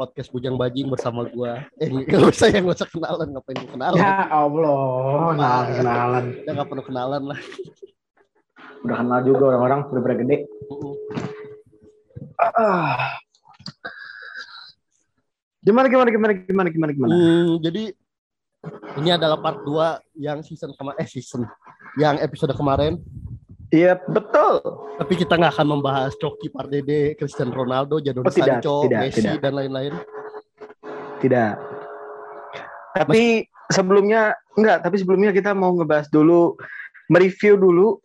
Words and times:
podcast 0.00 0.32
Bujang 0.32 0.56
Bajing 0.56 0.88
bersama 0.88 1.28
gua. 1.28 1.68
Eh, 1.76 1.92
nggak 1.92 2.32
usah 2.32 2.48
yang 2.48 2.64
usah 2.64 2.88
kenalan, 2.88 3.36
ngapain 3.36 3.60
gua 3.60 3.70
kenalan? 3.76 4.00
Ya 4.00 4.16
Allah, 4.32 5.24
nah 5.36 5.60
kenalan. 5.68 6.24
Ya 6.40 6.50
nggak 6.56 6.68
perlu 6.72 6.84
kenalan 6.88 7.22
lah. 7.28 7.40
Udah 8.80 8.96
kenal 8.96 9.20
juga 9.28 9.42
orang-orang 9.52 9.80
udah 9.92 10.00
pada 10.00 10.16
gede. 10.16 10.36
Ah. 12.40 13.20
Gimana 15.60 15.92
gimana 15.92 16.08
gimana 16.08 16.32
gimana 16.32 16.68
gimana 16.72 16.90
gimana? 16.96 17.12
Hmm, 17.12 17.60
jadi 17.60 17.92
ini 19.04 19.10
adalah 19.12 19.36
part 19.36 19.60
2 19.60 20.00
yang 20.16 20.40
season 20.40 20.72
kemarin 20.72 20.96
eh 20.96 21.08
season 21.12 21.44
yang 22.00 22.16
episode 22.24 22.56
kemarin. 22.56 22.96
Iya 23.70 24.02
betul. 24.02 24.58
Tapi 24.98 25.12
kita 25.14 25.38
nggak 25.38 25.54
akan 25.54 25.66
membahas 25.78 26.12
Coki 26.18 26.50
Pardede, 26.50 27.14
Cristiano 27.14 27.54
Ronaldo, 27.54 28.02
Jadon 28.02 28.26
Oh, 28.26 28.34
tidak, 28.34 28.58
Sancho, 28.58 28.74
tidak, 28.86 29.00
Messi 29.06 29.22
tidak. 29.22 29.38
dan 29.38 29.52
lain-lain. 29.54 29.92
Tidak. 31.22 31.52
Tapi 32.98 33.46
sebelumnya 33.70 34.34
enggak, 34.58 34.78
tapi 34.82 34.96
sebelumnya 34.98 35.30
kita 35.30 35.54
mau 35.54 35.70
ngebahas 35.70 36.10
dulu 36.10 36.58
mereview 37.06 37.54
dulu 37.54 38.02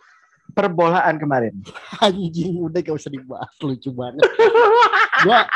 perbolaan 0.53 1.17
kemarin. 1.17 1.57
Anjing 2.05 2.61
udah 2.61 2.79
gak 2.85 2.95
usah 3.01 3.09
dibahas 3.09 3.49
lucu 3.65 3.89
banget. 3.89 4.21
gua 5.25 5.49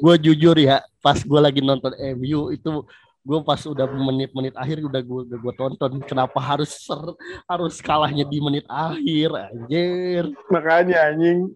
gua 0.00 0.14
jujur 0.16 0.56
ya, 0.56 0.80
pas 1.04 1.20
gua 1.20 1.44
lagi 1.44 1.60
nonton 1.60 1.92
MU 2.16 2.48
itu 2.48 2.72
gue 3.22 3.38
pas 3.46 3.60
udah 3.62 3.86
menit-menit 3.86 4.54
akhir 4.58 4.82
udah 4.82 4.98
gue 4.98 5.20
udah 5.30 5.38
gua 5.38 5.54
tonton 5.54 6.02
kenapa 6.02 6.42
harus 6.42 6.74
ser, 6.74 6.98
harus 7.46 7.78
kalahnya 7.78 8.26
di 8.26 8.42
menit 8.42 8.66
akhir 8.66 9.30
anjir 9.30 10.24
Makanya 10.50 11.14
anjing. 11.14 11.54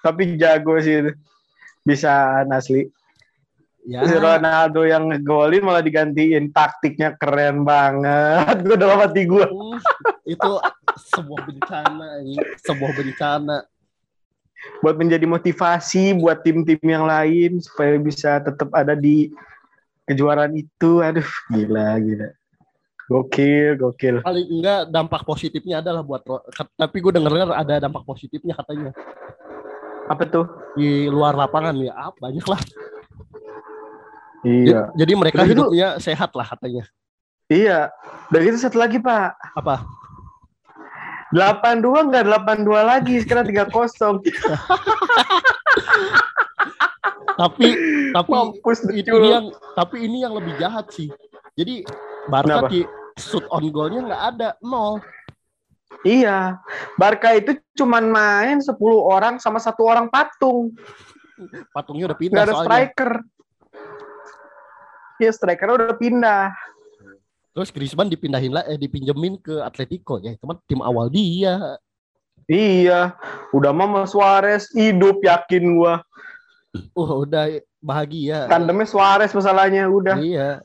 Tapi 0.00 0.40
jago 0.40 0.80
sih 0.80 1.04
itu. 1.04 1.12
Bisa 1.84 2.42
asli. 2.48 2.88
ya 3.84 4.06
Si 4.06 4.16
Ronaldo 4.16 4.86
yang 4.88 5.12
ngegolin 5.12 5.60
malah 5.60 5.84
digantiin 5.84 6.48
taktiknya 6.50 7.20
keren 7.20 7.68
banget. 7.68 8.64
Gue 8.64 8.76
dalam 8.80 8.96
hati 9.04 9.28
gue. 9.28 9.44
Hmm, 9.44 9.76
itu 10.24 10.50
sebuah 11.12 11.40
bencana 11.52 12.06
anjing. 12.24 12.40
sebuah 12.64 12.92
bencana 12.96 13.56
Buat 14.78 14.94
menjadi 14.94 15.26
motivasi 15.26 16.14
buat 16.22 16.46
tim-tim 16.46 16.78
yang 16.86 17.02
lain 17.02 17.58
supaya 17.58 17.98
bisa 17.98 18.38
tetap 18.38 18.70
ada 18.70 18.94
di 18.94 19.26
kejuaraan 20.06 20.54
itu. 20.54 21.00
Aduh, 21.00 21.28
gila, 21.50 21.98
gila. 21.98 22.28
Gokil, 23.10 23.76
gokil. 23.76 24.16
paling 24.24 24.46
enggak 24.48 24.88
dampak 24.88 25.20
positifnya 25.26 25.84
adalah 25.84 26.00
buat 26.00 26.22
tapi 26.78 26.96
gue 27.02 27.12
denger 27.12 27.50
ada 27.52 27.82
dampak 27.82 28.06
positifnya 28.08 28.56
katanya 28.56 28.94
Apa 30.08 30.24
tuh? 30.24 30.46
di 30.78 31.10
luar 31.12 31.36
lapangan 31.36 31.76
ya 31.76 31.92
ah, 31.92 32.14
banyak 32.16 32.46
lah 32.46 32.56
Iya. 34.48 34.88
jadi, 34.96 34.96
jadi 34.96 35.12
mereka 35.18 35.44
gitu. 35.44 35.50
hidupnya 35.68 36.00
sehat 36.00 36.32
lah 36.32 36.46
katanya 36.46 36.88
Iya. 37.52 37.92
Dan 38.32 38.40
itu 38.48 38.56
satu 38.56 38.80
lagi, 38.80 38.96
Pak. 38.96 39.36
apa 39.60 39.84
82 41.36 42.06
enggak 42.08 42.24
82 42.28 42.80
lagi, 42.80 43.14
sekarang 43.20 43.44
3-0. 43.44 44.24
tapi 47.40 47.68
tapi 48.12 48.30
Mampus 48.30 48.78
ini 48.88 49.28
yang 49.28 49.46
tapi 49.72 49.96
ini 50.04 50.18
yang 50.24 50.34
lebih 50.36 50.54
jahat 50.60 50.88
sih 50.92 51.08
jadi 51.56 51.84
Barca 52.28 52.64
Kenapa? 52.64 52.70
di 52.70 52.80
shoot 53.16 53.44
on 53.48 53.64
goalnya 53.68 54.00
nggak 54.08 54.22
ada 54.36 54.48
nol 54.60 55.00
Iya. 56.02 56.56
Barca 56.96 57.36
itu 57.36 57.52
cuman 57.76 58.08
main 58.08 58.58
10 58.58 58.74
orang 58.98 59.36
sama 59.38 59.60
satu 59.60 59.84
orang 59.86 60.08
patung. 60.08 60.72
patungnya 61.70 62.08
udah 62.10 62.18
pindah 62.18 62.42
ada 62.42 62.56
soalnya 62.56 62.66
striker. 62.88 63.10
Iya, 65.20 65.30
strikernya 65.30 65.74
udah 65.76 65.96
pindah. 66.00 66.44
terus 67.52 67.68
Griezmann 67.68 68.08
dipindahin 68.08 68.48
lah 68.56 68.64
eh 68.64 68.80
dipinjemin 68.80 69.36
ke 69.36 69.60
Atletico 69.60 70.16
ya 70.16 70.32
teman 70.40 70.56
tim 70.64 70.80
awal 70.80 71.12
dia 71.12 71.76
Iya. 72.48 73.12
Udah 73.52 73.70
mama 73.70 74.08
Suarez 74.08 74.72
hidup 74.74 75.20
yakin 75.22 75.76
gua. 75.76 76.00
Uh 76.72 77.10
udah 77.18 77.44
bahagia 77.78 78.46
Tandemnya 78.46 78.84
Suarez 78.84 79.30
masalahnya 79.30 79.84
udah. 79.86 80.16
iya 80.16 80.60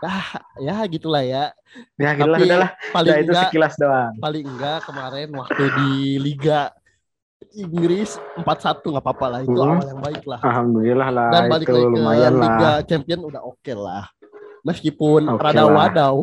ah 0.00 0.28
ya 0.58 0.82
gitulah 0.86 1.20
ya 1.20 1.52
Ya 1.94 2.12
gila 2.12 2.36
Tapi 2.36 2.44
udahlah. 2.44 2.70
paling 2.90 3.08
Udah 3.08 3.16
itu 3.18 3.30
enggak 3.30 3.44
sekilas 3.48 3.74
doang. 3.76 4.12
paling 4.18 4.44
enggak 4.44 4.78
kemarin 4.82 5.28
waktu 5.32 5.64
di 5.72 5.92
Liga 6.18 6.68
Inggris 7.54 8.16
4-1 8.36 8.44
nggak 8.82 9.00
apa-apa 9.00 9.26
lah 9.28 9.40
itu 9.40 9.52
Hmm. 9.52 9.72
awal 9.72 9.86
yang 9.86 10.00
baik 10.00 10.24
lah 10.24 10.40
Alhamdulillah 10.42 11.08
lah 11.10 11.28
dan 11.30 11.42
balik 11.46 11.64
itu 11.64 11.72
lagi 11.72 11.84
ke 11.84 11.92
lumayan 11.92 12.32
Liga 12.34 12.56
lah. 12.58 12.76
Champion 12.82 13.20
udah 13.22 13.42
oke 13.42 13.72
lah 13.74 14.04
meskipun 14.62 15.20
Oke 15.28 15.42
rada 15.42 15.62
lah. 15.62 15.70
wadau 15.70 16.16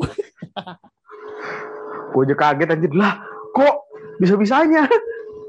Gue 2.09 2.25
aja 2.25 2.35
kaget 2.35 2.69
anjir 2.69 2.89
lah. 2.91 3.21
Kok 3.53 3.75
bisa-bisanya? 4.17 4.89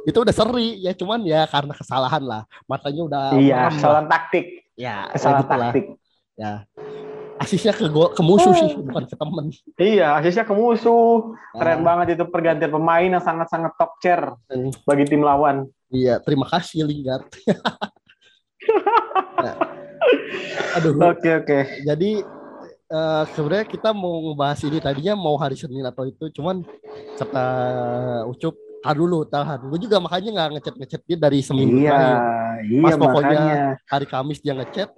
Itu 0.03 0.17
udah 0.17 0.33
seri 0.33 0.81
ya 0.81 0.93
cuman 0.93 1.21
ya 1.23 1.45
karena 1.45 1.73
kesalahan 1.73 2.23
lah 2.23 2.43
matanya 2.65 3.03
udah 3.05 3.25
iya, 3.37 3.69
lah. 3.69 3.73
kesalahan 3.73 4.07
taktik. 4.07 4.47
ya 4.73 4.97
Kesalahan 5.11 5.43
ya 5.43 5.51
taktik. 5.51 5.85
ya 6.35 6.53
asisnya 7.37 7.73
ke 7.73 7.85
gol 7.87 8.13
ke 8.13 8.21
musuh 8.21 8.53
sih 8.53 8.77
bukan 8.77 9.05
ke 9.05 9.17
temen 9.17 9.45
Iya, 9.77 10.13
asisnya 10.15 10.45
ke 10.45 10.53
musuh. 10.53 11.33
Keren 11.53 11.81
Nah, 11.81 11.85
banget 11.85 12.15
itu 12.15 12.25
pergantian 12.29 12.69
pemain 12.69 13.09
yang 13.11 13.21
sangat-sangat 13.21 13.73
top 13.77 13.97
chair 13.99 14.21
Hmm. 14.47 14.69
bagi 14.85 15.05
tim 15.05 15.21
lawan. 15.21 15.65
iya 15.89 16.17
terima 16.19 16.45
kasih 16.47 16.85
Lingard 16.85 17.25
Nah, 19.37 19.57
aduh 20.77 20.93
Oke 21.13 21.31
oke. 21.35 21.59
jadi 21.83 22.11
eh, 22.87 23.23
sebenarnya 23.33 23.67
kita 23.67 23.91
mau 23.91 24.21
ngebahas 24.23 24.61
ini 24.63 24.79
tadinya 24.79 25.15
mau 25.15 25.35
hari 25.35 25.57
Senin 25.57 25.83
atau 25.83 26.05
itu 26.05 26.29
cuman 26.31 26.61
kata 27.17 27.45
Ucup 28.29 28.55
tar 28.81 28.95
dulu 28.95 29.23
tahan 29.23 29.61
gue 29.63 29.79
juga 29.79 30.01
makanya 30.01 30.31
nggak 30.33 30.49
ngechat 30.57 30.75
ngechat 30.77 31.01
dia 31.05 31.17
dari 31.17 31.39
seminggu 31.41 31.77
Iya, 31.79 31.93
terakhir. 31.93 32.19
iya 32.65 32.83
Pas 32.83 32.95
pokoknya 32.97 33.29
makanya. 33.37 33.57
hari 33.85 34.07
Kamis 34.07 34.41
dia 34.41 34.55
ngechat 34.55 34.89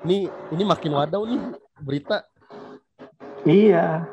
ini 0.00 0.16
ini 0.50 0.62
makin 0.62 0.90
wadau 0.90 1.22
nih 1.24 1.40
berita 1.78 2.24
Iya. 3.40 4.04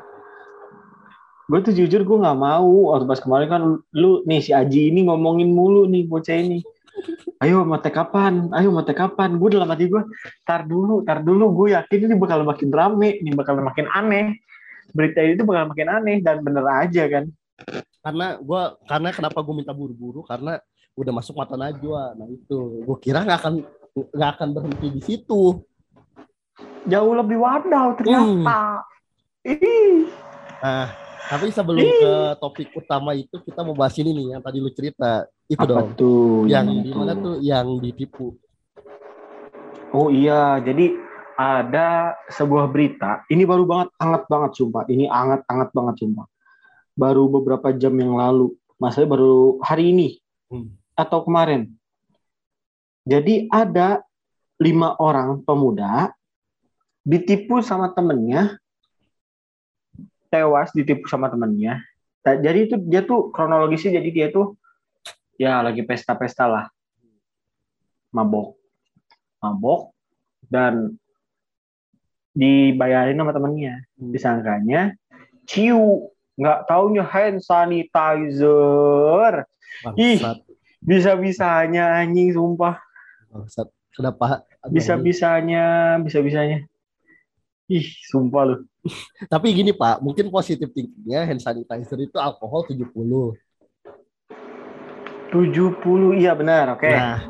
Gue 1.44 1.60
tuh 1.60 1.72
jujur 1.72 2.00
gue 2.00 2.18
nggak 2.18 2.38
mau. 2.38 2.92
Waktu 2.92 3.04
pas 3.04 3.20
kemarin 3.20 3.48
kan 3.48 3.62
lu 3.90 4.24
nih 4.24 4.40
si 4.40 4.52
Aji 4.52 4.88
ini 4.88 5.04
ngomongin 5.04 5.48
mulu 5.48 5.84
nih 5.84 6.04
bocah 6.04 6.32
ini. 6.32 6.64
Ayo 7.38 7.60
mate 7.62 7.88
kapan? 7.88 8.48
Ayo 8.50 8.68
mate 8.68 8.92
kapan? 8.92 9.36
Gue 9.36 9.52
dalam 9.52 9.68
hati 9.68 9.84
gue, 9.86 10.00
tar 10.42 10.64
dulu, 10.64 11.04
tar 11.04 11.20
dulu. 11.20 11.52
Gue 11.54 11.76
yakin 11.76 12.08
ini 12.08 12.16
bakal 12.16 12.40
makin 12.40 12.72
rame, 12.72 13.20
ini 13.20 13.32
bakal 13.32 13.60
makin 13.60 13.84
aneh. 13.92 14.32
Berita 14.90 15.20
ini 15.20 15.36
tuh 15.36 15.44
bakal 15.44 15.68
makin 15.68 15.88
aneh 15.88 16.16
dan 16.20 16.40
bener 16.40 16.64
aja 16.64 17.04
kan. 17.06 17.24
Karena 18.08 18.26
gua 18.40 18.80
karena 18.88 19.08
kenapa 19.12 19.38
gue 19.44 19.52
minta 19.52 19.76
buru-buru 19.76 20.24
karena 20.24 20.56
udah 20.96 21.12
masuk 21.12 21.36
mata 21.36 21.60
Najwa 21.60 22.16
nah 22.16 22.24
itu 22.24 22.88
gue 22.88 22.96
kira 23.04 23.20
nggak 23.20 23.38
akan 23.44 23.54
nggak 24.16 24.30
akan 24.40 24.48
berhenti 24.56 24.88
di 24.96 25.00
situ 25.04 25.60
Jauh 26.88 27.12
lebih 27.14 27.36
wadaw 27.36 27.94
ternyata. 28.00 28.80
Ih. 29.44 30.08
nah 30.64 30.88
tapi 31.28 31.52
sebelum 31.52 31.84
ke 31.84 32.12
topik 32.40 32.72
utama 32.72 33.12
itu 33.12 33.36
kita 33.44 33.60
mau 33.60 33.76
bahas 33.76 33.92
ini 34.00 34.16
nih 34.16 34.26
yang 34.34 34.42
tadi 34.42 34.56
lu 34.56 34.72
cerita 34.72 35.28
itu 35.44 35.60
Apa 35.60 35.68
dong 35.68 35.92
tuh? 35.92 36.48
yang 36.48 36.64
di 36.80 36.90
mana 36.96 37.12
tuh 37.12 37.36
yang 37.44 37.76
ditipu 37.76 38.32
Oh 39.88 40.12
iya, 40.12 40.60
jadi 40.60 40.92
ada 41.38 42.12
sebuah 42.28 42.68
berita. 42.68 43.24
Ini 43.32 43.48
baru 43.48 43.64
banget, 43.64 43.88
hangat 43.96 44.28
banget 44.28 44.50
sumpah. 44.60 44.84
Ini 44.84 45.08
hangat, 45.08 45.48
hangat 45.48 45.70
banget 45.72 45.94
sumpah. 46.04 46.26
Baru 46.98 47.30
beberapa 47.30 47.70
jam 47.70 47.94
yang 47.94 48.18
lalu. 48.18 48.50
Maksudnya 48.82 49.08
baru 49.14 49.62
hari 49.62 49.94
ini 49.94 50.08
Hmm. 50.48 50.72
atau 50.96 51.22
kemarin. 51.28 51.68
Jadi 53.04 53.48
ada 53.52 54.00
lima 54.56 54.96
orang 54.96 55.44
pemuda 55.44 56.12
ditipu 57.04 57.60
sama 57.60 57.92
temennya, 57.92 58.56
tewas 60.32 60.72
ditipu 60.72 61.04
sama 61.08 61.28
temennya. 61.28 61.84
Jadi 62.24 62.58
itu 62.68 62.76
dia 62.80 63.00
tuh 63.04 63.32
kronologisnya 63.32 63.96
jadi 64.00 64.08
dia 64.12 64.26
tuh 64.28 64.56
ya 65.40 65.64
lagi 65.64 65.84
pesta-pesta 65.84 66.44
lah, 66.44 66.66
mabok, 68.12 68.56
mabok 69.40 69.92
dan 70.48 70.96
dibayarin 72.36 73.16
sama 73.16 73.32
temennya. 73.32 73.84
Hmm. 73.96 74.12
Disangkanya 74.12 74.96
ciu, 75.48 76.12
nggak 76.38 76.70
taunya 76.70 77.02
hand 77.02 77.42
sanitizer. 77.42 78.46
Ih. 79.98 80.18
bangsat 80.22 80.38
Bisa-bisanya 80.78 81.98
anjing 81.98 82.30
sumpah. 82.30 82.78
bangsat 83.28 83.68
kenapa 83.90 84.46
Aduh, 84.62 84.74
Bisa-bisanya, 84.74 85.98
bisa-bisanya. 86.02 86.66
Ih, 87.68 87.86
sumpah 88.08 88.42
lu. 88.48 88.56
tapi 89.32 89.52
gini 89.52 89.76
pak 89.76 90.00
mungkin 90.00 90.32
positif 90.32 90.70
thinkingnya 90.72 91.28
hand 91.28 91.42
sanitizer 91.42 91.98
itu 92.00 92.16
alkohol 92.16 92.64
70 92.64 92.88
70 95.28 96.16
iya 96.16 96.32
benar, 96.32 96.72
oke. 96.72 96.88
Nah, 96.88 97.20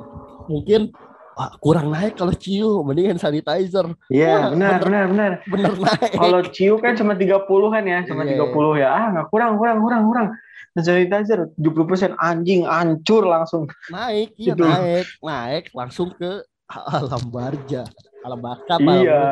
mungkin 0.46 0.94
ah, 1.38 1.54
kurang 1.56 1.88
naik 1.88 2.14
kalau 2.14 2.34
ciu 2.34 2.82
mendingan 2.82 3.14
sanitizer 3.14 3.86
Iya, 4.08 4.34
Wah, 4.34 4.46
benar, 4.52 4.72
benar, 4.82 5.04
benar. 5.06 5.32
bener 5.44 5.72
naik 5.78 6.12
Kalau 6.12 6.40
ciu 6.44 6.74
kan 6.76 6.92
cuma 6.92 7.14
30-an 7.14 7.84
ya, 7.84 7.98
cuma 8.04 8.22
Iya. 8.22 8.42
30 8.42 8.74
ya. 8.76 8.88
Ah, 8.90 9.06
nggak 9.12 9.26
kurang, 9.28 9.54
kurang, 9.54 9.78
kurang, 9.78 10.02
kurang. 10.04 10.28
Sanitizer 10.74 11.50
70% 11.54 12.14
anjing 12.16 12.62
hancur 12.62 13.22
langsung. 13.24 13.66
naik 13.88 14.30
iya 14.34 14.54
Gitu. 14.54 14.62
naik 14.62 15.06
naik 15.20 15.64
langsung 15.72 16.10
ke 16.12 16.42
alam 16.68 17.22
barja 17.28 17.82
alam 18.20 18.38
bakap 18.38 18.78
Iya. 18.78 19.22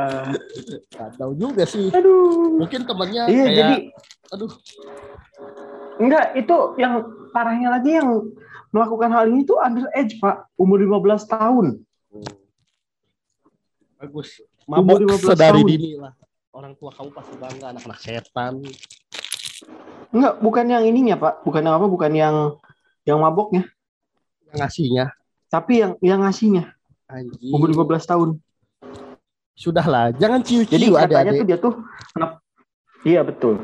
nggak 0.91 1.11
tahu 1.15 1.33
juga 1.35 1.63
sih 1.63 1.91
Aduh. 1.91 2.57
mungkin 2.57 2.83
temennya 2.83 3.27
Iya, 3.27 3.45
kayak 3.45 3.55
jadi 3.55 3.75
aduh 4.29 4.51
enggak 5.97 6.35
itu 6.35 6.57
yang 6.77 6.95
parahnya 7.31 7.69
lagi 7.71 7.95
yang 7.95 8.11
melakukan 8.75 9.09
hal 9.09 9.25
ini 9.27 9.41
tuh 9.43 9.57
under 9.57 9.89
age, 9.93 10.19
Pak. 10.19 10.53
Umur 10.57 10.77
15 10.77 11.25
tahun. 11.27 11.81
Bagus 13.97 14.29
mabok 14.69 14.99
15 15.05 15.33
sedari 15.33 15.61
tahun. 15.63 15.71
dini 15.73 15.91
lah 15.97 16.13
orang 16.53 16.73
tua 16.77 16.91
kamu 16.93 17.11
pasti 17.13 17.35
bangga 17.37 17.67
anak-anak 17.75 17.99
setan 18.01 18.55
Enggak, 20.07 20.39
bukan 20.39 20.65
yang 20.71 20.85
ininya, 20.87 21.19
Pak. 21.19 21.45
Bukan 21.45 21.67
yang 21.67 21.77
apa, 21.77 21.87
bukan 21.91 22.13
yang 22.15 22.37
yang 23.05 23.19
maboknya, 23.21 23.69
yang 24.49 24.57
ngasihnya 24.65 25.05
tapi 25.47 25.83
yang 25.83 25.93
yang 26.03 26.21
ngasihnya 26.27 26.75
anjing 27.07 27.55
umur 27.55 27.71
15 27.71 28.11
tahun. 28.11 28.29
sudahlah 29.57 30.13
jangan 30.21 30.45
Jadi 30.45 30.69
ciu-ciu 30.69 30.93
katanya 31.01 31.33
adik-adik 31.33 31.41
tuh 31.41 31.47
dia 31.49 31.57
tuh 31.57 31.75
kenapa? 32.13 32.35
Iya 33.09 33.21
betul. 33.25 33.55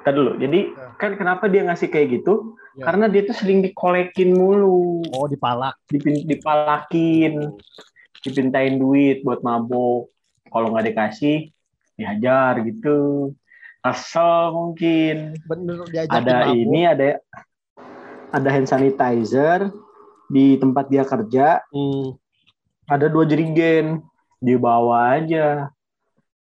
Tadi 0.00 0.16
dulu. 0.16 0.32
Jadi 0.40 0.60
kan 1.02 1.18
kenapa 1.18 1.50
dia 1.50 1.66
ngasih 1.66 1.90
kayak 1.90 2.22
gitu? 2.22 2.54
Ya. 2.78 2.86
Karena 2.86 3.10
dia 3.10 3.26
tuh 3.26 3.34
sering 3.34 3.58
dikolekin 3.66 4.30
mulu, 4.30 5.02
oh 5.10 5.26
dipalak 5.26 5.74
dipin, 5.90 6.22
dipalakin, 6.22 7.50
dipintain 8.22 8.78
duit 8.78 9.26
buat 9.26 9.42
mabok. 9.42 10.06
Kalau 10.46 10.70
nggak 10.70 10.94
dikasih, 10.94 11.50
dihajar 11.98 12.62
gitu. 12.62 13.34
Asal 13.82 14.54
mungkin. 14.54 15.34
bener 15.42 15.82
diajakin 15.90 16.22
Ada 16.22 16.34
mabuk. 16.46 16.54
ini, 16.54 16.80
ada 16.86 17.06
ada 18.30 18.48
hand 18.48 18.70
sanitizer 18.70 19.74
di 20.30 20.54
tempat 20.62 20.86
dia 20.86 21.02
kerja. 21.02 21.58
Hmm, 21.74 22.14
ada 22.86 23.10
dua 23.10 23.26
jerigen 23.26 24.02
dibawa 24.42 25.16
aja 25.16 25.70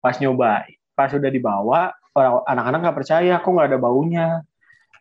pas 0.01 0.17
nyoba 0.17 0.65
pas 0.97 1.13
udah 1.13 1.29
dibawa 1.29 1.93
orang 2.17 2.43
anak-anak 2.49 2.79
nggak 2.81 2.99
percaya 2.99 3.35
kok 3.37 3.53
nggak 3.53 3.69
ada 3.71 3.79
baunya 3.79 4.29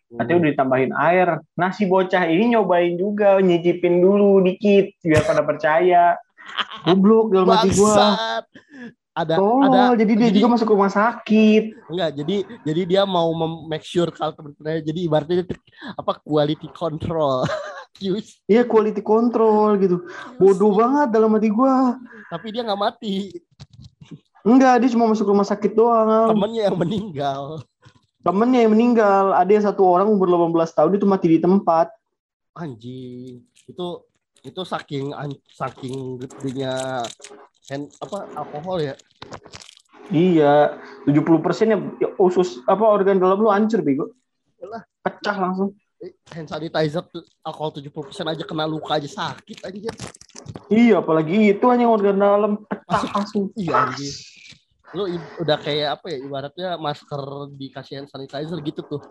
katanya 0.10 0.38
udah 0.42 0.50
ditambahin 0.58 0.92
air. 0.98 1.28
Nah 1.54 1.70
si 1.70 1.86
bocah 1.86 2.26
ini 2.26 2.58
nyobain 2.58 2.98
juga 2.98 3.38
nyicipin 3.38 4.02
dulu 4.02 4.42
dikit 4.42 4.98
biar 5.06 5.24
pada 5.26 5.42
percaya. 5.46 6.18
Goblok 6.86 7.30
dalam 7.30 7.50
hati 7.54 7.70
gua. 7.78 8.18
Ada 9.20 9.36
Tolol, 9.36 9.68
ada. 9.68 10.00
jadi 10.00 10.12
dia 10.16 10.28
jadi- 10.32 10.38
juga 10.40 10.56
masuk 10.56 10.72
rumah 10.74 10.90
sakit. 10.90 11.92
Enggak 11.92 12.10
jadi 12.16 12.36
jadi 12.64 12.82
dia 12.88 13.02
mau 13.04 13.30
make 13.68 13.84
sure 13.84 14.10
kalau 14.16 14.32
temen-temennya 14.34 14.82
jadi 14.82 15.00
ibaratnya 15.06 15.44
apa 15.94 16.18
quality 16.24 16.70
control. 16.74 17.46
Kius. 18.00 18.40
iya 18.48 18.64
quality 18.64 19.04
control 19.04 19.76
gitu. 19.82 20.08
Bodoh 20.40 20.72
banget 20.72 21.14
dalam 21.14 21.36
hati 21.36 21.52
gua. 21.52 22.00
Tapi 22.32 22.56
dia 22.56 22.64
nggak 22.64 22.80
mati. 22.80 23.30
Enggak 24.42 24.80
dia 24.82 24.90
cuma 24.96 25.12
masuk 25.12 25.28
rumah 25.28 25.44
sakit 25.44 25.76
doang. 25.76 26.32
Temennya 26.32 26.72
yang 26.72 26.80
meninggal 26.80 27.60
temennya 28.24 28.66
yang 28.66 28.74
meninggal. 28.75 29.36
Ada 29.36 29.51
yang 29.51 29.66
satu 29.66 29.83
orang 29.88 30.07
umur 30.12 30.27
18 30.27 30.75
tahun 30.75 30.92
itu 31.00 31.06
mati 31.07 31.27
di 31.31 31.39
tempat. 31.39 31.88
Anjing. 32.56 33.44
Itu 33.68 34.07
itu 34.39 34.62
saking 34.63 35.12
saking 35.51 36.16
gedenya 36.24 37.04
hand, 37.68 37.92
apa 38.00 38.18
alkohol 38.39 38.80
ya? 38.80 38.95
Iya, 40.10 40.80
70 41.06 41.45
persen 41.45 41.69
ya 41.69 41.77
usus 42.18 42.63
apa 42.66 42.81
organ 42.81 43.21
dalam 43.21 43.39
lu 43.39 43.51
hancur 43.51 43.83
bego. 43.86 44.10
Yalah. 44.60 44.83
Pecah 45.06 45.38
langsung. 45.38 45.69
Eh, 46.00 46.16
hand 46.31 46.48
sanitizer 46.48 47.04
alkohol 47.44 47.75
70% 47.75 48.31
aja 48.31 48.44
kena 48.48 48.63
luka 48.63 48.95
aja 48.98 49.07
sakit 49.07 49.60
aja. 49.68 49.92
Iya, 50.71 51.04
apalagi 51.04 51.54
itu 51.54 51.66
hanya 51.68 51.92
organ 51.92 52.18
dalam. 52.18 52.63
Pecah 52.66 53.04
langsung. 53.12 53.51
iya 53.60 53.92
anjing 53.92 54.39
lu 54.98 55.06
udah 55.42 55.58
kayak 55.62 56.00
apa 56.00 56.06
ya 56.10 56.18
ibaratnya 56.24 56.70
masker 56.82 57.22
dikasih 57.56 58.02
hand 58.02 58.10
sanitizer 58.10 58.58
gitu 58.64 58.82
tuh 58.86 59.02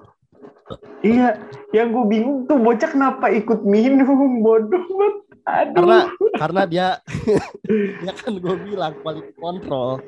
Iya, 1.01 1.41
yang 1.73 1.97
gue 1.97 2.05
bingung 2.05 2.45
tuh 2.45 2.61
bocah 2.61 2.93
kenapa 2.93 3.33
ikut 3.33 3.65
minum 3.65 4.37
bodoh 4.45 4.85
banget. 4.85 5.15
Aduh. 5.49 5.81
karena 5.81 5.99
karena 6.37 6.63
dia 6.69 6.89
dia 8.05 8.13
kan 8.13 8.37
gue 8.37 8.57
bilang 8.69 8.93
quality 9.01 9.33
control 9.41 9.97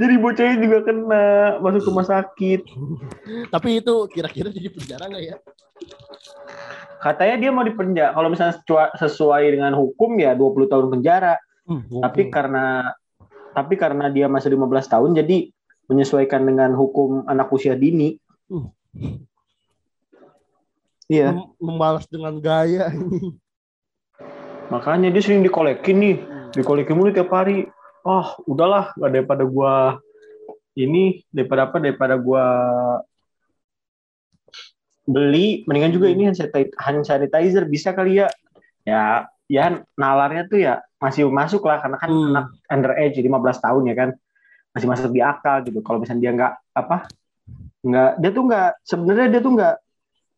Jadi 0.00 0.14
bocahnya 0.22 0.56
juga 0.62 0.78
kena 0.86 1.24
masuk 1.58 1.90
rumah 1.90 2.06
sakit. 2.06 2.62
tapi 3.50 3.82
itu 3.82 3.94
kira-kira 4.14 4.54
jadi 4.54 4.70
penjara 4.70 5.10
nggak 5.10 5.24
ya 5.34 5.36
Katanya 7.00 7.36
dia 7.40 7.50
mau 7.50 7.64
dipenjara. 7.64 8.12
Kalau 8.12 8.28
misalnya 8.28 8.60
sesuai 9.00 9.56
dengan 9.56 9.72
hukum 9.72 10.20
ya 10.20 10.36
20 10.36 10.68
tahun 10.68 10.86
penjara. 10.92 11.40
Hmm, 11.70 12.02
Tapi 12.02 12.34
karena 12.34 12.90
tapi 13.54 13.78
karena 13.78 14.10
dia 14.10 14.26
masih 14.26 14.50
15 14.58 14.90
tahun 14.90 15.14
jadi 15.14 15.54
menyesuaikan 15.86 16.42
dengan 16.42 16.74
hukum 16.74 17.26
anak 17.30 17.50
usia 17.54 17.78
dini. 17.78 18.18
Hmm. 18.50 18.74
Iya. 21.10 21.34
mem- 21.34 21.54
membalas 21.58 22.06
dengan 22.06 22.38
gaya 22.38 22.90
Makanya 24.70 25.10
dia 25.10 25.18
sering 25.18 25.42
dikolekin 25.42 25.98
nih, 25.98 26.16
dikolekin 26.54 26.94
mulu 26.94 27.10
tiap 27.10 27.34
hari. 27.34 27.66
Oh, 28.06 28.38
udahlah, 28.46 28.94
nggak 28.94 29.10
daripada 29.18 29.42
gua 29.42 29.98
ini, 30.78 31.26
daripada 31.34 31.66
apa, 31.66 31.82
daripada 31.82 32.14
gua 32.14 32.46
beli, 35.10 35.66
mendingan 35.66 35.90
juga 35.90 36.06
ini 36.06 36.30
hand 36.30 36.38
sanitizer, 36.38 36.70
hand 36.78 37.02
sanitizer 37.02 37.64
bisa 37.66 37.90
kali 37.90 38.22
ya. 38.22 38.30
Ya, 38.86 39.26
ya 39.50 39.64
nalarnya 39.94 40.46
tuh 40.46 40.62
ya 40.62 40.78
masih 40.96 41.26
masuk 41.26 41.66
lah 41.66 41.82
karena 41.82 41.98
kan 41.98 42.06
Hmm. 42.06 42.30
anak 42.30 42.46
underage 42.68 43.18
15 43.18 43.34
tahun 43.58 43.82
ya 43.84 43.94
kan. 43.96 44.10
Masih 44.70 44.86
masuk 44.86 45.10
di 45.10 45.18
akal 45.18 45.66
gitu. 45.66 45.82
Kalau 45.82 45.98
misalnya 45.98 46.22
dia 46.22 46.32
nggak 46.32 46.52
apa? 46.72 46.98
nggak 47.80 48.10
dia 48.16 48.30
tuh 48.30 48.44
nggak 48.44 48.68
sebenarnya 48.84 49.28
dia 49.28 49.40
tuh 49.40 49.52
nggak 49.52 49.74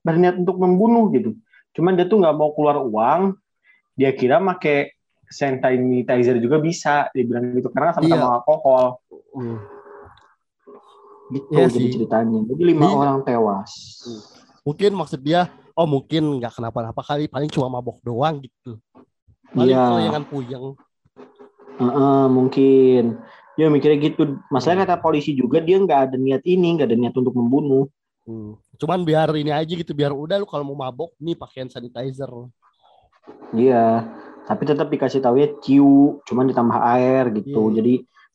berniat 0.01 0.35
untuk 0.39 0.57
membunuh 0.57 1.11
gitu. 1.11 1.37
Cuman 1.73 1.93
dia 1.93 2.07
tuh 2.07 2.17
nggak 2.17 2.33
mau 2.33 2.55
keluar 2.55 2.81
uang, 2.81 3.35
dia 3.93 4.11
kira 4.11 4.39
make 4.39 4.95
sanitizer 5.27 6.37
juga 6.37 6.57
bisa 6.57 7.09
dibilang 7.11 7.53
gitu 7.53 7.69
karena 7.69 7.93
sama-sama 7.93 8.17
Iya. 8.19 8.37
alkohol 8.39 8.85
Hmm. 9.33 9.59
gitu 11.31 11.47
Iya 11.51 11.67
jadi 11.67 11.73
sih. 11.79 11.93
ceritanya 11.95 12.39
jadi 12.47 12.63
lima 12.63 12.85
Iya. 12.85 12.95
orang 12.95 13.19
tewas 13.23 13.73
mungkin 14.63 14.91
maksud 14.93 15.21
dia 15.21 15.49
oh 15.73 15.89
mungkin 15.89 16.37
nggak 16.37 16.53
kenapa-napa 16.55 17.01
kali 17.03 17.27
paling 17.27 17.49
cuma 17.49 17.73
mabok 17.73 17.97
doang 18.03 18.39
gitu 18.39 18.77
paling 19.53 19.71
Iya. 19.71 19.85
kelayangan 19.87 20.25
puyeng. 20.27 20.67
Heeh, 21.73 22.23
mungkin. 22.29 23.05
Dia 23.53 23.69
mikirnya 23.69 23.99
gitu. 24.03 24.23
Masalahnya 24.49 24.89
kata 24.89 24.97
polisi 24.99 25.33
juga 25.33 25.61
dia 25.61 25.77
nggak 25.77 26.01
ada 26.09 26.17
niat 26.17 26.41
ini 26.45 26.73
nggak 26.73 26.89
ada 26.89 26.99
niat 26.99 27.15
untuk 27.15 27.35
membunuh. 27.35 27.89
Hmm. 28.23 28.55
cuman 28.79 29.03
biar 29.03 29.35
ini 29.35 29.51
aja 29.51 29.67
gitu 29.67 29.99
biar 29.99 30.15
udah 30.15 30.39
lu 30.39 30.47
kalau 30.47 30.63
mau 30.63 30.79
mabok 30.79 31.11
nih 31.19 31.35
pakai 31.35 31.67
hand 31.67 31.75
sanitizer. 31.75 32.31
Iya. 33.51 34.07
Tapi 34.43 34.63
tetap 34.63 34.87
dikasih 34.87 35.19
tahu 35.19 35.39
ya 35.39 35.51
ciu. 35.59 36.23
Cuman 36.23 36.47
ditambah 36.47 36.79
air 36.79 37.35
gitu. 37.35 37.71
Iya. 37.71 37.83
jadi 37.83 37.95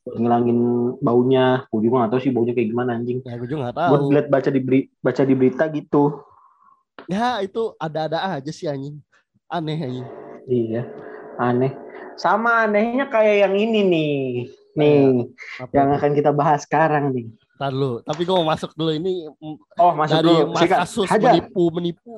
ngilangin 0.10 0.60
baunya. 1.00 1.64
Gue 1.68 1.84
juga 1.84 2.04
nggak 2.04 2.12
tahu 2.12 2.22
sih 2.22 2.32
baunya 2.32 2.52
kayak 2.52 2.68
gimana 2.68 2.96
anjing. 2.96 3.24
Ya 3.24 3.36
gue 3.36 3.48
juga 3.48 3.72
gue 3.72 3.80
tahu. 3.80 4.12
liat 4.12 4.28
baca 4.28 4.50
di 4.52 4.60
beri- 4.60 4.88
baca 5.00 5.24
di 5.24 5.34
berita 5.36 5.64
gitu. 5.68 6.04
Ya 7.08 7.40
itu 7.40 7.72
ada-ada 7.76 8.36
aja 8.36 8.52
sih 8.52 8.68
anjing. 8.68 9.00
Aneh 9.48 9.80
aja 9.80 10.04
Iya, 10.44 10.84
aneh. 11.38 11.74
Sama 12.16 12.66
anehnya 12.66 13.06
kayak 13.06 13.48
yang 13.48 13.54
ini 13.56 13.80
nih. 13.84 14.18
Nih, 14.74 15.26
Apa 15.58 15.74
yang 15.74 15.90
akan 15.92 16.12
kita 16.14 16.30
bahas 16.30 16.62
sekarang 16.62 17.10
nih. 17.10 17.26
Ntar 17.58 17.74
tapi 18.06 18.22
gue 18.22 18.36
mau 18.36 18.46
masuk 18.46 18.70
dulu 18.74 18.94
ini 18.94 19.26
Oh, 19.76 19.90
masuk 19.92 20.14
dari 20.16 20.30
dulu. 20.30 20.54
mas 20.54 20.62
Sikat. 20.62 20.78
kasus 20.86 21.10
Hajar. 21.10 21.34
menipu 21.34 21.64
menipu 21.74 22.14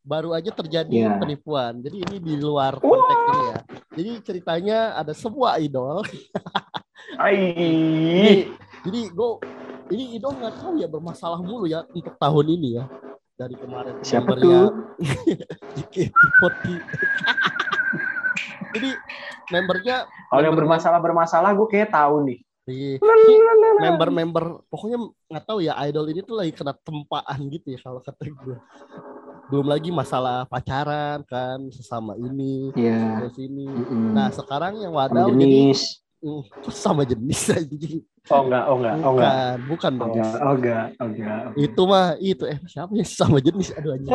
baru 0.00 0.32
aja 0.32 0.48
terjadi 0.48 1.04
Iya. 1.04 1.20
penipuan 1.20 1.84
jadi 1.84 2.00
ini 2.00 2.16
di 2.16 2.34
luar 2.40 2.80
konteks 2.80 3.20
ini 3.28 3.42
ya 3.44 3.58
jadi 3.92 4.10
ceritanya 4.24 4.78
ada 4.96 5.12
sebuah 5.12 5.60
idol 5.60 6.00
Ai. 7.20 8.48
jadi 8.80 9.00
gue 9.12 9.30
ini 9.92 10.16
idol 10.16 10.32
nggak 10.32 10.54
tahu 10.56 10.80
ya 10.80 10.88
bermasalah 10.88 11.44
mulu 11.44 11.68
ya 11.68 11.84
untuk 11.92 12.16
tahun 12.16 12.46
ini 12.48 12.80
ya 12.80 12.88
dari 13.36 13.52
kemarin 13.54 14.00
Siapa 14.00 14.32
tuh? 14.32 14.72
JKT48 15.76 16.64
jadi 18.78 18.90
membernya 19.50 19.96
Kalau 20.06 20.40
yang 20.40 20.54
bermasalah-bermasalah 20.54 21.50
gue 21.52 21.68
kayak 21.68 21.90
tahu 21.90 22.16
nih. 22.24 22.38
di 22.62 23.00
member-member 23.80 24.44
pokoknya 24.68 24.98
nggak 25.26 25.44
tahu 25.44 25.58
ya 25.58 25.72
idol 25.82 26.04
ini 26.06 26.20
tuh 26.20 26.36
lagi 26.36 26.52
kena 26.52 26.76
tempaan 26.76 27.40
gitu 27.48 27.72
ya 27.72 27.80
kalau 27.80 27.98
kata 27.98 28.28
gue 28.28 28.56
belum 29.48 29.64
lagi 29.64 29.88
masalah 29.88 30.44
pacaran 30.44 31.24
kan 31.24 31.56
sesama 31.72 32.12
ini 32.14 32.68
Iya. 32.76 33.24
terus 33.24 33.40
ini 33.40 33.64
Mm-mm. 33.64 34.12
nah 34.12 34.28
sekarang 34.28 34.76
yang 34.76 34.92
Sama 34.92 35.08
wadah 35.08 35.24
jadi 35.32 35.72
mm, 36.20 36.42
sama 36.68 37.02
jenis 37.02 37.40
anjing 37.56 38.04
Oh 38.28 38.44
enggak, 38.44 38.64
oh 38.68 38.76
enggak, 38.76 38.94
oh 39.00 39.12
enggak. 39.16 39.32
bukan 39.32 39.56
bukan 39.64 39.92
Oh 39.94 39.98
dong 39.98 40.08
enggak, 40.12 40.34
oh 40.36 40.52
enggak, 40.52 40.84
oh 40.92 41.06
enggak. 41.08 41.40
itu 41.56 41.82
mah 41.82 42.06
itu 42.20 42.44
eh 42.44 42.58
siapa 42.68 42.92
ya 42.92 43.06
sama 43.08 43.40
jenis 43.40 43.72
aduh 43.72 43.96
anjing 43.96 44.12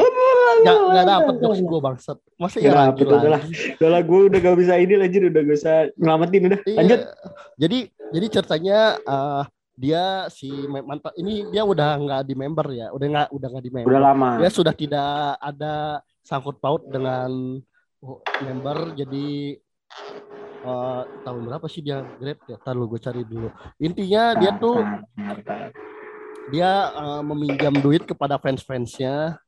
nggak 0.62 0.78
nggak 0.94 1.06
dapet 1.10 1.36
jokes 1.42 1.62
gue 1.66 1.80
bangsat 1.82 2.18
masa 2.38 2.58
ya 2.62 2.72
lagi 2.76 3.02
dapet, 3.02 3.18
udah 3.18 3.32
lah. 3.34 3.42
Udah 3.80 3.90
lah, 3.90 4.02
gue 4.06 4.20
udah 4.30 4.40
gak 4.44 4.58
bisa 4.60 4.74
ini 4.78 4.94
lanjut, 5.00 5.22
udah 5.32 5.42
gak 5.42 5.58
usah 5.58 5.78
ngelamatin 5.98 6.42
udah. 6.52 6.60
Iya. 6.68 6.78
Lanjut. 6.78 7.00
Jadi 7.58 7.80
jadi 8.14 8.26
ceritanya 8.30 8.80
eh, 9.02 9.44
dia 9.74 10.04
si 10.30 10.50
mantan 10.70 11.14
ini 11.18 11.50
dia 11.50 11.66
udah 11.66 11.98
nggak 11.98 12.22
di 12.30 12.34
member 12.38 12.68
ya, 12.78 12.88
udah 12.94 13.08
nggak 13.10 13.28
udah 13.34 13.48
nggak 13.50 13.66
di 13.66 13.72
member. 13.74 13.90
Udah 13.90 14.02
lama. 14.02 14.30
Dia 14.38 14.52
sudah 14.54 14.74
tidak 14.78 15.42
ada 15.42 16.04
sangkut 16.22 16.62
paut 16.62 16.86
dengan 16.86 17.58
member 18.44 18.78
jadi 18.94 19.58
eh, 20.64 21.02
tahun 21.26 21.42
berapa 21.48 21.66
sih 21.72 21.82
dia 21.82 22.06
grade 22.20 22.44
ya? 22.46 22.62
Ntar 22.62 22.76
lu 22.78 22.86
gue 22.86 23.02
cari 23.02 23.24
dulu. 23.26 23.50
Intinya 23.82 24.38
dia 24.38 24.52
tuh 24.62 24.78
dia 26.52 26.72
eh, 26.92 27.22
meminjam 27.24 27.74
duit 27.80 28.04
kepada 28.06 28.38
fans-fansnya, 28.38 29.40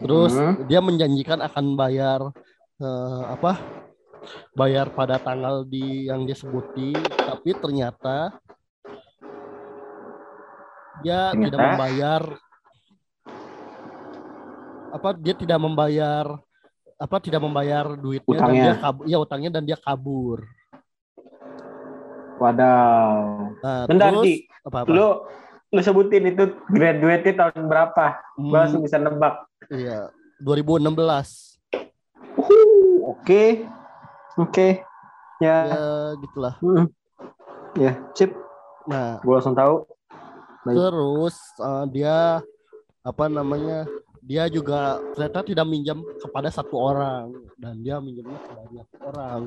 terus 0.00 0.32
Hmm. 0.32 0.56
dia 0.64 0.80
menjanjikan 0.80 1.40
akan 1.40 1.76
bayar 1.76 2.20
eh, 2.76 3.22
apa? 3.28 3.60
Bayar 4.52 4.88
pada 4.90 5.16
tanggal 5.16 5.64
di 5.64 6.04
yang 6.06 6.24
dia 6.24 6.36
sebuti, 6.36 6.92
tapi 7.16 7.56
ternyata 7.56 8.36
dia 11.00 11.32
tidak 11.32 11.48
Ternyata? 11.56 11.64
membayar 11.66 12.22
apa? 14.90 15.08
Dia 15.16 15.34
tidak 15.36 15.58
membayar 15.58 16.26
apa? 16.96 17.16
Tidak 17.16 17.40
membayar 17.40 17.96
duitnya 17.96 18.28
dan 18.28 18.44
Utangnya. 18.44 18.64
dia 18.66 18.74
kabur, 18.76 19.04
ya 19.08 19.16
utangnya 19.18 19.50
dan 19.50 19.64
dia 19.64 19.78
kabur. 19.78 20.38
Wadaw. 22.36 23.16
Nah, 23.60 23.84
Bentar, 23.84 24.08
terus 24.12 24.24
Ki. 24.24 24.34
apa, 24.64 24.76
apa? 24.84 24.88
Lu 24.88 25.08
lu 25.70 25.80
sebutin 25.80 26.24
itu 26.26 26.44
graduate 26.66 27.32
tahun 27.32 27.64
berapa? 27.64 28.04
Gue 28.34 28.48
Hmm, 28.48 28.52
langsung 28.52 28.80
bisa 28.80 28.96
nebak. 28.96 29.48
Iya, 29.70 30.10
2016. 30.38 31.58
Uh, 32.36 32.96
Oke. 33.08 33.66
Oke. 34.36 34.82
Ya. 35.40 35.56
Ya, 35.66 35.84
gitulah. 36.20 36.54
Hmm. 36.60 36.86
Ya, 37.74 37.96
sip. 38.12 38.34
Nah, 38.84 39.20
Gue 39.20 39.34
langsung 39.34 39.54
tahu. 39.54 39.86
Baik. 40.62 40.76
Terus 40.76 41.36
eh, 41.56 41.84
dia 41.90 42.16
apa 43.00 43.24
namanya? 43.26 43.88
Dia 44.20 44.46
juga 44.46 45.00
ternyata 45.16 45.40
tidak 45.42 45.64
minjam 45.64 45.98
kepada 46.20 46.52
satu 46.52 46.76
orang 46.76 47.32
dan 47.56 47.80
dia 47.80 47.96
minjamnya 47.98 48.36
ke 48.36 48.50
banyak 48.52 48.86
orang. 49.00 49.40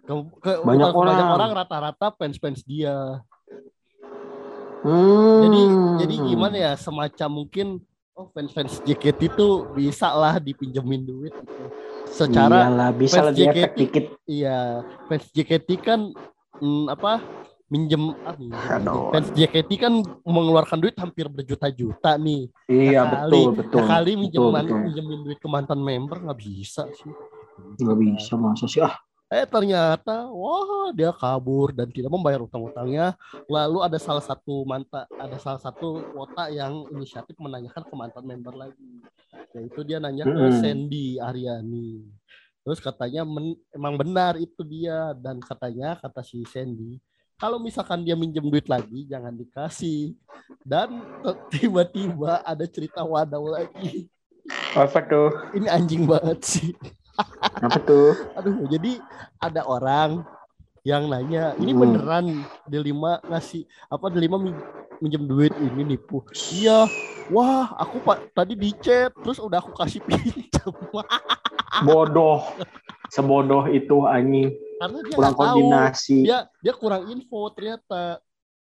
Ke, 0.00 0.12
ke- 0.38 0.60
Banyak 0.62 0.88
ke 0.88 0.98
banyak 1.02 1.26
orang. 1.26 1.34
orang 1.34 1.50
rata-rata 1.58 2.06
fans-fans 2.14 2.62
dia. 2.62 3.18
Hmm. 4.82 5.40
Jadi 5.42 5.62
jadi 5.98 6.14
gimana 6.26 6.56
ya 6.56 6.72
semacam 6.74 7.28
mungkin 7.30 7.66
oh 8.14 8.28
fans-fans 8.30 8.80
JKT 8.82 9.20
itu 9.28 9.48
bisa 9.72 10.12
lah 10.12 10.36
dipinjemin 10.36 11.02
duit 11.02 11.32
gitu. 11.32 11.64
Secara 12.06 12.68
Iyalah, 12.68 12.90
bisa 12.92 13.18
fans 13.22 13.32
JKT. 13.32 13.76
dikit. 13.78 14.04
iya 14.26 14.80
fans 15.06 15.24
JKT 15.30 15.68
kan 15.80 16.00
mm, 16.60 16.86
apa 16.88 17.24
minjem 17.66 18.12
ah, 18.22 18.36
minjem 18.36 18.60
fans 19.08 19.28
JKT 19.32 19.70
kan 19.80 19.92
mengeluarkan 20.22 20.78
duit 20.78 20.96
hampir 20.96 21.24
berjuta-juta 21.26 22.20
nih. 22.20 22.52
Iya, 22.68 23.00
Sekali- 23.02 23.32
betul, 23.32 23.48
betul. 23.56 23.78
Sekali 23.80 24.10
Betul, 24.10 24.20
minjeman 24.20 24.62
betul. 24.62 24.78
minjemin 24.84 25.18
duit 25.22 25.38
ke 25.40 25.48
mantan 25.48 25.80
member 25.80 26.16
nggak 26.20 26.38
bisa 26.38 26.84
sih. 26.92 27.12
Nggak 27.80 27.96
bisa 27.96 28.32
masa 28.36 28.68
sih. 28.68 28.84
Ah, 28.84 28.92
Eh 29.32 29.48
ternyata 29.48 30.28
wah 30.28 30.92
dia 30.92 31.08
kabur 31.08 31.72
dan 31.72 31.88
tidak 31.88 32.12
membayar 32.12 32.44
utang-utangnya. 32.44 33.16
Lalu 33.48 33.80
ada 33.80 33.96
salah 33.96 34.20
satu 34.20 34.68
mantan 34.68 35.08
ada 35.16 35.40
salah 35.40 35.56
satu 35.56 36.04
wota 36.12 36.52
yang 36.52 36.84
inisiatif 36.92 37.32
menanyakan 37.40 37.80
ke 37.80 37.94
mantan 37.96 38.24
member 38.28 38.52
lagi. 38.52 39.00
Yaitu 39.56 39.80
dia 39.88 39.96
nanya 39.96 40.28
ke. 40.28 40.60
Sandy 40.60 41.16
Aryani. 41.16 42.04
Terus 42.60 42.76
katanya 42.78 43.24
men- 43.24 43.56
emang 43.72 43.96
benar 43.96 44.36
itu 44.36 44.60
dia 44.68 45.16
dan 45.16 45.40
katanya 45.40 45.96
kata 45.96 46.20
si 46.20 46.44
Sandy 46.44 47.00
kalau 47.42 47.58
misalkan 47.58 48.06
dia 48.06 48.14
minjem 48.14 48.46
duit 48.46 48.70
lagi 48.70 49.02
jangan 49.10 49.34
dikasih 49.34 50.14
dan 50.62 51.02
tiba-tiba 51.50 52.38
ada 52.46 52.62
cerita 52.70 53.02
wadaw 53.02 53.42
lagi 53.58 54.06
apa 54.78 55.02
tuh? 55.02 55.30
ini 55.58 55.66
anjing 55.66 56.06
banget 56.06 56.38
sih 56.46 56.70
Apa 57.62 57.78
tuh? 57.78 58.12
aduh 58.34 58.66
jadi 58.66 58.98
ada 59.38 59.62
orang 59.64 60.22
yang 60.82 61.06
nanya 61.06 61.54
ini 61.56 61.70
beneran 61.70 62.26
Delima 62.66 63.22
ngasih 63.30 63.62
apa 63.86 64.10
Delima 64.10 64.34
min- 64.34 64.58
minjem 64.98 65.22
duit 65.22 65.54
ini 65.54 65.94
nipu 65.94 66.26
iya 66.50 66.90
wah 67.30 67.70
aku 67.78 68.02
pak 68.02 68.34
tadi 68.34 68.58
di 68.58 68.74
chat 68.74 69.14
terus 69.14 69.38
udah 69.38 69.62
aku 69.62 69.70
kasih 69.78 70.02
pinjam 70.06 70.74
Bodoh. 71.82 72.42
Sebodoh 73.08 73.68
itu 73.68 74.04
anjing. 74.04 74.52
karena 74.80 74.98
dia 75.04 75.14
Kurang 75.14 75.32
nggak 75.34 75.38
tahu 75.38 75.46
koordinasi. 75.52 76.16
dia 76.24 76.38
dia 76.58 76.74
kurang 76.74 77.02
info 77.08 77.38
ternyata 77.52 78.18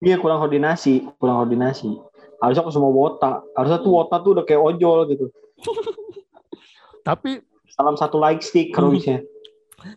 Iya, 0.03 0.19
kurang 0.19 0.37
koordinasi. 0.37 1.07
Kurang 1.17 1.35
koordinasi. 1.41 1.89
Harusnya 2.37 2.63
ke 2.67 2.71
semua 2.71 2.91
wota. 2.91 3.41
Harusnya 3.55 3.79
tuh 3.79 3.91
wota 3.95 4.15
tuh 4.19 4.31
udah 4.37 4.43
kayak 4.45 4.61
ojol 4.61 4.99
gitu. 5.09 5.25
tapi 7.07 7.41
Salam 7.75 7.95
satu 7.95 8.15
like 8.15 8.39
stick 8.39 8.71
harusnya. 8.71 9.19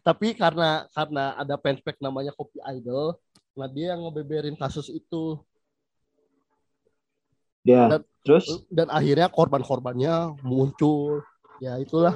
tapi 0.03 0.35
karena 0.35 0.85
karena 0.91 1.39
ada 1.39 1.55
fanspage 1.55 2.03
namanya 2.03 2.35
Kopi 2.35 2.59
Idol 2.75 3.15
nah 3.55 3.67
dia 3.67 3.95
yang 3.95 4.03
ngebeberin 4.05 4.55
kasus 4.55 4.91
itu 4.91 5.39
Ya. 7.63 7.87
Dan- 7.87 8.07
Terus? 8.25 8.47
dan 8.69 8.89
akhirnya 8.89 9.29
korban-korbannya 9.29 10.37
muncul 10.43 11.23
ya 11.59 11.77
itulah 11.77 12.13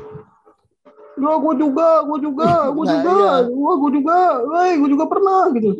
Ya, 1.12 1.32
gue 1.36 1.54
juga, 1.60 1.88
gue 2.08 2.18
juga, 2.24 2.50
gue 2.76 2.84
Nah, 2.88 2.92
juga, 2.96 3.12
iya. 3.12 3.32
Wah, 3.52 3.76
gue 3.76 3.90
juga, 4.00 4.16
woi, 4.48 4.70
gue 4.80 4.88
juga 4.90 5.04
pernah 5.04 5.40
gitu. 5.52 5.70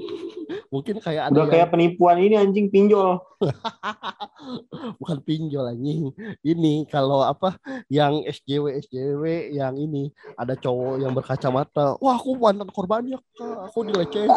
mungkin 0.68 1.00
kayak 1.00 1.32
ada 1.32 1.32
Udah 1.32 1.44
yang 1.48 1.52
kayak 1.52 1.68
penipuan 1.72 2.16
ini 2.20 2.36
anjing 2.36 2.68
pinjol. 2.68 3.16
bukan 5.00 5.18
pinjol 5.24 5.64
anjing 5.72 6.12
ini 6.44 6.84
kalau 6.90 7.24
apa 7.24 7.56
yang 7.88 8.20
SJW 8.26 8.76
SJW 8.84 9.54
yang 9.54 9.74
ini 9.78 10.12
ada 10.36 10.52
cowok 10.54 11.00
yang 11.00 11.12
berkacamata 11.14 11.96
wah 11.98 12.14
aku 12.18 12.36
mantan 12.36 12.68
korbannya 12.70 13.18
kak 13.34 13.70
aku 13.70 13.86
dilecehin 13.88 14.28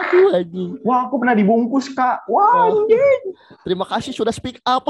aduh 0.00 0.30
anjing 0.34 0.70
Wah, 0.82 1.04
aku 1.06 1.20
pernah 1.20 1.36
dibungkus, 1.36 1.92
Kak. 1.92 2.24
Wah, 2.30 2.72
anjing, 2.72 3.20
terima 3.66 3.84
kasih 3.84 4.16
sudah 4.16 4.32
speak 4.32 4.56
up 4.64 4.88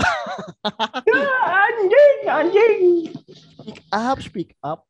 anjing, 1.59 2.17
anjing. 2.29 2.79
Up 3.91 4.19
speak 4.21 4.53
up 4.61 4.85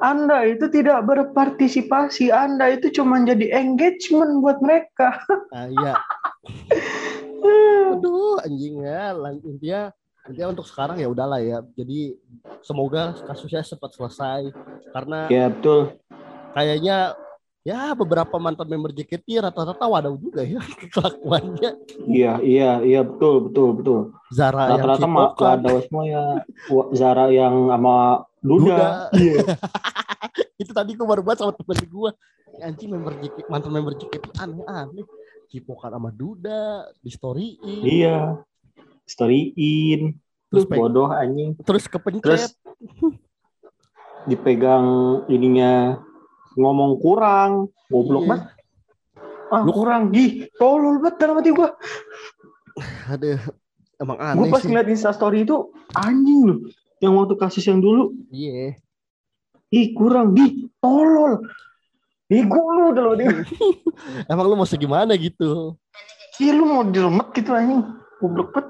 Anda 0.00 0.48
itu 0.48 0.64
tidak 0.72 1.04
berpartisipasi. 1.04 2.32
Anda 2.32 2.72
itu 2.72 2.88
cuma 2.88 3.20
jadi 3.20 3.52
engagement 3.52 4.40
buat 4.40 4.56
mereka. 4.64 5.20
nah, 5.52 5.68
iya 5.76 5.94
aduh 7.90 8.40
anjing 8.40 8.80
ya 8.80 9.12
lang- 9.12 9.44
intinya 9.44 9.92
intinya 10.24 10.48
untuk 10.56 10.64
sekarang 10.64 10.96
ya 10.96 11.08
udahlah 11.10 11.40
ya 11.42 11.60
jadi 11.74 12.16
semoga 12.62 13.12
kasusnya 13.24 13.60
cepat 13.60 13.90
selesai 13.92 14.40
karena 14.88 15.28
Ya, 15.28 15.52
betul. 15.52 16.00
kayaknya 16.52 17.12
ya 17.60 17.92
beberapa 17.92 18.36
mantan 18.36 18.64
member 18.64 18.88
JKT 18.90 19.26
rata-rata 19.38 19.84
wadaw 19.84 20.14
juga 20.14 20.40
ya 20.40 20.60
kelakuannya 20.92 21.70
Iya, 22.02 22.40
iya, 22.40 22.70
iya, 22.80 23.00
betul, 23.02 23.46
betul, 23.46 23.68
betul. 23.76 24.00
Zara 24.28 24.66
yang 24.66 24.80
Rata-rata 24.80 25.06
mah 25.06 25.20
cipokan 25.28 25.52
ada 25.60 25.70
semua 25.82 26.04
ya. 26.04 26.22
Zara 26.90 27.24
yang 27.28 27.54
sama 27.68 27.96
Duda. 28.40 28.64
Duda. 28.64 28.88
Iya. 29.12 29.40
itu 30.62 30.72
tadi 30.72 30.92
gue 30.92 31.04
baru 31.04 31.20
buat 31.20 31.36
sama 31.36 31.52
temen 31.52 31.78
gue 31.82 32.10
anjing 32.60 32.88
member 32.88 33.12
JKT 33.14 33.46
mantan 33.46 33.70
member 33.70 33.92
JKT 33.94 34.24
aneh-aneh 34.34 35.04
cipokan 35.46 35.92
sama 35.92 36.08
Duda 36.10 36.60
di 36.96 37.10
storyin 37.10 37.60
Iya. 37.82 38.40
Storyin. 39.04 40.16
terus 40.48 40.64
Terus 40.64 40.64
pe- 40.66 40.78
bodoh 40.78 41.08
anjing. 41.08 41.54
terus 41.60 41.84
Terus 41.84 41.84
kepencet 41.86 42.52
dipegang 44.28 44.86
ininya 45.26 46.00
ngomong 46.60 47.00
kurang, 47.00 47.50
goblok 47.88 48.22
Iya. 48.22 48.30
banget. 48.30 48.46
Ah, 49.50 49.62
Lu- 49.66 49.74
kurang 49.74 50.14
gih, 50.14 50.46
tolol 50.54 51.00
banget 51.00 51.16
dalam 51.18 51.40
hati 51.40 51.50
gua. 51.50 51.74
aduh 53.10 53.40
emang 53.98 54.16
Gua 54.16 54.30
aneh 54.38 54.48
pas 54.48 54.62
sih 54.62 54.70
ngeliat 54.70 54.88
Insta 54.88 55.10
story 55.10 55.42
itu 55.42 55.56
anjing 55.92 56.40
loh. 56.46 56.58
Yang 57.00 57.12
waktu 57.16 57.34
kasus 57.34 57.64
yang 57.64 57.80
dulu, 57.80 58.12
iya 58.30 58.76
ih 59.68 59.90
kurang 59.92 60.36
gih, 60.36 60.68
tolol. 60.78 61.40
Bego 62.26 62.62
lu 62.70 62.94
dalam 62.94 63.18
hati 63.18 63.24
gua. 63.26 63.42
emang 64.30 64.46
lu 64.46 64.54
mau 64.54 64.64
segimana 64.64 65.18
gitu 65.18 65.74
Ih 66.38 66.54
lu 66.54 66.64
mau 66.64 66.86
diremet 66.86 67.28
gitu 67.34 67.50
anjing. 67.50 67.82
Goblok 68.16 68.48
banget. 68.52 68.66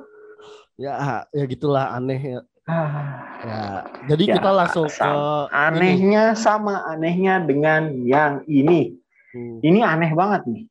Ya, 0.75 0.97
ya 1.29 1.45
gitulah 1.45 1.93
aneh 1.93 2.19
ya. 2.19 2.41
Ah, 2.71 3.27
Ya, 3.41 3.65
jadi 4.07 4.25
Ya, 4.27 4.35
kita 4.37 4.51
langsung 4.53 4.85
ke 4.85 4.95
sama. 4.95 5.49
ini. 5.49 5.57
anehnya 5.97 6.25
sama 6.37 6.85
anehnya 6.87 7.41
dengan 7.41 7.89
yang 7.99 8.45
ini. 8.45 9.01
Hmm, 9.33 9.59
Ini 9.61 9.81
aneh 9.81 10.13
banget 10.13 10.45
nih. 10.45 10.63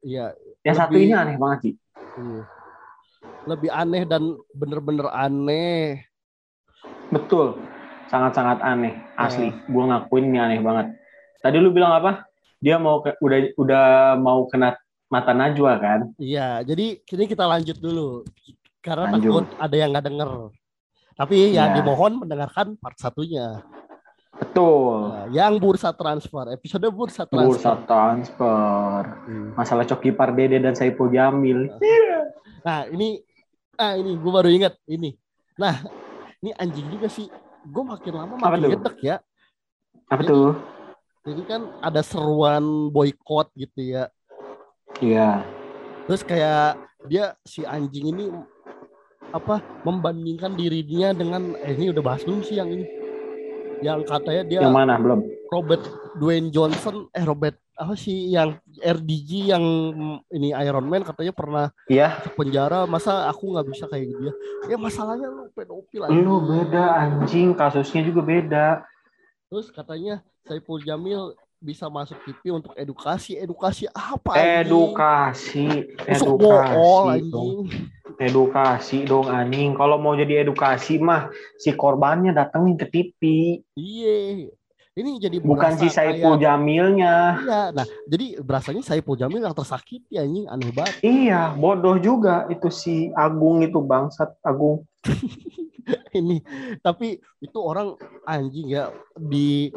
Iya, 0.00 0.26
Yang 0.62 0.76
satu 0.78 0.94
Lebih- 0.94 1.04
ini 1.04 1.14
aneh 1.14 1.36
banget 1.36 1.58
sih. 1.60 1.74
iya. 2.16 2.42
Lebih 3.44 3.70
aneh 3.72 4.02
dan 4.04 4.22
bener-bener 4.52 5.06
aneh. 5.08 6.06
Betul. 7.08 7.58
Sangat-sangat 8.06 8.62
aneh. 8.62 8.94
Asli. 9.16 9.50
Gua 9.66 9.84
ngakuin 9.88 10.24
ini 10.24 10.38
aneh 10.38 10.60
banget. 10.60 10.94
Tadi 11.40 11.58
lu 11.58 11.70
bilang 11.70 11.92
apa? 11.94 12.26
Dia 12.58 12.78
mau 12.78 12.98
ke, 13.00 13.14
udah 13.18 13.38
udah 13.56 13.84
mau 14.16 14.46
kena 14.46 14.78
mata 15.06 15.30
Najwa 15.30 15.78
kan? 15.78 16.00
Iya, 16.16 16.62
jadi 16.62 17.02
kini 17.02 17.26
kita 17.26 17.42
lanjut 17.42 17.74
dulu. 17.76 18.22
Karena 18.78 19.10
Lanjut. 19.10 19.30
takut 19.42 19.46
ada 19.56 19.74
yang 19.74 19.90
nggak 19.90 20.06
denger. 20.06 20.30
Tapi 21.16 21.56
yang 21.56 21.72
Iya. 21.72 21.76
dimohon 21.80 22.20
mendengarkan 22.20 22.76
part 22.76 22.96
satunya. 23.00 23.64
Betul. 24.36 25.16
Nah, 25.16 25.26
yang 25.32 25.56
bursa 25.56 25.96
transfer, 25.96 26.52
episode 26.52 26.84
bursa 26.92 27.24
transfer. 27.24 27.56
Bursa 27.56 27.72
transfer. 27.88 29.00
Hmm. 29.24 29.56
Masalah 29.56 29.88
Coki 29.88 30.12
Pardede 30.12 30.60
dan 30.60 30.76
Saipul 30.76 31.08
Jamil. 31.08 31.72
Nah, 32.60 32.84
ini 32.92 33.24
ah 33.80 33.96
ini 33.96 34.12
gue 34.12 34.32
baru 34.32 34.52
ingat 34.52 34.76
ini. 34.84 35.16
Nah, 35.56 35.80
ini 36.44 36.52
anjing 36.52 36.84
juga 36.92 37.08
sih. 37.08 37.32
Gue 37.64 37.80
makin 37.80 38.12
lama 38.12 38.36
makin 38.36 38.76
gedek 38.76 38.96
ya. 39.00 39.16
Apa 40.12 40.20
tuh? 40.20 40.52
Jadi 41.24 41.42
kan 41.48 41.72
ada 41.80 42.04
seruan 42.04 42.92
boykot 42.92 43.56
gitu 43.56 43.80
ya. 43.80 44.12
Iya. 45.00 45.48
Terus 46.06 46.22
kayak 46.22 46.76
dia 47.08 47.34
si 47.42 47.64
anjing 47.64 48.12
ini 48.12 48.28
apa 49.36 49.60
membandingkan 49.82 50.52
dirinya 50.52 51.12
dengan 51.12 51.52
eh 51.60 51.72
ini 51.72 51.92
udah 51.92 52.02
bahas 52.02 52.24
belum 52.24 52.40
sih 52.40 52.56
yang 52.56 52.68
ini 52.68 52.84
yang 53.84 54.00
katanya 54.02 54.42
dia 54.42 54.60
Yang 54.64 54.72
mana? 54.72 54.96
Belum. 54.96 55.20
Robert 55.52 55.84
Dwayne 56.16 56.48
Johnson 56.48 57.12
eh 57.12 57.22
Robert 57.22 57.60
apa 57.76 57.92
sih 57.92 58.32
yang 58.32 58.56
RDG 58.80 59.52
yang 59.52 59.64
ini 60.32 60.56
Iron 60.56 60.88
Man 60.88 61.04
katanya 61.04 61.36
pernah 61.36 61.66
Iya. 61.86 62.16
masuk 62.16 62.32
penjara 62.34 62.88
masa 62.88 63.28
aku 63.28 63.52
nggak 63.52 63.68
bisa 63.68 63.84
kayak 63.84 64.08
dia 64.10 64.32
ya 64.66 64.76
masalahnya 64.80 65.28
lu 65.28 65.52
pedofil 65.52 66.08
anjing. 66.08 66.24
Lu 66.24 66.40
beda 66.40 66.84
anjing. 66.96 67.48
Kasusnya 67.52 68.00
juga 68.02 68.24
beda. 68.24 68.66
terus 69.46 69.70
katanya 69.70 70.24
Saiful 70.42 70.82
Jamil 70.82 71.36
bisa 71.58 71.88
masuk 71.88 72.20
TV 72.22 72.52
untuk 72.52 72.76
edukasi 72.76 73.34
edukasi 73.34 73.88
apa 73.88 74.36
anjing? 74.36 74.68
Edukasi. 74.68 75.66
Masuk 76.04 76.36
bool 76.36 76.60
Edukasi 76.60 77.20
dong. 77.26 77.58
Edukasi 78.16 78.98
dong 79.02 79.26
anjing. 79.26 79.72
Kalau 79.72 79.96
mau 79.96 80.12
jadi 80.12 80.42
edukasi 80.42 80.96
mah 80.96 81.28
si 81.56 81.72
korbannya 81.72 82.30
datengin 82.30 82.76
ke 82.76 82.86
TV. 82.86 83.20
iya 83.74 84.46
ini 84.96 85.20
jadi 85.20 85.44
Bukan 85.44 85.76
si 85.76 85.92
Saipul 85.92 86.40
kayak- 86.40 86.40
Jamilnya. 86.40 87.14
Iya, 87.36 87.60
nah 87.68 87.84
jadi 88.08 88.40
berasanya 88.40 88.80
Saiful 88.80 89.20
Jamil 89.20 89.44
yang 89.44 89.52
tersakiti 89.52 90.16
anjing 90.16 90.48
aneh 90.48 90.72
banget. 90.72 91.04
Iya, 91.04 91.52
bodoh 91.52 92.00
juga 92.00 92.48
itu 92.48 92.72
si 92.72 93.12
Agung 93.12 93.60
itu 93.60 93.76
bangsat 93.76 94.32
Agung. 94.40 94.88
ini 96.10 96.42
tapi 96.82 97.20
itu 97.38 97.58
orang 97.60 97.94
anjing 98.24 98.72
ya 98.72 98.90
di 99.14 99.70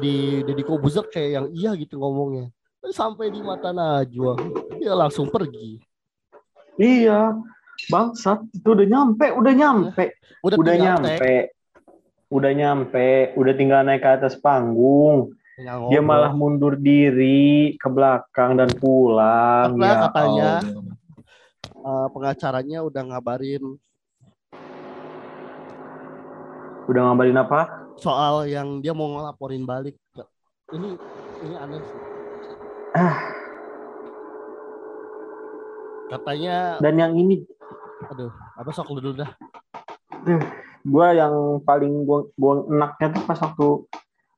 di 0.00 0.42
Deddy 0.42 0.64
Kobuzer 0.66 1.06
kayak 1.06 1.30
yang 1.30 1.46
iya 1.54 1.70
gitu 1.78 1.98
ngomongnya 1.98 2.50
sampai 2.92 3.32
di 3.32 3.40
mata 3.40 3.70
Najwa 3.70 4.36
dia 4.78 4.92
langsung 4.92 5.30
pergi 5.30 5.80
Iya, 6.74 7.38
bangsat 7.86 8.50
itu 8.50 8.66
udah 8.74 8.82
nyampe, 8.82 9.30
udah 9.30 9.52
nyampe, 9.54 10.18
udah, 10.42 10.58
udah 10.58 10.74
nyampe, 10.74 11.14
tag, 11.22 11.46
udah 12.26 12.50
nyampe, 12.50 13.10
udah 13.38 13.52
tinggal 13.54 13.86
naik 13.86 14.02
ke 14.02 14.10
atas 14.10 14.34
panggung. 14.34 15.30
tinggal 15.54 15.86
Dia 15.86 16.02
malah 16.02 16.34
mundur 16.34 16.74
diri 16.74 17.78
ke 17.78 17.86
belakang 17.86 18.58
dan 18.58 18.74
pulang. 18.74 19.78
Karena 19.78 19.86
ya 19.86 19.94
katanya 20.10 20.50
Allah. 20.66 20.94
Eh, 21.84 22.08
pengacaranya 22.10 22.78
udah 22.82 23.02
ngabarin 23.06 23.78
udah 26.84 27.00
ngabarin 27.00 27.38
apa? 27.40 27.83
Soal 27.98 28.46
yang 28.50 28.82
dia 28.82 28.92
mau 28.96 29.10
ngelaporin 29.14 29.64
balik 29.66 29.96
ini 30.72 30.96
ini 31.44 31.54
aneh 31.54 31.80
sih. 31.82 31.98
Ah. 32.94 33.16
katanya 36.14 36.78
Dan 36.78 36.94
yang 37.00 37.12
ini 37.18 37.42
aduh 38.06 38.30
apa 38.58 38.70
sok 38.70 38.94
lu 38.94 39.00
dulu 39.02 39.24
dah 39.24 39.30
gua 40.84 41.16
yang 41.16 41.64
paling 41.64 42.04
gua, 42.04 42.28
gua 42.36 42.68
enaknya 42.68 43.18
tuh 43.18 43.22
pas 43.24 43.40
waktu 43.40 43.68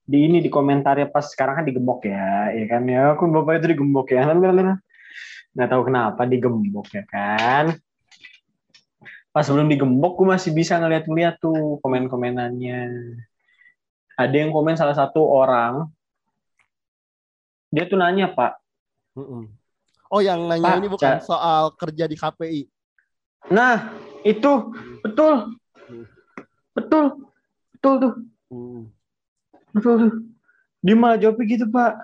di 0.06 0.18
ini 0.30 0.38
di 0.38 0.46
komentarnya 0.46 1.10
pas 1.10 1.26
sekarang 1.26 1.58
kan 1.58 1.66
digembok 1.66 2.06
ya, 2.06 2.54
ya 2.54 2.64
kan 2.70 2.86
ya 2.86 3.18
aku 3.18 3.26
bapak 3.26 3.58
itu 3.58 3.74
digembok 3.74 4.14
ya, 4.14 4.30
nggak 4.30 5.66
tahu 5.66 5.82
kenapa 5.90 6.22
digembok 6.22 6.86
ya 6.94 7.02
kan. 7.10 7.74
Pas 9.34 9.42
sebelum 9.42 9.66
digembok 9.66 10.14
gua 10.14 10.38
masih 10.38 10.54
bisa 10.54 10.78
ngeliat-ngeliat 10.78 11.42
tuh 11.42 11.82
komen-komenannya. 11.82 12.80
Ada 14.16 14.32
yang 14.32 14.50
komen 14.50 14.74
salah 14.80 14.96
satu 14.96 15.20
orang, 15.20 15.88
dia 17.68 17.84
tuh 17.84 18.00
nanya 18.00 18.32
pak, 18.32 18.56
oh 20.08 20.20
yang 20.24 20.48
nanya 20.48 20.72
Pak, 20.72 20.78
ini 20.80 20.88
bukan 20.88 21.20
Ca- 21.20 21.24
soal 21.24 21.74
kerja 21.76 22.08
di 22.08 22.16
KPI 22.16 22.62
nah 23.46 23.94
itu 24.26 24.74
betul, 25.06 25.54
betul, 26.74 27.04
betul 27.78 27.94
tuh. 28.02 28.14
Hmm. 28.50 28.90
Betul 29.70 29.94
tuh. 30.02 30.12
Dia 30.82 30.96
malah 30.98 31.14
jawabnya 31.14 31.44
gitu, 31.46 31.66
Pak. 31.70 31.94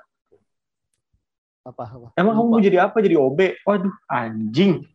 apa 1.63 1.83
apa 1.87 2.07
Emang 2.19 2.35
kamu 2.39 2.47
mau 2.47 2.63
jadi 2.63 2.79
apa? 2.87 2.99
Jadi 3.03 3.15
OB? 3.19 3.39
Waduh, 3.67 3.95
anjing. 4.07 4.87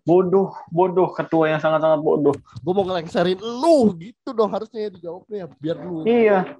Bodoh, 0.00 0.50
bodoh. 0.68 1.12
Ketua 1.12 1.48
yang 1.48 1.60
sangat-sangat 1.60 2.00
bodoh. 2.00 2.34
gue 2.34 2.72
mau 2.72 2.84
ngelengserin 2.84 3.36
lu 3.36 3.92
gitu 3.96 4.32
dong 4.32 4.48
harusnya 4.48 4.88
dijawabnya 4.88 5.46
biar 5.56 5.76
lu 5.78 6.02
Iya. 6.02 6.56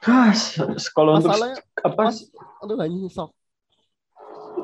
Ah, 0.00 0.32
kalau 0.94 1.18
untuk 1.20 1.28
apa? 1.84 2.02
mas, 2.08 2.24
aduh 2.62 2.78
anjing 2.78 3.10
sok 3.10 3.34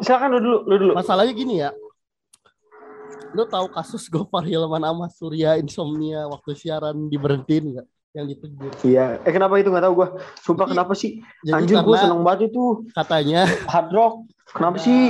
Silakan 0.00 0.28
lu 0.34 0.38
dulu, 0.40 0.58
lu 0.64 0.74
dulu. 0.80 0.92
masalahnya 0.94 1.34
gini 1.34 1.60
ya 1.60 1.70
lu 3.34 3.42
tahu 3.44 3.66
kasus 3.68 4.06
Gofar 4.06 4.46
Hilman 4.46 4.80
sama 4.80 5.06
Surya 5.10 5.58
Insomnia 5.58 6.22
waktu 6.30 6.54
siaran 6.54 7.10
diberhentiin 7.10 7.76
nggak 7.76 7.86
yang 8.14 8.26
ditegur 8.26 8.70
Iya. 8.80 9.18
Eh 9.20 9.32
kenapa 9.32 9.58
itu 9.58 9.68
nggak 9.68 9.84
tahu 9.84 9.94
gua. 9.96 10.08
Sumpah 10.38 10.64
Jadi- 10.64 10.72
kenapa 10.72 10.92
sih? 10.94 11.10
jadi 11.42 11.60
gua 11.74 11.82
karena 11.84 11.98
seneng 12.00 12.22
banget 12.22 12.40
itu. 12.48 12.64
katanya 12.90 13.40
Hard 13.66 13.90
rock. 13.90 14.14
Kenapa 14.48 14.78
Ada- 14.78 14.86
sih? 14.86 15.02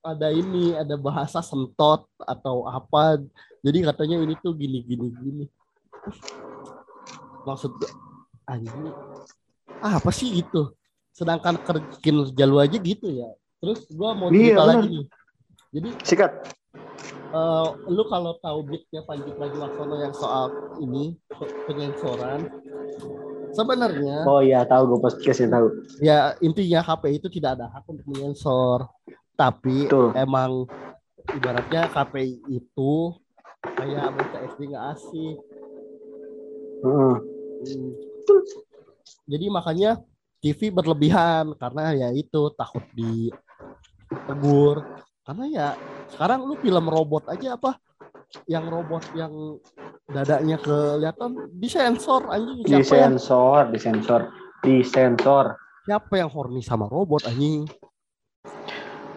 ada 0.00 0.28
ini 0.28 0.72
ada 0.72 0.96
bahasa 0.96 1.40
sentot 1.40 2.08
atau 2.18 2.64
apa 2.64 3.20
jadi 3.60 3.84
katanya 3.84 4.16
ini 4.18 4.32
tuh 4.34 4.56
gini 4.56 4.80
gini 4.80 5.12
gini 5.12 5.44
maksud 7.42 7.68
anjing 8.46 8.88
ah, 9.78 10.00
apa 10.00 10.08
sih 10.08 10.32
gitu 10.32 10.72
sedangkan 11.12 11.60
ker- 11.60 11.84
kinerja 12.00 12.44
lu 12.44 12.56
aja 12.56 12.76
gitu 12.76 13.12
ya 13.12 13.28
terus 13.60 13.84
gua 13.92 14.16
mau 14.16 14.32
Iya, 14.32 14.56
cerita 14.56 14.62
benar. 14.62 14.72
lagi 14.74 14.88
nih 14.88 15.06
jadi 15.70 15.88
Sikat. 16.00 16.32
Eh, 17.30 17.66
lu 17.88 18.02
kalau 18.06 18.34
tahu 18.38 18.58
beatnya 18.64 19.02
Panji 19.02 19.30
Pragiwaksono 19.30 19.94
yang 19.96 20.12
soal 20.12 20.50
ini 20.78 21.14
penyensoran 21.64 22.46
sebenarnya 23.50 24.22
Oh 24.24 24.38
iya, 24.38 24.62
tahu 24.62 24.86
gua 24.88 25.00
podcastnya 25.04 25.48
tahu. 25.50 25.66
ya 25.98 26.34
intinya 26.38 26.80
KPI 26.80 27.18
itu 27.18 27.28
tidak 27.28 27.58
ada 27.58 27.66
hak 27.68 27.84
untuk 27.86 28.06
menyensor 28.06 28.86
tapi 29.34 29.86
Betul. 29.86 30.12
emang 30.14 30.66
ibaratnya 31.30 31.88
KPI 31.88 32.32
itu 32.48 32.92
kayak 33.64 34.12
bocah 34.12 34.40
SD 34.48 34.60
nggak 34.68 34.86
asik 34.94 35.36
Heeh. 36.80 37.14
Hmm. 37.60 37.92
jadi 39.26 39.46
makanya 39.48 39.90
TV 40.40 40.72
berlebihan 40.72 41.52
karena 41.54 41.92
ya 41.92 42.08
itu 42.10 42.48
takut 42.56 42.80
ditegur 44.08 44.80
karena 45.22 45.44
ya 45.46 45.68
sekarang 46.10 46.40
lu 46.42 46.54
film 46.56 46.86
robot 46.86 47.26
aja 47.26 47.54
apa? 47.54 47.78
Yang 48.46 48.64
robot 48.68 49.04
yang 49.12 49.58
dadanya 50.06 50.56
kelihatan 50.56 51.30
disensor 51.52 52.26
anjing 52.26 52.62
siapa 52.62 52.94
yang 52.96 53.14
Disensor, 53.14 53.60
disensor, 53.70 54.20
disensor. 54.60 55.44
siapa 55.82 56.14
yang 56.16 56.30
horny 56.30 56.60
sama 56.60 56.86
robot 56.86 57.26
anjing? 57.26 57.66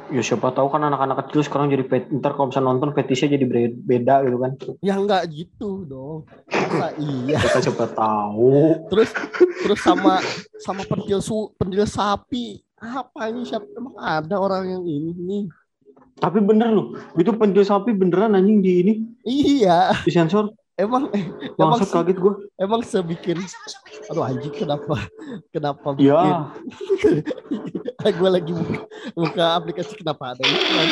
Ya 0.10 0.22
siapa 0.22 0.54
tahu 0.54 0.70
kan 0.70 0.84
anak-anak 0.84 1.26
kecil 1.26 1.42
sekarang 1.42 1.74
jadi 1.74 1.82
pet, 1.84 2.06
ntar 2.12 2.38
kalau 2.38 2.52
misalnya 2.52 2.70
nonton 2.70 2.94
fetisnya 2.94 3.34
jadi 3.34 3.46
beda 3.74 4.16
gitu 4.22 4.38
kan. 4.38 4.52
ya 4.80 4.94
enggak 4.94 5.26
gitu 5.28 5.86
dong. 5.86 6.30
Masa 6.46 6.94
iya? 7.02 7.38
Kita 7.40 7.60
siapa 7.64 7.86
tahu. 7.90 8.78
terus 8.94 9.10
terus 9.64 9.80
sama 9.82 10.22
sama 10.60 10.86
pentil 10.86 11.18
su 11.18 11.50
pentil 11.58 11.86
sapi. 11.86 12.62
Apa 12.78 13.32
ini? 13.32 13.42
Siapa 13.42 13.66
emang 13.74 13.96
ada 13.98 14.36
orang 14.38 14.70
yang 14.70 14.84
ini 14.84 15.12
nih 15.16 15.44
Tapi 16.20 16.40
bener 16.40 16.70
loh, 16.72 16.94
itu 17.18 17.32
pentil 17.34 17.66
sapi 17.66 17.92
beneran 17.94 18.38
anjing 18.38 18.62
di 18.62 18.72
ini. 18.86 18.94
Iya. 19.26 19.98
Di 20.06 20.12
sensor. 20.14 20.54
emang 20.74 21.06
emang 21.14 21.78
Bangsat 21.78 21.86
se- 21.86 21.94
kaget 21.94 22.18
gue. 22.18 22.34
emang 22.58 22.82
sebikin 22.82 23.38
aduh 24.10 24.26
anjing 24.26 24.50
kenapa? 24.50 25.06
Kenapa 25.54 25.94
bikin? 25.94 26.10
Ya, 28.04 28.12
gue 28.12 28.30
lagi 28.36 28.52
buka, 28.52 28.84
buka 29.16 29.46
aplikasi 29.56 29.96
kenapa 29.96 30.36
ada 30.36 30.44
iklan 30.44 30.88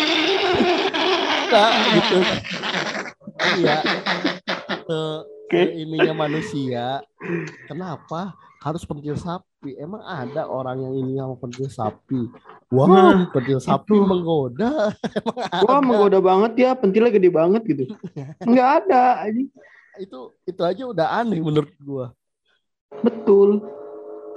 nah, 1.51 1.71
gitu. 1.91 2.17
Iya. 3.59 3.77
Ke, 4.87 4.99
Oke. 5.27 5.59
ke 5.59 5.75
ininya 5.75 6.15
manusia. 6.15 7.03
Kenapa 7.67 8.31
harus 8.61 8.85
pentil 8.85 9.17
sapi 9.17 9.73
emang 9.81 10.05
ada 10.05 10.45
orang 10.45 10.85
yang 10.85 10.93
ini 10.93 11.17
sama 11.17 11.33
pentil 11.33 11.65
sapi 11.65 12.29
wow 12.69 12.85
Nah, 12.85 13.25
pentil 13.33 13.57
sapi 13.57 13.97
itu. 13.97 14.05
menggoda 14.05 14.93
emang 15.17 15.37
ada 15.49 15.61
wah 15.65 15.79
menggoda 15.81 16.19
banget 16.21 16.51
ya, 16.61 16.69
pentilnya 16.77 17.09
gede 17.09 17.29
banget 17.33 17.61
gitu. 17.65 17.83
Enggak 18.47 18.85
ada, 18.85 19.25
itu 19.97 20.19
itu 20.45 20.61
aja 20.61 20.83
udah 20.85 21.07
aneh 21.19 21.41
menurut 21.41 21.73
gua 21.81 22.13
Betul. 23.01 23.65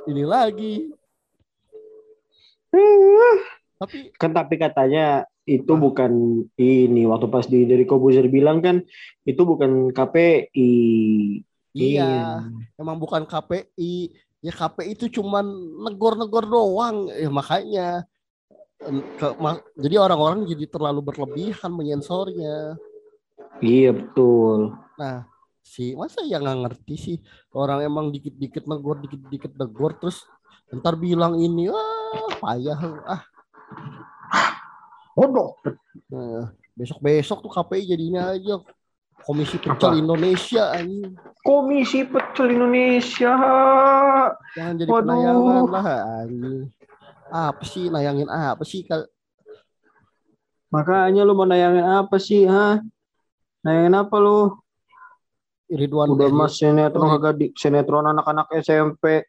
ini 0.09 0.25
lagi 0.25 0.89
tapi 3.79 4.11
Kan 4.17 4.33
tapi 4.33 4.55
katanya 4.57 5.29
itu 5.45 5.69
bukan 5.77 6.43
ini 6.57 7.05
waktu 7.05 7.29
pas 7.29 7.45
di 7.45 7.69
dari 7.69 7.85
Kobuzer 7.85 8.27
bilang 8.33 8.65
kan 8.65 8.81
itu 9.29 9.43
bukan 9.45 9.93
KPI. 9.93 10.73
Iya. 11.75 12.41
Emang 12.79 12.97
bukan 12.97 13.27
KPI 13.27 14.15
ya 14.41 14.53
KPI 14.55 14.95
itu 14.95 15.21
cuman 15.21 15.45
negor-negor 15.85 16.47
doang. 16.47 17.11
Ya 17.11 17.29
makanya 17.29 18.07
em, 18.83 19.03
ke- 19.19 19.37
ma- 19.43 19.63
jadi 19.75 19.99
orang-orang 19.99 20.47
jadi 20.47 20.71
terlalu 20.71 21.01
berlebihan 21.03 21.75
menyensornya. 21.75 22.79
Iya 23.61 23.91
betul. 23.95 24.75
nah 24.95 25.27
si 25.65 25.97
masa 25.99 26.23
ya 26.23 26.39
nggak 26.39 26.59
ngerti 26.65 26.95
sih? 26.95 27.17
Orang 27.51 27.83
emang 27.83 28.15
dikit-dikit 28.15 28.71
negor 28.71 29.03
dikit-dikit 29.03 29.59
negor 29.59 29.99
terus 29.99 30.23
ntar 30.71 30.95
bilang 30.95 31.39
ini 31.39 31.71
ah 31.71 32.31
payah 32.39 32.79
lu, 32.79 32.99
ah. 33.07 33.23
Bodoh. 35.15 35.55
Nah, 36.11 36.51
besok-besok 36.75 37.39
tuh 37.47 37.53
KPI 37.55 37.95
jadinya 37.95 38.35
aja 38.35 38.59
Komisi 39.25 39.57
Pecel 39.57 39.73
Apa? 39.73 39.97
Indonesia 39.97 40.63
anjing. 40.77 41.17
Komisi 41.41 42.05
Pecel 42.05 42.47
Indonesia. 42.53 43.33
Jangan 44.53 44.75
jadi 44.77 44.91
Waduh. 44.93 45.01
penayangan 45.01 45.65
lah 45.73 45.87
anjing. 46.21 46.61
Apa 47.33 47.63
sih 47.65 47.89
nayangin 47.89 48.29
apa 48.29 48.63
sih 48.63 48.85
Kal- 48.85 49.09
Makanya 50.69 51.23
lu 51.23 51.33
mau 51.33 51.47
nayangin 51.47 51.87
apa 51.87 52.19
sih, 52.19 52.45
ha? 52.45 52.83
Nayangin 53.63 53.95
apa 53.95 54.17
lu? 54.19 54.53
Ridwan 55.71 56.13
Udah 56.13 56.29
mas 56.29 56.61
sinetron 56.61 57.09
kagak 57.17 57.35
di 57.41 57.47
sinetron 57.57 58.05
anak-anak 58.05 58.53
SMP 58.61 59.25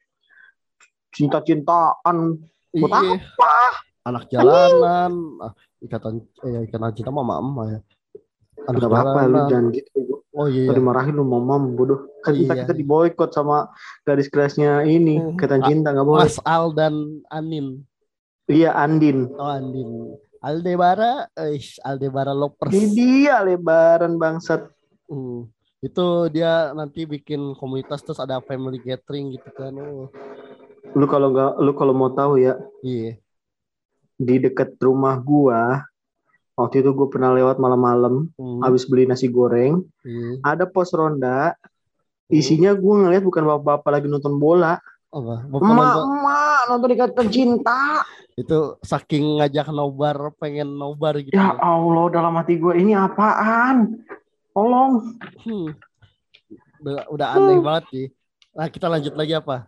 cinta-cintaan. 1.16 2.36
Buat 2.76 2.92
Iya. 2.92 3.16
Anak 4.06 4.28
jalanan, 4.30 5.14
ah, 5.42 5.54
ikatan 5.82 6.22
eh, 6.46 6.68
ikatan 6.68 6.92
cinta 6.94 7.10
mama 7.10 7.40
emak 7.42 7.66
ya. 7.72 7.80
Gak 8.65 8.89
apa-apa 8.89 9.19
lu 9.25 9.39
jangan 9.47 9.67
gitu. 9.69 9.99
Oh 10.36 10.51
iya. 10.51 10.67
Tadi 10.67 10.82
marahin 10.84 11.15
lu 11.15 11.23
mamam 11.23 11.73
bodoh. 11.73 12.12
Kan 12.19 12.36
kita 12.36 12.54
Iya. 12.54 12.62
kita 12.67 12.73
diboykot 12.75 13.32
sama 13.32 13.71
garis 14.04 14.28
kelasnya 14.28 14.84
ini, 14.84 15.15
Hmm. 15.15 15.39
ikatan 15.39 15.62
Ah, 15.63 15.67
cinta 15.71 15.89
nggak 15.95 16.04
boleh. 16.04 16.28
Mas 16.28 16.38
Al 16.43 16.75
dan 16.75 16.95
Anin. 17.32 17.88
Iya 18.45 18.75
Andin. 18.75 19.32
Oh 19.34 19.47
Andin. 19.47 20.19
Aldebara, 20.43 21.25
eh 21.34 21.58
Aldebara 21.82 22.30
Lopers. 22.30 22.69
Ini 22.69 22.86
dia 22.93 23.41
lebaran 23.41 24.19
bangsat. 24.19 24.69
Hmm. 25.08 25.49
Itu 25.80 26.30
dia 26.30 26.69
nanti 26.71 27.06
bikin 27.06 27.56
komunitas 27.56 28.01
terus 28.01 28.19
ada 28.19 28.38
family 28.41 28.78
gathering 28.78 29.34
gitu 29.34 29.49
kan. 29.49 29.73
Oh. 29.73 30.10
Lu 30.93 31.06
kalau 31.06 31.32
nggak, 31.32 31.51
lu 31.60 31.71
kalau 31.73 31.93
mau 31.93 32.10
tahu 32.10 32.38
ya, 32.38 32.60
Iya. 32.82 33.17
di 34.15 34.36
dekat 34.38 34.78
rumah 34.80 35.17
gua 35.17 35.84
waktu 36.56 36.80
itu 36.80 36.89
gue 36.89 37.08
pernah 37.08 37.32
lewat 37.32 37.58
malam-malam 37.58 38.32
Hmm. 38.34 38.60
habis 38.60 38.84
beli 38.84 39.04
nasi 39.04 39.28
goreng 39.28 39.84
Iya. 40.02 40.39
ada 40.41 40.63
pos 40.65 40.89
ronda 40.89 41.54
isinya 42.28 42.72
gue 42.72 42.94
ngeliat 42.98 43.22
bukan 43.22 43.44
bapak-bapak 43.46 43.91
lagi 43.94 44.08
nonton 44.08 44.36
bola 44.36 44.80
Apa? 45.10 45.46
Bapak 45.46 45.62
emak 45.62 45.76
nonton- 45.86 46.08
emak 46.13 46.62
nonton 46.65 46.89
ikatan 46.91 47.28
cinta 47.30 47.82
itu 48.34 48.60
saking 48.82 49.39
ngajak 49.39 49.68
nobar 49.70 50.15
pengen 50.36 50.74
nobar 50.74 51.15
gitu. 51.18 51.32
ya 51.32 51.56
Allah 51.56 52.06
dalam 52.10 52.34
hati 52.34 52.56
gue 52.56 52.74
ini 52.74 52.91
apaan 52.91 54.00
tolong 54.52 55.15
Hmm. 55.41 55.72
Udah, 56.78 57.02
udah 57.10 57.28
aneh 57.34 57.58
banget 57.60 57.84
sih. 57.89 58.06
Nah 58.52 58.68
kita 58.68 58.86
lanjut 58.86 59.13
lagi 59.13 59.34
apa? 59.34 59.65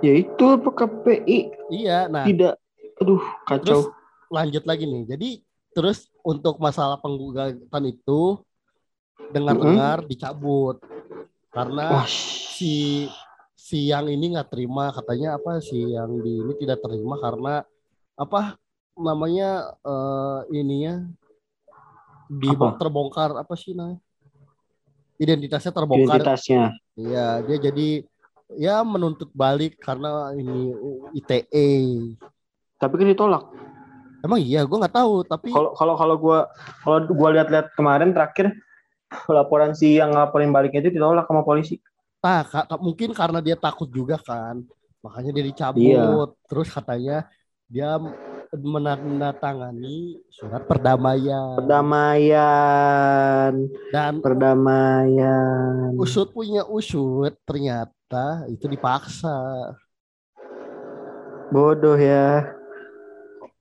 ya 0.00 0.12
itu 0.14 0.44
apa 0.44 0.68
KPI 0.70 1.38
Iya. 1.70 1.98
Nah 2.06 2.24
tidak 2.24 2.60
aduh 2.94 3.18
terus 3.18 3.40
kacau 3.46 3.80
lanjut 4.34 4.66
lagi 4.66 4.84
nih. 4.90 5.02
Jadi 5.14 5.28
terus 5.70 6.10
untuk 6.26 6.58
masalah 6.58 6.98
penggugatan 6.98 7.84
itu 7.86 8.42
dengar-dengar 9.30 10.02
dicabut. 10.10 10.82
Karena 11.54 12.02
wah 12.02 12.08
si 12.10 13.06
si 13.54 13.94
yang 13.94 14.10
ini 14.10 14.34
nggak 14.34 14.50
terima. 14.50 14.90
Katanya 14.90 15.38
apa 15.38 15.62
si 15.62 15.78
yang 15.94 16.18
di 16.18 16.42
ini 16.42 16.52
tidak 16.58 16.82
terima 16.82 17.14
karena 17.22 17.62
apa 18.18 18.58
namanya 18.98 19.74
eh 19.86 20.40
ininya 20.54 21.06
di 22.26 22.50
Apa? 22.50 22.74
terbongkar 22.74 23.38
apa 23.38 23.54
sih 23.54 23.70
namanya? 23.78 24.02
Identitasnya 25.14 25.70
terbongkar. 25.70 26.18
Identitasnya. 26.18 26.74
Iya 26.98 27.42
dia 27.46 27.58
jadi 27.70 27.88
ya 28.58 28.84
menuntut 28.84 29.30
balik 29.34 29.80
karena 29.80 30.30
ini 30.36 30.74
ITE 31.16 31.70
tapi 32.76 32.94
kan 33.00 33.08
ditolak 33.08 33.44
emang 34.24 34.40
iya 34.40 34.64
gue 34.64 34.72
nggak 34.80 34.96
tahu 34.96 35.22
tapi 35.28 35.52
kalau 35.52 35.76
kalau 35.76 35.94
kalau 36.00 36.16
gue 36.16 36.38
kalau 36.80 36.98
gue 37.04 37.28
lihat-lihat 37.36 37.76
kemarin 37.76 38.16
terakhir 38.16 38.56
laporan 39.28 39.76
si 39.76 40.00
yang 40.00 40.16
ngapain 40.16 40.48
baliknya 40.50 40.80
itu 40.88 40.96
ditolak 40.96 41.28
sama 41.28 41.44
polisi 41.44 41.78
Nah, 42.24 42.40
ka- 42.40 42.64
ka- 42.64 42.80
mungkin 42.80 43.12
karena 43.12 43.44
dia 43.44 43.52
takut 43.52 43.84
juga 43.92 44.16
kan, 44.16 44.64
makanya 45.04 45.28
dia 45.36 45.44
dicabut. 45.44 46.32
Iya. 46.32 46.32
Terus 46.48 46.72
katanya 46.72 47.28
dia 47.68 48.00
menandatangani 48.56 50.24
surat 50.32 50.64
perdamaian 50.64 51.58
perdamaian 51.60 53.52
dan 53.92 54.22
perdamaian 54.24 55.92
usut 56.00 56.30
punya 56.32 56.64
usut 56.64 57.34
ternyata 57.44 58.46
itu 58.48 58.70
dipaksa. 58.70 59.74
bodoh 61.50 61.98
ya 61.98 62.56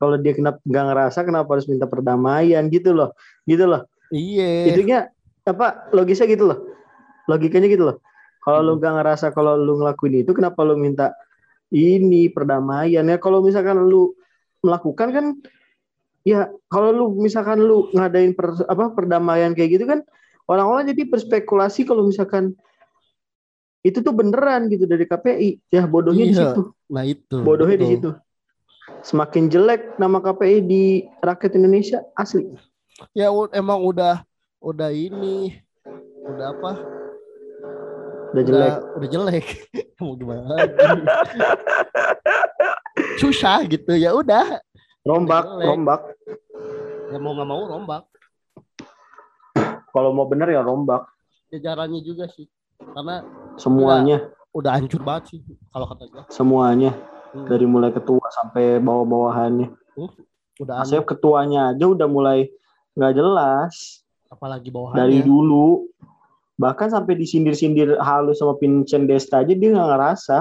kalau 0.03 0.19
dia 0.19 0.35
kenapa 0.35 0.59
nggak 0.67 0.83
ngerasa 0.91 1.19
kenapa 1.23 1.47
harus 1.55 1.71
minta 1.71 1.87
perdamaian? 1.87 2.67
Gitu 2.67 2.91
loh 2.91 3.15
gitu 3.47 3.63
loh. 3.63 3.87
Iya. 4.11 4.75
itunya 4.75 4.97
apa 5.47 5.87
logisnya 5.95 6.27
gitu 6.27 6.51
loh. 6.51 6.59
Logikanya 7.31 7.71
gitu 7.71 7.87
loh. 7.87 7.97
Kalau 8.43 8.59
lu 8.59 8.75
nggak 8.75 8.99
ngerasa 8.99 9.31
kalau 9.31 9.55
lu 9.55 9.79
ngelakuin 9.79 10.27
itu 10.27 10.35
kenapa 10.35 10.59
lu 10.67 10.75
minta 10.75 11.15
ini 11.71 12.27
perdamaian? 12.27 13.07
Ya 13.07 13.15
kalau 13.15 13.39
misalkan 13.39 13.79
lu 13.87 14.11
melakukan 14.59 15.07
kan 15.15 15.25
ya 16.23 16.51
kalau 16.67 16.91
lu 16.91 17.05
misalkan 17.15 17.59
lu 17.59 17.87
ngadain 17.91 18.35
per- 18.35 18.67
apa 18.67 18.91
perdamaian 18.91 19.51
kayak 19.51 19.79
gitu 19.79 19.85
kan 19.87 20.03
orang-orang 20.47 20.91
jadi 20.91 21.07
berspekulasi 21.07 21.83
kalau 21.83 22.03
misalkan 22.03 22.55
itu 23.83 23.99
tuh 23.99 24.15
beneran 24.15 24.71
gitu 24.71 24.87
dari 24.87 25.03
KPI 25.03 25.49
ya 25.67 25.83
bodohnya 25.83 26.23
di 26.23 26.31
Iya, 26.31 26.55
situ. 26.55 26.61
Nah 26.87 27.03
itu. 27.03 27.35
bodohnya 27.43 27.75
di 27.75 27.83
betul. 27.83 27.95
situ 27.99 28.09
semakin 29.03 29.47
jelek 29.47 29.95
nama 29.97 30.17
KPI 30.17 30.57
di 30.61 30.83
rakyat 31.19 31.53
Indonesia 31.53 32.01
asli 32.15 32.47
Ya 33.11 33.27
emang 33.51 33.81
udah 33.81 34.21
udah 34.57 34.89
ini 34.89 35.59
udah 36.23 36.45
apa? 36.51 36.71
udah 38.31 38.41
jelek 38.41 38.73
Udah 38.95 39.09
jelek. 39.09 39.45
Mau 39.99 40.15
gimana 40.15 40.41
lagi? 40.49 40.73
Susah 43.19 43.61
gitu 43.65 43.93
ya 43.93 44.11
udah. 44.11 44.59
rombak 45.03 45.43
jelek. 45.45 45.67
rombak 45.67 46.01
Ya 47.05 47.17
mau 47.19 47.31
nggak 47.33 47.45
mau 47.45 47.61
rombak. 47.67 48.03
kalau 49.91 50.09
mau 50.09 50.23
bener 50.23 50.49
ya 50.49 50.59
rombak 50.59 51.05
jajarannya 51.51 52.01
juga 52.01 52.25
sih 52.25 52.49
karena 52.81 53.21
semuanya 53.55 54.27
udah 54.49 54.73
hancur 54.73 54.99
banget 54.99 55.23
sih 55.29 55.39
kalau 55.69 55.85
kata 55.85 56.03
gue 56.07 56.23
semuanya 56.27 56.91
Hmm. 57.33 57.49
dari 57.49 57.65
mulai 57.65 57.89
ketua 57.89 58.21
sampai 58.29 58.77
bawah-bawahannya 58.77 59.73
udah 60.61 60.75
Maksudnya 60.85 61.01
aneh 61.01 61.09
ketuanya 61.09 61.61
aja 61.73 61.85
udah 61.89 62.05
mulai 62.05 62.45
nggak 62.93 63.13
jelas 63.17 64.05
apalagi 64.29 64.69
dari 64.69 64.77
bawahannya 64.77 65.21
dulu 65.25 65.89
bahkan 66.53 66.93
sampai 66.93 67.17
disindir-sindir 67.17 67.97
halus 67.97 68.37
sama 68.37 68.53
Vincent 68.61 69.09
Desta 69.09 69.41
aja 69.41 69.49
dia 69.49 69.69
nggak 69.73 69.89
ngerasa 69.89 70.37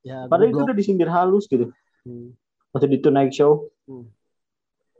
ya 0.00 0.24
padahal 0.24 0.48
itu 0.48 0.60
udah 0.64 0.76
disindir 0.76 1.08
halus 1.12 1.44
gitu 1.44 1.68
Hmm. 2.00 2.32
waktu 2.72 2.96
di 2.96 2.98
Tonight 3.04 3.36
Show 3.36 3.68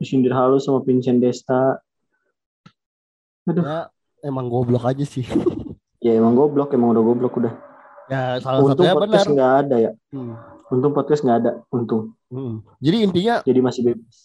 Disindir 0.01 0.33
halus 0.33 0.65
sama 0.65 0.81
Vincent 0.81 1.21
Desta. 1.21 1.77
Aduh. 3.45 3.61
Ya 3.61 3.89
emang 4.25 4.49
goblok 4.49 4.81
aja 4.89 5.05
sih. 5.05 5.21
Ya 6.01 6.17
emang 6.17 6.33
goblok, 6.33 6.73
emang 6.73 6.97
udah 6.97 7.05
goblok 7.05 7.37
udah. 7.37 7.53
Ya 8.11 8.23
salah 8.37 8.59
Untung 8.59 8.75
satunya 8.75 8.91
benar. 8.91 9.03
podcast 9.07 9.27
nggak 9.31 9.53
ada 9.57 9.75
ya. 9.79 9.91
Hmm. 10.11 10.33
Untung 10.67 10.91
podcast 10.91 11.21
nggak 11.23 11.37
ada. 11.39 11.51
Untung. 11.69 12.03
Hmm. 12.27 12.59
Jadi 12.77 12.97
intinya 13.01 13.35
Jadi 13.41 13.59
masih 13.59 13.81
bebas. 13.85 14.15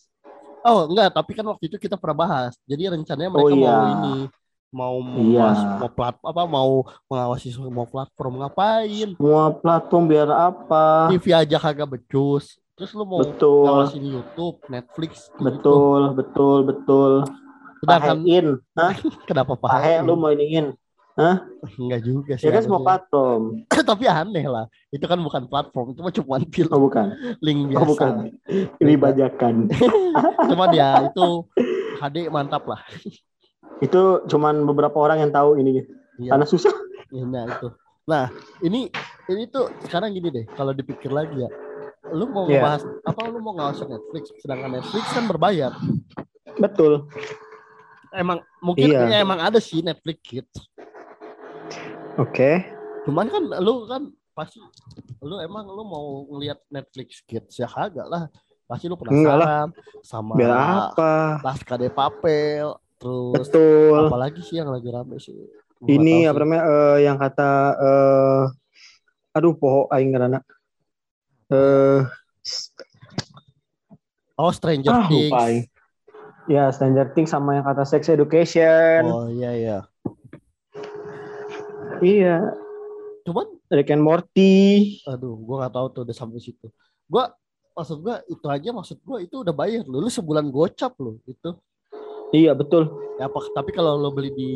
oh 0.61 0.91
enggak, 0.91 1.15
tapi 1.15 1.31
kan 1.33 1.47
waktu 1.47 1.65
itu 1.67 1.79
kita 1.79 1.95
pernah 1.95 2.19
bahas. 2.21 2.59
Jadi 2.65 2.83
rencananya 2.89 3.31
mereka 3.31 3.47
Oh, 3.47 3.55
iya. 3.55 3.71
mau 3.71 3.87
ini 3.87 4.17
mau 4.69 4.97
Iya. 5.17 5.45
mas- 5.47 5.67
mau 5.79 5.89
plat 5.89 6.17
apa 6.21 6.43
mau 6.45 6.71
mengawasi 7.07 7.49
semua 7.49 7.87
platform 7.87 8.43
ngapain? 8.43 9.09
Semua 9.15 9.55
platform 9.55 10.05
biar 10.05 10.29
apa? 10.29 11.07
TV 11.09 11.31
aja 11.33 11.57
kagak 11.57 11.87
becus. 11.89 12.59
Terus 12.75 12.93
lu 12.93 13.07
mau 13.07 13.23
Betul. 13.23 13.65
ngawasin 13.65 14.05
YouTube, 14.05 14.61
Netflix, 14.67 15.33
kayak 15.33 15.39
gitu. 15.39 15.47
Betul, 15.65 16.01
betul, 16.13 16.59
betul. 16.63 17.13
Sedangkan 17.79 18.17
Pahein. 18.21 18.47
Hah? 18.75 18.93
kenapa 19.31 19.53
Pahe 19.55 19.97
pakai? 19.97 20.05
lu 20.05 20.13
mau 20.13 20.29
iniin. 20.29 20.77
Enggak 21.81 22.01
juga 22.05 22.33
sih. 22.37 22.45
Ya 22.45 22.53
kan 22.53 22.63
semua 22.63 22.85
platform. 22.85 23.65
tapi 23.89 24.05
aneh 24.05 24.45
lah. 24.45 24.69
Itu 24.93 25.09
kan 25.09 25.17
bukan 25.17 25.49
platform, 25.49 25.97
itu 25.97 26.01
mah 26.05 26.13
cuma 26.13 26.37
film 26.45 26.71
Oh 26.71 26.81
bukan. 26.83 27.07
link 27.41 27.59
Oh 27.65 27.69
biasa. 27.73 27.89
bukan. 27.89 28.13
Ini 28.77 28.93
bajakan. 29.01 29.55
Cuman 30.53 30.69
ya 30.71 30.89
itu 31.09 31.27
HD 31.97 32.29
mantap 32.29 32.69
lah. 32.69 32.85
Itu 33.81 34.25
cuman 34.25 34.65
beberapa 34.65 34.97
orang 34.97 35.25
yang 35.25 35.33
tahu 35.33 35.57
ininya. 35.57 35.85
Iya. 36.17 36.31
Karena 36.37 36.45
susah. 36.45 36.73
Nah 37.13 37.45
itu. 37.49 37.69
Nah 38.05 38.25
ini 38.61 38.93
ini 39.27 39.43
tuh 39.49 39.73
sekarang 39.85 40.13
gini 40.13 40.29
deh. 40.29 40.45
Kalau 40.53 40.73
dipikir 40.73 41.09
lagi 41.09 41.41
ya, 41.41 41.51
lu 42.13 42.29
mau 42.29 42.45
Iya. 42.45 42.61
ngebahas 42.61 42.83
apa? 43.05 43.21
Lu 43.29 43.41
mau 43.41 43.53
ngawasin 43.53 43.89
Netflix, 43.89 44.33
sedangkan 44.41 44.81
Netflix 44.81 45.05
kan 45.13 45.25
berbayar. 45.25 45.73
Betul. 46.57 47.09
Emang 48.13 48.41
mungkin 48.61 48.89
Iya. 48.89 49.09
ya 49.09 49.19
emang 49.21 49.41
ada 49.41 49.61
sih 49.61 49.81
Netflix 49.81 50.21
Kids. 50.21 50.57
Oke. 52.17 52.65
Cuman 53.05 53.29
kan 53.29 53.43
lu 53.61 53.85
kan 53.85 54.09
pasti 54.33 54.57
lu 55.21 55.37
emang 55.41 55.69
lu 55.69 55.85
mau 55.85 56.25
ngelihat 56.33 56.61
Netflix 56.73 57.21
Kids 57.29 57.61
ya 57.61 57.69
kagak 57.69 58.09
lah. 58.09 58.33
Pasti 58.65 58.89
lu 58.89 58.97
penasaran 58.99 59.71
sama 60.01 60.35
Biar 60.35 60.53
apa? 60.53 61.45
Laska 61.45 61.77
de 61.79 61.93
Papel, 61.93 62.67
terus 62.99 63.47
Betul. 63.47 64.11
apalagi 64.11 64.41
sih 64.43 64.59
yang 64.59 64.73
lagi 64.73 64.89
rame 64.91 65.21
sih. 65.21 65.37
Gua 65.77 65.93
Ini 65.93 66.33
apa 66.33 66.41
namanya 66.41 66.63
eh, 66.67 66.97
yang 67.05 67.17
kata 67.21 67.51
eh 67.77 68.43
aduh 69.37 69.53
poho 69.55 69.87
aing 69.93 70.11
ngarana. 70.11 70.41
Eh 71.53 72.01
Oh 74.37 74.53
Stranger 74.53 74.93
ah, 74.93 75.09
Things. 75.09 75.33
lupa. 75.33 75.49
Ya, 76.47 76.69
Stranger 76.71 77.11
Things 77.17 77.33
sama 77.33 77.57
yang 77.57 77.65
kata 77.65 77.89
Sex 77.89 78.07
Education. 78.13 79.03
Oh 79.09 79.27
iya 79.33 79.51
iya. 79.57 79.79
Iya, 81.99 82.37
Cuman 83.23 83.47
Rick 83.67 83.91
and 83.91 84.03
Morty. 84.03 84.55
aduh 85.03 85.35
gua 85.37 85.67
nggak 85.67 85.75
tahu 85.75 85.87
tuh 85.91 86.03
udah 86.07 86.15
sampai 86.15 86.39
situ. 86.39 86.71
Gua 87.05 87.35
maksud 87.73 87.99
gua 87.99 88.23
itu 88.25 88.47
aja 88.47 88.71
maksud 88.71 88.99
gua 89.03 89.19
itu 89.19 89.43
udah 89.43 89.51
bayar 89.51 89.83
lu. 89.83 89.99
Lu 89.99 90.07
sebulan 90.07 90.47
gocap 90.47 90.95
lu 90.97 91.19
itu. 91.25 91.51
Iya, 92.31 92.55
betul. 92.55 92.87
Ya 93.19 93.27
apa 93.27 93.39
tapi 93.51 93.73
kalau 93.73 93.97
lo 93.97 94.13
beli 94.13 94.31
di 94.31 94.49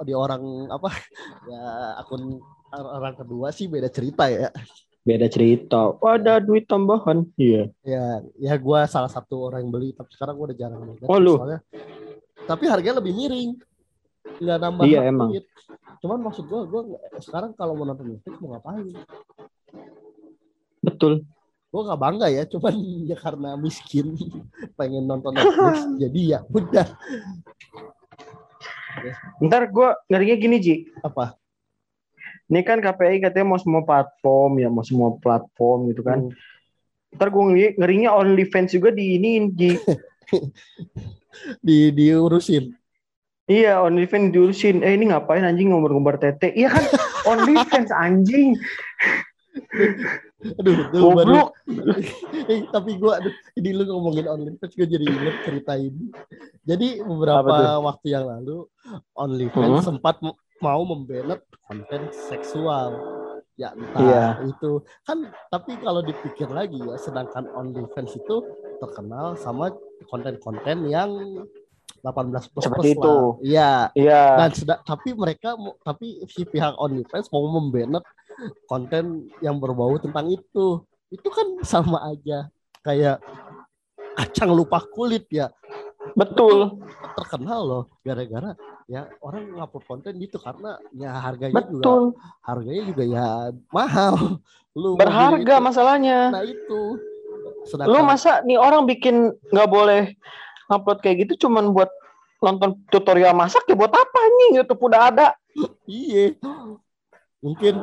di 0.00 0.12
orang 0.14 0.70
apa 0.70 0.88
ya 1.52 1.62
akun 1.98 2.40
orang 2.72 3.14
kedua 3.14 3.52
sih 3.52 3.68
beda 3.68 3.92
cerita 3.92 4.24
ya. 4.26 4.48
Beda 5.04 5.28
cerita. 5.28 5.92
Oh, 6.00 6.08
ada 6.08 6.40
duit 6.40 6.64
tambahan. 6.64 7.28
Iya. 7.36 7.68
Ya 7.84 8.04
ya 8.40 8.54
gua 8.56 8.88
salah 8.88 9.12
satu 9.12 9.52
orang 9.52 9.68
yang 9.68 9.72
beli 9.72 9.92
tapi 9.92 10.08
sekarang 10.10 10.32
gua 10.34 10.48
udah 10.48 10.58
jarang 10.58 10.80
lihat 10.80 11.04
Oh, 11.04 11.20
lu? 11.20 11.36
soalnya. 11.36 11.60
Tapi 12.44 12.64
harganya 12.64 13.04
lebih 13.04 13.12
miring. 13.12 13.50
Nggak 14.40 14.58
nambah 14.58 14.84
Iya, 14.88 15.00
duit. 15.12 15.44
Cuman 16.04 16.20
maksud 16.20 16.44
gua 16.44 16.68
nggak- 16.68 17.24
sekarang 17.24 17.56
kalau 17.56 17.72
mau 17.72 17.88
nonton 17.88 18.12
Netflix 18.12 18.36
mau 18.44 18.52
ngapain? 18.52 18.84
Betul. 20.84 21.24
gue 21.74 21.82
gak 21.90 21.98
bangga 21.98 22.30
ya 22.30 22.46
cuman 22.46 22.70
ya 23.10 23.18
karena 23.18 23.58
miskin 23.58 24.14
pengen 24.78 25.10
nonton 25.10 25.34
Netflix 25.34 25.82
jadi 26.06 26.20
ya 26.22 26.38
udah 26.46 26.86
Ntar 29.42 29.74
gue 29.74 29.88
ngerinya 30.06 30.36
gini, 30.38 30.56
Ji. 30.62 30.74
apa 31.02 31.34
Ini 32.46 32.62
kan 32.62 32.78
KPI 32.78 33.18
katanya 33.26 33.50
mau 33.50 33.58
semua 33.58 33.82
platform 33.82 34.62
ya, 34.62 34.68
mau 34.70 34.86
semua 34.86 35.18
platform 35.18 35.90
gitu 35.90 36.06
kan. 36.06 36.30
Ntar 37.10 37.28
gue 37.34 37.42
ngeri, 37.42 37.66
ngerinya 37.74 38.14
OnlyFans 38.22 38.70
juga 38.70 38.94
di 38.94 39.18
ini, 39.18 39.50
Ji. 39.50 39.74
di 41.58 41.90
diurusin 41.90 42.70
Iya, 43.44 43.76
OnlyFans 43.78 44.32
diurusin. 44.32 44.80
Eh, 44.80 44.96
ini 44.96 45.08
ngapain 45.08 45.44
anjing 45.44 45.68
ngumbar-ngumbar 45.68 46.16
tete? 46.16 46.48
Iya 46.50 46.72
kan, 46.72 46.84
OnlyFans 47.30 47.92
anjing. 47.92 48.56
aduh 50.58 50.74
tuh 50.90 51.14
baru 51.14 51.40
eh, 52.50 52.66
tapi 52.68 52.98
gue 52.98 53.08
aduh 53.08 53.30
ini 53.54 53.70
lu 53.70 53.86
ngomongin 53.86 54.26
OnlyFans 54.26 54.74
gue 54.74 54.84
jadi 54.84 55.06
inget 55.06 55.36
cerita 55.40 55.72
ini 55.72 56.10
jadi 56.64 57.00
Apa 57.00 57.06
beberapa 57.06 57.54
waktu 57.80 58.06
yang 58.10 58.26
lalu 58.26 58.66
OnlyFans 59.14 59.78
Hmm. 59.78 59.86
sempat 59.86 60.18
m- 60.20 60.34
mau 60.58 60.82
membanet 60.82 61.38
konten 61.62 62.10
seksual 62.12 62.98
ya 63.54 63.72
entah 63.72 64.02
Iya. 64.02 64.26
itu 64.44 64.70
kan 65.00 65.22
tapi 65.48 65.78
kalau 65.78 66.02
dipikir 66.02 66.50
lagi 66.50 66.76
ya 66.78 66.98
sedangkan 66.98 67.46
OnlyFans 67.48 68.12
itu 68.12 68.36
terkenal 68.78 69.38
sama 69.38 69.70
konten-konten 70.04 70.84
yang 70.84 71.14
18 72.04 72.52
plus 72.52 72.62
Seperti 72.68 72.88
plus 72.92 73.00
itu. 73.00 73.16
Iya. 73.40 73.72
Iya. 73.96 74.22
Dan 74.44 74.50
seda- 74.52 74.82
tapi 74.84 75.16
mereka 75.16 75.56
tapi 75.80 76.20
si 76.28 76.44
pihak 76.44 76.76
OnlyFans 76.76 77.32
mau 77.32 77.48
membanet 77.48 78.04
konten 78.68 79.32
yang 79.40 79.56
berbau 79.56 79.96
tentang 79.96 80.28
itu. 80.28 80.84
Itu 81.08 81.28
kan 81.32 81.64
sama 81.64 82.04
aja 82.04 82.52
kayak 82.84 83.24
kacang 84.20 84.52
lupa 84.52 84.84
kulit 84.84 85.24
ya. 85.32 85.48
Betul. 86.12 86.76
Terkenal 87.16 87.60
loh 87.64 87.84
gara-gara 88.04 88.52
ya 88.84 89.08
orang 89.24 89.56
ngupload 89.56 89.84
konten 89.88 90.12
gitu 90.20 90.36
karena 90.36 90.76
ya 90.92 91.16
harganya 91.16 91.56
juga 91.64 91.80
Betul. 91.80 92.02
harganya 92.44 92.82
juga 92.84 93.04
ya 93.08 93.26
mahal. 93.72 94.44
Lu 94.76 95.00
Berharga 95.00 95.56
masalahnya. 95.56 96.28
Nah 96.28 96.44
itu. 96.44 97.00
Lu 97.00 97.64
Sedangkan 97.64 98.04
masa 98.04 98.44
nih 98.44 98.60
orang 98.60 98.84
bikin 98.84 99.32
nggak 99.48 99.70
boleh 99.72 100.12
upload 100.68 100.98
kayak 101.00 101.26
gitu 101.28 101.46
cuman 101.46 101.70
buat 101.70 101.90
nonton 102.40 102.76
tutorial 102.88 103.32
masak 103.32 103.64
ya 103.64 103.72
buat 103.72 103.88
apa 103.88 104.20
nih 104.20 104.60
YouTube 104.60 104.84
udah 104.84 105.00
ada. 105.08 105.26
iya. 105.84 106.36
Mungkin 107.40 107.76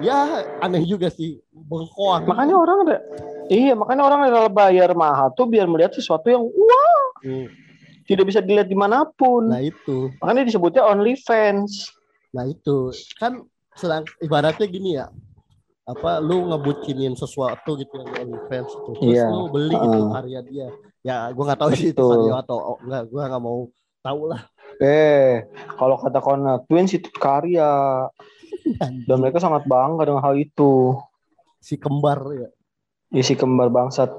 ya 0.00 0.16
aneh 0.60 0.84
juga 0.84 1.08
sih 1.08 1.40
bengkoang. 1.50 2.24
Makanya 2.24 2.56
orang 2.56 2.78
ada 2.88 2.98
Iya, 3.44 3.76
makanya 3.76 4.08
orang 4.08 4.20
rela 4.24 4.48
bayar 4.48 4.96
mahal 4.96 5.28
tuh 5.36 5.44
biar 5.44 5.68
melihat 5.68 5.92
sesuatu 5.92 6.28
yang 6.28 6.44
wah 6.44 7.02
Hmm. 7.24 7.48
tidak 8.04 8.28
bisa 8.28 8.40
dilihat 8.40 8.68
di 8.68 8.76
mana 8.76 9.04
pun. 9.08 9.48
Nah 9.48 9.60
itu. 9.60 10.12
Makanya 10.20 10.44
disebutnya 10.44 10.84
OnlyFans. 10.84 11.88
Nah 12.32 12.44
itu 12.44 12.92
kan 13.16 13.44
sedang 13.72 14.04
ibaratnya 14.20 14.64
gini 14.64 14.96
ya 14.96 15.08
apa 15.84 16.16
lu 16.16 16.48
ngebucinin 16.48 17.12
sesuatu 17.12 17.76
gitu 17.76 17.92
yang 17.94 18.08
di 18.08 18.16
OnlyFans 18.24 18.70
itu 18.72 18.90
terus 18.96 19.12
Iya. 19.20 19.28
lu 19.28 19.52
beli 19.52 19.76
gitu 19.76 19.98
Heeh. 20.00 20.12
karya 20.12 20.40
dia 20.40 20.68
ya 21.04 21.28
gua 21.36 21.52
nggak 21.52 21.60
tahu 21.60 21.70
sih 21.76 21.92
itu 21.92 22.08
atau 22.32 22.56
oh, 22.56 22.78
enggak 22.80 23.12
gua 23.12 23.28
nggak 23.28 23.44
mau 23.44 23.68
tahu 24.00 24.32
lah 24.32 24.40
Eh, 24.82 25.46
kalau 25.78 25.94
kata 25.94 26.18
Kona 26.18 26.58
Twins 26.66 26.98
itu 26.98 27.06
karya 27.14 28.10
dan 29.08 29.16
mereka 29.22 29.38
sangat 29.38 29.62
bangga 29.70 30.08
dengan 30.08 30.24
hal 30.24 30.34
itu. 30.38 30.98
si 31.64 31.80
kembar 31.80 32.20
ya 32.36 32.52
Isi 33.08 33.40
kembar 33.40 33.72
bangsat. 33.72 34.12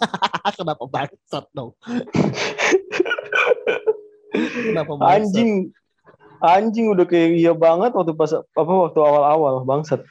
kenapa 0.60 0.84
bangsat 0.84 1.48
dong 1.56 1.72
kenapa 4.68 4.92
bangsat 5.00 5.24
Anjing. 5.24 5.72
Anjing 6.42 6.86
udah 6.92 7.06
kayak 7.08 7.38
iya 7.38 7.56
banget 7.56 7.96
waktu 7.96 8.12
pas 8.12 8.28
apa 8.34 8.66
waktu 8.66 8.98
awal-awal 8.98 9.64
bangsat. 9.64 10.04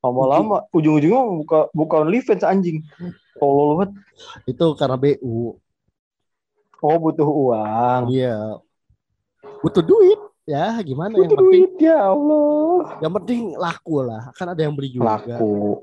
Lama-lama 0.00 0.64
ujung-ujungnya 0.72 1.20
buka 1.44 1.58
buka 1.76 1.94
OnlyFans 2.02 2.42
anjing. 2.42 2.82
Tolol 3.40 3.70
banget. 3.74 3.90
itu 4.44 4.66
karena 4.76 4.96
BU 4.96 5.56
Oh 6.78 6.96
butuh 6.96 7.24
uang. 7.24 8.02
iya 8.08 8.60
butuh 9.60 9.80
duit 9.80 10.16
ya 10.44 10.76
gimana 10.80 11.12
yang 11.12 11.24
Butuh 11.26 11.38
penting 11.38 11.64
duit 11.68 11.72
ya 11.80 11.96
Allah. 12.06 12.96
yang 12.98 13.12
penting 13.14 13.40
laku 13.54 14.00
lah 14.00 14.28
kan 14.32 14.48
ada 14.48 14.60
yang 14.60 14.72
beli 14.72 14.88
juga 14.90 15.18
Laku. 15.18 15.80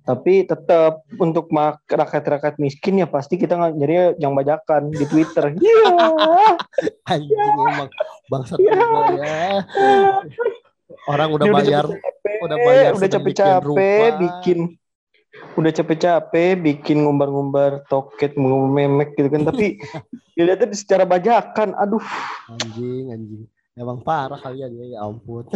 Tapi 0.00 0.42
tetap 0.42 1.04
untuk 1.14 1.46
rakyat-rakyat 1.84 2.56
miskin 2.56 2.98
ya 2.98 3.06
pasti 3.06 3.36
kita 3.36 3.54
nyari 3.54 4.16
yang 4.16 4.32
bajakan 4.32 4.90
di 4.90 5.04
Twitter. 5.04 5.50
Iya. 5.60 5.94
anjing 7.04 7.36
emang 7.36 7.90
bangsat 8.26 8.58
Ya. 8.58 8.72
juga 8.72 9.12
ya 9.12 9.58
orang 11.06 11.28
udah 11.30 11.46
Dia 11.46 11.54
bayar 11.54 11.84
capek-capek, 11.86 12.36
udah 12.40 12.56
bayar 12.58 12.90
udah 12.92 13.08
capek-capek 13.10 14.10
bikin 14.18 14.58
udah 15.58 15.70
capek-capek 15.74 16.56
bikin 16.62 17.02
ngumbar-ngumbar 17.04 17.84
toket 17.90 18.38
memek 18.38 19.18
gitu 19.18 19.28
kan 19.28 19.44
tapi 19.44 19.76
dilihatnya 20.38 20.72
secara 20.72 21.04
bajakan 21.04 21.74
aduh 21.76 22.02
Anjing, 22.50 23.12
anjing. 23.14 23.42
Emang 23.78 24.02
parah 24.02 24.36
kalian 24.36 24.76
ya, 24.76 24.84
ya 24.92 24.98
ampun. 25.06 25.46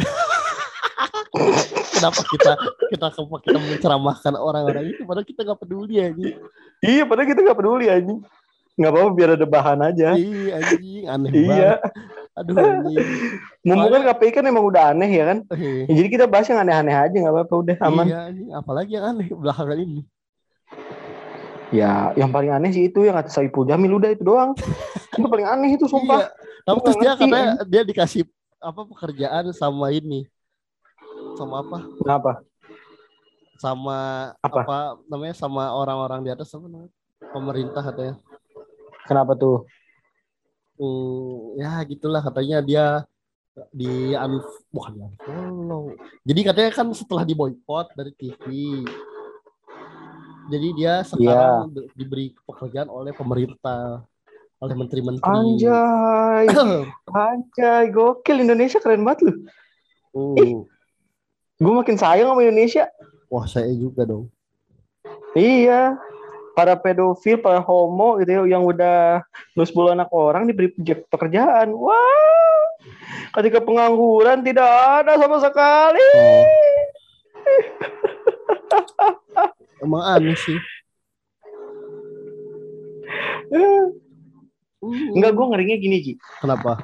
Kenapa 1.95 2.21
kita 2.31 2.53
kita 2.95 3.07
kita 3.43 3.59
menceramahkan 3.59 4.35
orang-orang 4.39 4.95
itu 4.95 5.03
padahal 5.03 5.27
kita 5.27 5.41
nggak 5.43 5.61
peduli 5.67 5.99
anjing. 5.99 6.37
iya 6.85 7.03
padahal 7.03 7.27
kita 7.27 7.41
nggak 7.43 7.59
peduli 7.59 7.87
anjing 7.91 8.21
nggak 8.75 8.91
apa-apa 8.91 9.11
biar 9.15 9.31
ada 9.39 9.47
bahan 9.47 9.81
aja 9.83 10.09
Iya 10.15 10.63
anjing, 10.63 11.05
aneh 11.11 11.31
iya 11.35 11.79
banget. 11.79 11.79
Aduh 12.35 12.55
mumpung 13.67 13.91
kan 13.95 14.03
KPI 14.13 14.31
kan 14.35 14.45
emang 14.45 14.67
udah 14.67 14.93
aneh 14.93 15.09
ya 15.09 15.25
kan 15.31 15.39
Eh, 15.55 15.87
Ya, 15.89 15.95
jadi 16.03 16.09
kita 16.11 16.25
bahas 16.27 16.47
yang 16.51 16.61
aneh-aneh 16.61 16.93
aja 16.93 17.15
nggak 17.15 17.35
apa-apa 17.35 17.55
udah 17.55 17.77
aman 17.81 18.07
Iya 18.11 18.21
apalagi 18.55 18.91
yang 18.99 19.07
aneh 19.15 19.27
belakangan 19.31 19.79
ini. 19.79 20.03
ya 21.73 22.15
yang 22.15 22.31
paling 22.31 22.55
aneh 22.55 22.71
sih 22.71 22.87
itu 22.87 23.03
yang 23.03 23.19
atas 23.19 23.35
Saiful 23.35 23.67
Jamil 23.67 23.99
udah 23.99 24.11
itu 24.15 24.23
doang 24.23 24.55
itu 25.19 25.27
paling 25.27 25.47
aneh 25.47 25.75
itu 25.75 25.87
Iya. 25.87 25.91
sumpah 25.91 26.21
Tapi 26.65 26.77
Gua 26.77 26.85
terus 26.87 26.97
dia 26.97 27.11
ngerti, 27.13 27.23
katanya 27.29 27.51
dia 27.67 27.83
dikasih 27.85 28.23
apa 28.57 28.81
pekerjaan 28.89 29.45
sama 29.53 29.93
ini. 29.93 30.25
Sama 31.37 31.61
apa? 31.61 31.79
kenapa 32.01 32.33
Sama 33.55 33.99
Apa? 34.41 34.61
apa, 34.65 34.79
namanya 35.07 35.35
sama 35.37 35.71
orang-orang 35.71 36.25
di 36.25 36.31
atas 36.33 36.51
apa 36.53 36.67
namanya? 36.67 36.91
Pemerintah 37.31 37.83
katanya. 37.85 38.15
kenapa 39.05 39.37
tuh 39.37 39.69
Hmm, 40.75 41.55
ya 41.55 41.79
gitulah 41.87 42.19
katanya 42.19 42.59
dia 42.59 42.87
di 43.71 44.11
un 44.19 44.43
bukan 44.75 44.91
di 44.95 45.01
unfollow. 45.07 45.95
Jadi 46.27 46.41
katanya 46.43 46.71
kan 46.75 46.87
setelah 46.91 47.23
diboykot 47.23 47.95
dari 47.95 48.11
TV. 48.19 48.43
Jadi 50.51 50.69
dia 50.77 51.01
sekarang 51.07 51.73
di- 51.73 51.89
diberi 51.95 52.27
pekerjaan 52.45 52.91
oleh 52.91 53.15
pemerintah, 53.15 54.03
oleh 54.61 54.75
menteri-menteri. 54.77 55.25
anjay 55.25 56.45
anjay 57.17 57.85
gokil 57.95 58.43
Indonesia 58.43 58.83
keren 58.83 59.07
banget 59.07 59.31
lu 59.31 59.35
Oh, 60.15 60.63
gue 61.59 61.73
makin 61.75 61.99
sayang 61.99 62.31
sama 62.31 62.45
Indonesia 62.47 62.87
wah 63.33 63.47
saya 63.51 63.71
juga 63.75 64.07
dong. 64.07 64.31
Iya, 65.35 65.99
para 66.55 66.79
pedofil, 66.79 67.43
para 67.43 67.59
homo 67.61 68.23
gitu 68.23 68.31
ya, 68.31 68.43
yang 68.57 68.63
udah 68.65 69.27
nus 69.59 69.75
bulu 69.75 69.91
anak 69.91 70.09
orang 70.15 70.47
diberi 70.47 70.71
pe- 70.71 71.05
pekerjaan. 71.11 71.75
Wow, 71.75 72.61
ketika 73.39 73.59
pengangguran 73.61 74.47
tidak 74.47 74.71
ada 74.71 75.19
sama 75.19 75.43
sekali. 75.43 76.09
Oh. 76.15 76.47
Emang 79.85 80.03
aneh 80.17 80.39
sih. 80.39 80.59
Enggak, 85.15 85.33
gue 85.33 85.47
ngerinya 85.49 85.77
gini 85.81 85.97
Ji. 86.01 86.13
Kenapa? 86.41 86.77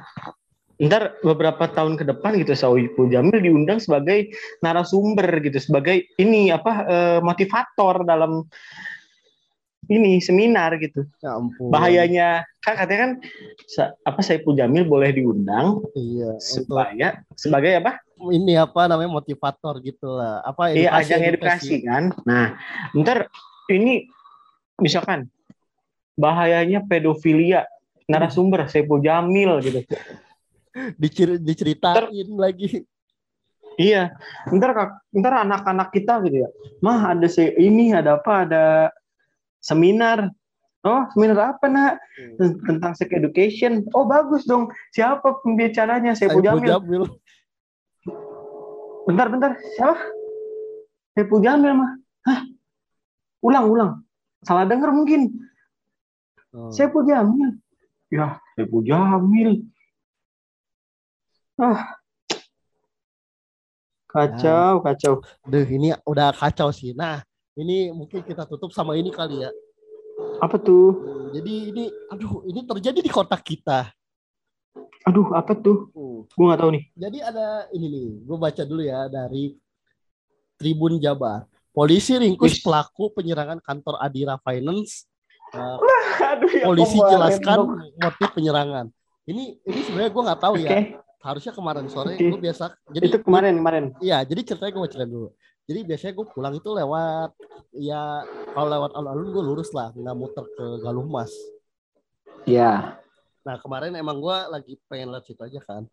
Ntar 0.81 1.21
beberapa 1.21 1.69
tahun 1.69 1.93
ke 1.93 2.09
depan 2.09 2.41
gitu 2.41 2.57
Saiful 2.57 3.05
Jamil 3.13 3.37
diundang 3.37 3.77
sebagai 3.77 4.33
narasumber 4.65 5.29
gitu, 5.45 5.61
sebagai 5.61 6.09
ini 6.17 6.49
apa 6.49 6.73
eh, 6.89 7.19
motivator 7.21 8.01
dalam 8.01 8.49
ini 9.91 10.17
seminar 10.17 10.79
gitu. 10.79 11.03
Ya 11.19 11.35
ampun. 11.35 11.67
Bahayanya 11.67 12.47
kan 12.63 12.79
katanya 12.79 12.99
kan 13.01 13.11
sa- 13.67 13.91
apa 14.01 14.23
Saiful 14.23 14.55
Jamil 14.55 14.87
boleh 14.87 15.11
diundang 15.11 15.83
Iya. 15.91 16.39
Supaya 16.39 17.19
sebagai 17.35 17.75
apa? 17.77 17.99
ini 18.21 18.53
apa 18.53 18.85
namanya 18.85 19.09
motivator 19.11 19.81
gitu 19.81 20.13
lah. 20.13 20.39
Apa 20.41 20.69
Iya, 20.71 20.93
edukasi, 20.93 21.01
ajang 21.03 21.21
edukasi 21.25 21.75
kan. 21.81 22.03
Nah, 22.21 22.53
ntar 22.93 23.25
ini 23.67 24.05
misalkan 24.77 25.25
bahayanya 26.13 26.85
pedofilia 26.85 27.65
narasumber 28.05 28.69
Saiful 28.69 29.01
Jamil 29.01 29.57
gitu. 29.59 29.81
Dicer- 30.95 31.41
diceritain 31.41 31.97
lagi. 32.37 32.85
Iya, 33.73 34.13
ntar 34.53 34.71
ntar 35.09 35.33
anak-anak 35.41 35.89
kita 35.89 36.21
gitu 36.21 36.45
ya. 36.45 36.49
Mah 36.79 37.15
ada 37.15 37.25
se 37.25 37.55
ini 37.57 37.89
ada 37.89 38.21
apa 38.21 38.45
ada 38.45 38.63
seminar. 39.61 40.33
Oh, 40.81 41.05
seminar 41.13 41.53
apa 41.55 41.69
nak? 41.69 42.01
Tentang 42.65 42.97
sex 42.97 43.13
education. 43.13 43.85
Oh, 43.93 44.09
bagus 44.09 44.49
dong. 44.49 44.73
Siapa 44.89 45.39
pembicaranya? 45.45 46.17
Saiful 46.17 46.41
Jamil. 46.41 46.65
Jamil. 46.65 47.03
Bentar, 49.05 49.29
bentar. 49.29 49.51
Siapa? 49.77 50.01
Saiful 51.13 51.45
Jamil 51.45 51.77
mah. 51.77 51.91
Hah? 52.25 52.41
Ulang, 53.45 53.65
ulang. 53.69 53.91
Salah 54.41 54.65
denger 54.65 54.89
mungkin. 54.89 55.29
Oh. 56.49 56.73
Saiful 56.73 57.05
Jamil. 57.05 57.61
Ya, 58.09 58.41
Saiful 58.57 58.81
Jamil. 58.81 59.69
Ah. 61.61 61.93
Kacau, 64.09 64.83
kacau. 64.83 65.13
Duh, 65.47 65.63
ini 65.63 65.93
udah 66.03 66.35
kacau 66.35 66.73
sih. 66.73 66.91
Nah, 66.91 67.23
ini 67.59 67.91
mungkin 67.91 68.23
kita 68.23 68.47
tutup 68.47 68.71
sama 68.71 68.95
ini 68.95 69.11
kali 69.11 69.43
ya. 69.43 69.51
Apa 70.39 70.57
tuh? 70.57 70.95
Hmm, 70.95 71.27
Jadi 71.35 71.53
ini, 71.71 71.83
aduh, 72.09 72.43
ini 72.47 72.61
terjadi 72.65 72.99
di 72.99 73.11
kota 73.11 73.37
kita. 73.37 73.91
Aduh, 75.05 75.33
apa 75.33 75.53
tuh? 75.57 75.89
Hmm. 75.93 76.25
Gue 76.29 76.45
nggak 76.47 76.61
tahu 76.61 76.71
nih. 76.77 76.83
Jadi 76.93 77.17
ada 77.21 77.47
ini 77.73 77.87
nih, 77.89 78.09
gue 78.25 78.37
baca 78.37 78.63
dulu 78.63 78.81
ya 78.85 79.09
dari 79.09 79.57
Tribun 80.57 81.01
Jabar. 81.01 81.49
Polisi 81.71 82.19
ringkus 82.19 82.59
pelaku 82.59 83.15
penyerangan 83.15 83.63
kantor 83.63 83.95
Adira 84.03 84.35
Finance. 84.43 85.07
Uh, 85.51 85.79
Aduh, 86.35 86.47
ya 86.51 86.63
polisi 86.63 86.95
jelaskan 86.99 87.57
dong. 87.59 87.71
motif 87.99 88.27
penyerangan. 88.35 88.85
Ini 89.27 89.43
ini 89.63 89.79
sebenarnya 89.83 90.11
gue 90.11 90.23
nggak 90.27 90.41
tahu 90.41 90.55
Oke, 90.59 90.63
ya. 90.67 90.77
Harusnya 91.21 91.53
kemarin 91.53 91.85
sore 91.85 92.17
gue 92.17 92.39
biasa. 92.39 92.73
Jadi 92.89 93.05
itu 93.07 93.19
kemarin 93.21 93.53
kemarin. 93.57 93.85
Iya, 94.01 94.25
jadi 94.25 94.41
ceritanya 94.41 94.71
gue 94.73 94.81
mau 94.81 94.89
cerita 94.89 95.07
dulu. 95.07 95.29
Jadi 95.69 95.79
biasanya 95.85 96.13
gue 96.17 96.25
pulang 96.27 96.53
itu 96.57 96.69
lewat 96.73 97.29
ya 97.77 98.25
kalau 98.51 98.67
lewat 98.67 98.91
alun-alun 98.97 99.29
gue 99.29 99.43
lurus 99.45 99.69
lah, 99.71 99.93
nggak 99.93 100.15
muter 100.17 100.45
ke 100.57 100.65
Galuh 100.81 101.05
Mas. 101.05 101.31
Ya. 102.49 102.97
Nah 103.45 103.55
kemarin 103.61 103.93
emang 103.93 104.17
gue 104.17 104.37
lagi 104.49 104.73
pengen 104.89 105.13
lihat 105.13 105.25
situ 105.25 105.41
aja 105.41 105.61
kan. 105.61 105.85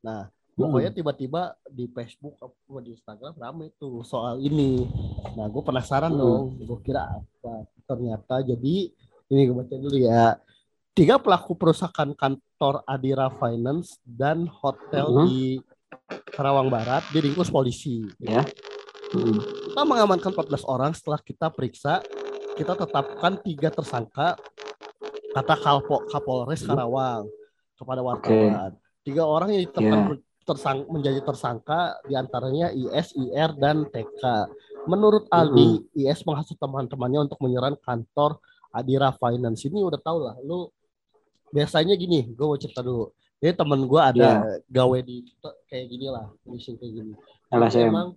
Nah 0.00 0.30
Hmm. 0.56 0.72
pokoknya 0.72 0.88
tiba-tiba 0.88 1.52
di 1.68 1.84
Facebook 1.92 2.40
apa 2.40 2.80
di 2.80 2.96
Instagram 2.96 3.36
rame 3.36 3.76
tuh 3.76 4.00
soal 4.00 4.40
ini. 4.40 4.88
Nah 5.36 5.52
gue 5.52 5.60
penasaran 5.60 6.08
Hmm. 6.08 6.16
dong, 6.16 6.44
gue 6.64 6.78
kira 6.80 7.12
apa. 7.12 7.68
Ternyata 7.84 8.40
jadi 8.40 8.88
ini 9.28 9.40
gue 9.44 9.52
baca 9.52 9.76
dulu 9.76 9.98
ya. 10.00 10.40
Tiga 10.96 11.20
pelaku 11.20 11.52
perusakan 11.52 12.16
kantor 12.16 12.80
Adira 12.88 13.28
Finance 13.36 14.00
dan 14.00 14.48
hotel 14.48 15.12
Hmm. 15.12 15.28
di 15.28 15.60
Karawang 16.32 16.72
Barat 16.72 17.04
diringkus 17.12 17.52
polisi. 17.52 18.00
Ya. 18.16 18.40
Hmm. 19.12 19.36
Kita 19.36 19.84
mengamankan 19.84 20.32
14 20.32 20.64
orang 20.64 20.96
setelah 20.96 21.20
kita 21.20 21.52
periksa, 21.52 22.00
kita 22.56 22.72
tetapkan 22.72 23.36
tiga 23.44 23.68
tersangka 23.68 24.40
kata 25.36 25.54
Kalpo, 25.60 26.00
Kapolres 26.08 26.64
Hmm. 26.64 26.72
Karawang 26.72 27.28
kepada 27.76 28.00
wartawan. 28.00 28.72
Tiga 29.04 29.28
orang 29.28 29.52
yang 29.52 29.68
ditetapkan 29.68 30.16
tersang, 30.48 30.88
menjadi 30.88 31.20
tersangka 31.20 32.00
di 32.08 32.16
antaranya 32.16 32.72
IS, 32.72 33.12
IR, 33.20 33.52
dan 33.60 33.84
TK. 33.92 34.48
Menurut 34.88 35.28
Aldi, 35.28 35.92
IS 35.92 36.24
menghasut 36.24 36.56
teman-temannya 36.56 37.28
untuk 37.28 37.36
menyerang 37.44 37.76
kantor 37.84 38.40
Adira 38.72 39.12
Finance. 39.12 39.68
Ini 39.68 39.84
udah 39.84 40.00
tau 40.00 40.24
lah, 40.24 40.40
lu 40.40 40.72
biasanya 41.50 41.94
gini, 41.94 42.30
gue 42.30 42.46
mau 42.46 42.58
cerita 42.58 42.80
dulu. 42.80 43.10
Jadi 43.36 43.52
temen 43.52 43.80
gue 43.84 44.00
ada 44.00 44.28
gawe 44.64 44.98
di 45.04 45.22
kayak 45.68 45.86
gini 45.86 46.06
lah, 46.08 46.26
leasing 46.48 46.80
kayak 46.80 46.92
gini. 46.92 47.12
LSM. 47.52 47.92
Emang 47.92 48.08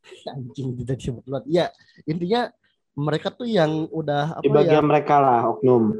anjing 0.32 0.68
tidak 0.80 0.96
disebut. 0.96 1.42
Iya, 1.44 1.66
intinya 2.06 2.48
mereka 2.94 3.28
tuh 3.30 3.46
yang 3.46 3.86
udah 3.90 4.38
apa 4.38 4.44
Di 4.44 4.50
ya 4.50 4.54
bagian 4.54 4.84
mereka 4.86 5.14
lah 5.20 5.40
oknum. 5.50 5.94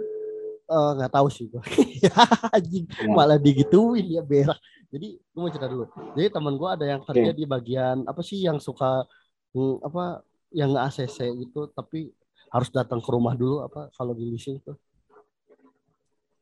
eh, 0.70 0.90
nggak 1.02 1.12
tahu 1.12 1.26
sih 1.28 1.50
gua. 1.50 1.62
anjing 2.56 2.86
Ya. 2.86 3.10
malah 3.10 3.38
digituin 3.40 4.06
ya 4.06 4.22
berak. 4.22 4.58
Jadi 4.90 5.18
gue 5.18 5.40
mau 5.40 5.50
cerita 5.50 5.66
dulu. 5.66 5.84
Jadi 6.14 6.28
teman 6.30 6.54
gua 6.54 6.78
ada 6.78 6.86
yang 6.86 7.02
kerja 7.02 7.30
di 7.34 7.44
bagian 7.46 8.06
apa 8.06 8.22
sih 8.22 8.42
yang 8.42 8.62
suka 8.62 9.02
mm, 9.50 9.82
apa 9.82 10.22
yang 10.50 10.70
nggak 10.70 10.86
ACC 10.90 11.18
gitu 11.42 11.70
tapi 11.70 12.10
harus 12.50 12.70
datang 12.70 12.98
ke 12.98 13.10
rumah 13.10 13.34
dulu 13.38 13.62
apa 13.62 13.90
kalau 13.94 14.14
di 14.14 14.26
leasing 14.26 14.62
tuh. 14.62 14.78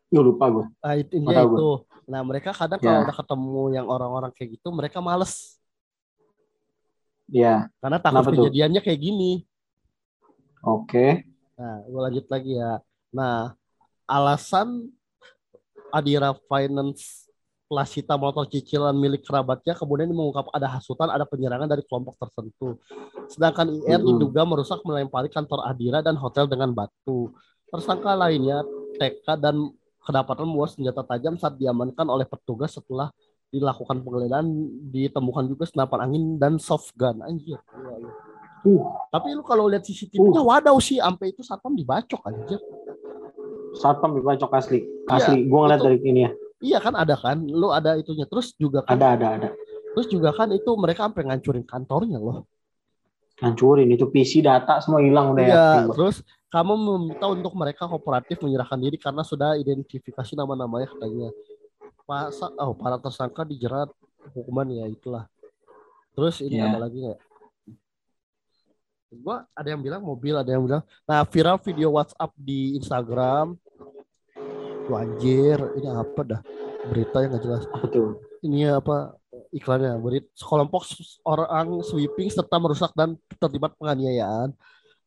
Lu 0.09 0.21
lupa 0.25 0.49
gue. 0.49 0.65
Nah, 0.81 0.95
itu 0.97 1.13
itu. 1.21 1.69
Nah, 2.09 2.21
mereka 2.25 2.51
kadang 2.57 2.81
Ya. 2.81 2.85
kalau 2.89 3.01
udah 3.05 3.17
ketemu 3.21 3.63
yang 3.77 3.87
orang-orang 3.87 4.33
kayak 4.33 4.57
gitu, 4.57 4.73
mereka 4.73 5.05
males 5.05 5.61
Ya. 7.29 7.69
karena 7.85 8.01
takut 8.01 8.25
Kenapa 8.25 8.31
tuh? 8.33 8.37
kejadiannya 8.49 8.81
kayak 8.81 9.01
gini. 9.01 9.33
Oke. 10.65 11.29
Nah, 11.61 11.85
gue 11.85 12.01
lanjut 12.01 12.27
lagi 12.33 12.57
ya. 12.57 12.81
Nah, 13.13 13.53
alasan 14.09 14.89
Adira 15.93 16.33
Finance 16.49 17.29
setelah 17.69 17.85
sita 17.85 18.17
motor 18.17 18.49
cicilan 18.49 18.97
milik 18.97 19.29
kerabatnya, 19.29 19.77
kemudian 19.77 20.09
mengungkap 20.09 20.49
ada 20.57 20.73
hasutan, 20.73 21.13
ada 21.13 21.29
penyerangan 21.29 21.69
dari 21.69 21.85
kelompok 21.85 22.17
tertentu. 22.17 22.81
Sedangkan 23.29 23.69
IR 23.85 24.01
Mm-mm. 24.01 24.17
diduga 24.17 24.49
merusak 24.49 24.81
melempari 24.89 25.29
kantor 25.29 25.69
Adira 25.69 26.01
dan 26.01 26.17
hotel 26.17 26.49
dengan 26.49 26.73
batu. 26.73 27.29
Tersangka 27.69 28.17
lainnya 28.17 28.65
TK 28.97 29.37
dan 29.37 29.69
kedapatan 30.09 30.49
membawa 30.49 30.69
senjata 30.73 31.05
tajam 31.05 31.37
saat 31.37 31.61
diamankan 31.61 32.09
oleh 32.09 32.25
petugas 32.25 32.73
setelah 32.73 33.13
dilakukan 33.49 34.01
penggeledahan 34.01 34.49
ditemukan 34.89 35.45
juga 35.45 35.69
senapan 35.69 36.09
angin 36.09 36.25
dan 36.41 36.57
soft 36.57 36.97
gun 36.97 37.21
anjir. 37.21 37.61
Iya, 37.61 37.95
iya. 38.01 38.13
Uh, 38.67 38.83
Tapi 39.09 39.37
lu 39.37 39.45
kalau 39.45 39.69
lihat 39.69 39.85
CCTV-nya 39.85 40.43
wadaw 40.43 40.77
sih 40.81 40.99
sampai 40.99 41.31
itu 41.31 41.45
satpam 41.45 41.77
dibacok 41.77 42.25
anjir. 42.25 42.57
satpam 43.77 44.17
dibacok 44.17 44.51
asli. 44.57 44.81
Iya, 44.83 45.13
Asli. 45.13 45.39
Gua 45.47 45.69
ngeliat 45.69 45.79
itu- 45.79 45.87
dari 45.87 45.99
ini 46.03 46.21
ya. 46.25 46.31
Iya 46.59 46.79
kan 46.83 46.99
ada 46.99 47.15
kan, 47.15 47.39
lu 47.39 47.71
ada 47.71 47.95
itunya. 47.95 48.27
Terus 48.27 48.51
juga 48.59 48.83
kan, 48.83 48.99
Ada, 48.99 49.15
ada, 49.15 49.29
ada. 49.39 49.49
terus 49.95 50.11
juga 50.11 50.35
kan 50.35 50.51
itu 50.51 50.67
mereka 50.75 51.07
sampai 51.07 51.23
ngancurin 51.31 51.63
kantornya 51.63 52.19
loh. 52.19 52.43
Hancurin 53.39 53.87
itu 53.87 54.11
PC 54.11 54.43
data 54.43 54.83
semua 54.83 54.99
hilang 54.99 55.31
udah 55.31 55.45
yakin 55.47 55.83
gua. 55.87 55.95
terus 55.95 56.17
kamu 56.49 56.72
meminta 56.76 57.28
untuk 57.28 57.53
mereka 57.53 57.84
kooperatif 57.84 58.40
menyerahkan 58.40 58.80
diri 58.80 58.96
karena 58.96 59.20
sudah 59.20 59.57
identifikasi 59.61 60.32
nama-namanya 60.32 60.88
katanya. 60.96 61.28
Masa, 62.09 62.49
oh 62.57 62.72
para 62.72 62.96
tersangka 62.96 63.44
dijerat 63.44 63.92
hukuman 64.32 64.64
ya 64.72 64.88
itulah. 64.88 65.28
Terus 66.16 66.40
ini 66.40 66.57
Iya. 66.57 66.72
ada 66.72 66.78
lagi 66.80 66.99
nggak? 67.05 67.20
Gua 69.20 69.44
ada 69.53 69.68
yang 69.68 69.80
bilang 69.80 70.01
mobil, 70.05 70.36
ada 70.36 70.49
yang 70.49 70.64
bilang. 70.64 70.84
Nah 71.05 71.20
viral 71.28 71.61
video 71.61 71.92
WhatsApp 71.92 72.32
di 72.36 72.76
Instagram. 72.80 73.57
Wah, 74.88 75.05
anjir, 75.05 75.61
ini 75.76 75.88
apa 75.92 76.20
dah? 76.24 76.40
Berita 76.88 77.20
yang 77.20 77.36
nggak 77.36 77.44
jelas. 77.44 77.62
Apa 77.76 77.86
tuh? 77.92 78.16
Ini 78.40 78.72
apa 78.72 79.12
iklannya? 79.53 80.01
Berit 80.01 80.32
sekelompok 80.32 80.88
orang 81.28 81.84
sweeping 81.84 82.32
serta 82.32 82.57
merusak 82.57 82.96
dan 82.96 83.20
terlibat 83.36 83.76
penganiayaan. 83.76 84.57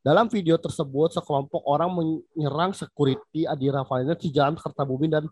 Dalam 0.01 0.25
video 0.33 0.57
tersebut, 0.57 1.13
sekelompok 1.13 1.61
orang 1.61 1.93
menyerang 1.93 2.73
security 2.73 3.45
Adira 3.45 3.85
Finance 3.85 4.25
di 4.25 4.33
Jalan 4.33 4.57
Kertabumi 4.57 5.05
dan 5.05 5.29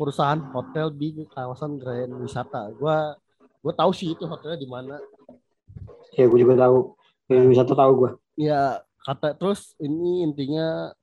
perusahaan 0.00 0.40
hotel 0.56 0.88
di 0.88 1.20
kawasan 1.28 1.76
Grand 1.76 2.16
Wisata. 2.24 2.72
Gua 2.80 3.12
gua 3.60 3.72
tahu 3.76 3.92
sih 3.92 4.16
itu 4.16 4.24
hotelnya 4.24 4.56
di 4.56 4.64
mana. 4.64 4.96
Ya 6.16 6.24
gue 6.24 6.38
juga 6.40 6.56
tahu. 6.56 6.96
Ya, 7.28 7.44
wisata 7.44 7.76
tahu 7.76 7.92
gue. 7.92 8.10
Ya 8.40 8.80
kata 9.04 9.36
terus 9.36 9.76
ini 9.76 10.24
intinya 10.24 10.96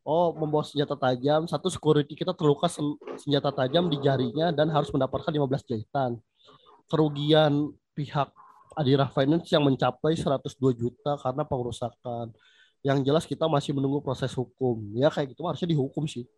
oh 0.00 0.32
membawa 0.32 0.64
senjata 0.64 0.96
tajam. 0.96 1.44
Satu 1.44 1.68
security 1.68 2.16
kita 2.16 2.32
terluka 2.32 2.64
sen- 2.72 2.96
senjata 3.20 3.52
tajam 3.52 3.92
di 3.92 4.00
jarinya 4.00 4.48
dan 4.56 4.72
harus 4.72 4.88
mendapatkan 4.88 5.28
15 5.28 5.68
jahitan. 5.68 6.16
Kerugian 6.88 7.76
pihak 7.92 8.32
Adira 8.72 9.04
Finance 9.12 9.52
yang 9.52 9.68
mencapai 9.68 10.16
102 10.16 10.72
juta 10.72 11.20
karena 11.20 11.44
pengerusakan. 11.44 12.32
Yang 12.84 12.98
jelas 13.08 13.24
kita 13.24 13.48
masih 13.48 13.72
menunggu 13.72 14.04
proses 14.04 14.28
hukum. 14.36 14.76
Ya 14.92 15.08
kayak 15.08 15.32
gitu 15.32 15.40
harusnya 15.48 15.72
dihukum 15.72 16.04
sih. 16.04 16.28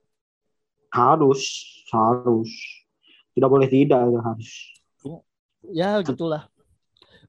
Harus, 0.95 1.43
harus. 1.91 2.49
Tidak 3.35 3.51
boleh 3.51 3.67
tidak 3.67 4.07
itu 4.07 4.21
harus. 4.23 4.51
Ya 5.75 5.99
gitulah. 6.07 6.47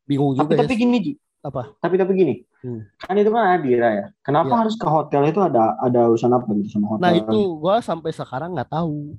Bingung 0.05 0.37
Tapi 0.37 0.53
juga 0.53 0.63
tapi 0.63 0.75
ya. 0.77 0.81
gini 0.85 0.97
Ji. 1.01 1.13
Apa? 1.41 1.73
Tapi 1.81 1.95
tapi 1.97 2.11
gini. 2.13 2.35
Hmm. 2.61 2.85
Kan 3.01 3.17
itu 3.17 3.33
kan 3.33 3.57
Adira 3.57 3.89
ya. 3.89 4.05
Kenapa 4.21 4.53
Iya. 4.53 4.59
harus 4.61 4.75
ke 4.77 4.87
hotel 4.87 5.21
itu 5.33 5.39
ada 5.41 5.73
ada 5.81 5.99
urusan 6.13 6.31
apa 6.31 6.47
gitu 6.61 6.77
sama 6.77 6.85
hotel? 6.95 7.01
Nah 7.01 7.11
itu 7.17 7.39
gua 7.57 7.81
sampai 7.81 8.13
sekarang 8.13 8.53
nggak 8.53 8.69
tahu. 8.69 9.17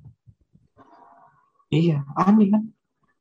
Iya, 1.68 2.00
aneh 2.16 2.48
kan. 2.48 2.62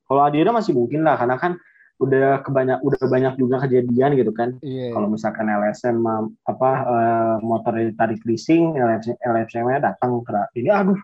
Kalau 0.08 0.22
Adira 0.24 0.56
masih 0.56 0.72
mungkin 0.72 1.04
lah 1.04 1.20
karena 1.20 1.36
kan 1.36 1.60
udah 1.98 2.46
kebanyak 2.46 2.78
udah 2.86 3.04
banyak 3.10 3.34
juga 3.42 3.66
kejadian 3.66 4.14
gitu 4.14 4.30
kan. 4.30 4.62
Iya. 4.62 4.94
Kalau 4.94 5.10
misalkan 5.10 5.50
LSM 5.50 5.98
ma- 5.98 6.30
apa 6.46 6.70
eh, 6.86 7.36
motor 7.42 7.74
ditarik 7.74 8.22
leasing, 8.24 8.78
LSM 8.78 9.18
LSM-nya 9.18 9.80
datang 9.82 10.22
ke 10.22 10.34
ini 10.56 10.70
aduh 10.70 10.98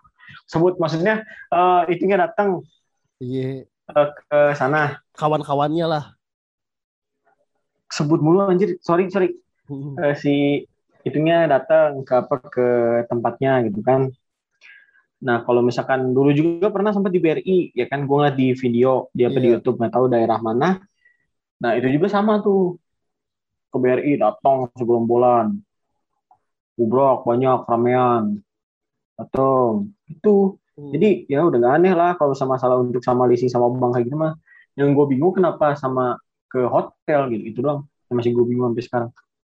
sebut 0.45 0.77
maksudnya 0.77 1.25
eh 1.49 1.81
itunya 1.89 2.17
datang 2.17 2.61
Iya. 3.17 3.65
eh, 3.67 4.09
ke 4.29 4.39
sana 4.53 5.01
Kawan-kawannya 5.13 5.85
lah. 5.85 6.05
sebut 7.89 8.19
mulu 8.21 8.41
anjir 8.49 8.77
sorry 8.81 9.05
sorry. 9.13 9.37
Eh, 10.01 10.15
si 10.17 10.65
itunya 11.05 11.45
datang 11.45 12.01
ke 12.01 12.13
apa 12.15 12.35
ke 12.49 12.67
tempatnya 13.05 13.61
gitu 13.69 13.85
kan 13.85 14.09
nah 15.23 15.39
kalau 15.47 15.63
misalkan 15.63 16.11
dulu 16.11 16.35
juga 16.35 16.67
pernah 16.67 16.91
sempat 16.91 17.15
di 17.15 17.23
BRI 17.23 17.71
ya 17.71 17.87
kan? 17.87 18.03
Gue 18.03 18.15
ngeliat 18.19 18.35
di 18.35 18.51
video 18.59 19.07
di 19.15 19.23
apa 19.23 19.39
di 19.39 19.47
Iya. 19.47 19.53
YouTube 19.57 19.79
nggak 19.79 19.93
tahu 19.95 20.05
daerah 20.11 20.39
mana. 20.43 20.83
Nah 21.63 21.71
itu 21.79 21.87
juga 21.87 22.11
sama 22.11 22.43
tuh. 22.43 22.75
Ke 23.71 23.77
BRI 23.79 24.19
datang 24.19 24.67
sebelum 24.75 25.07
bulan. 25.07 25.55
Bubrok 26.75 27.23
banyak 27.23 27.63
ramean. 27.65 28.23
Datang. 29.17 29.89
Itu. 30.11 30.59
Hmm. 30.73 30.89
jadi 30.89 31.29
ya 31.29 31.45
udah 31.45 31.61
gak 31.61 31.73
aneh 31.77 31.93
lah 31.93 32.17
kalau 32.17 32.33
sama 32.33 32.57
masalah 32.57 32.81
untuk 32.81 32.97
sama 33.05 33.29
leasing 33.29 33.45
sama 33.45 33.69
bank 33.69 33.93
kayak 33.93 34.09
gitu 34.09 34.17
mah. 34.17 34.33
Yang 34.73 34.89
gue 34.97 35.05
bingung 35.13 35.33
kenapa 35.37 35.77
sama 35.77 36.17
ke 36.49 36.65
hotel 36.65 37.29
gitu 37.29 37.43
itu 37.53 37.59
doang. 37.61 37.85
Yang 38.09 38.15
masih 38.17 38.31
gue 38.33 38.45
bingung 38.49 38.65
sampai 38.73 38.83
sekarang. 38.85 39.09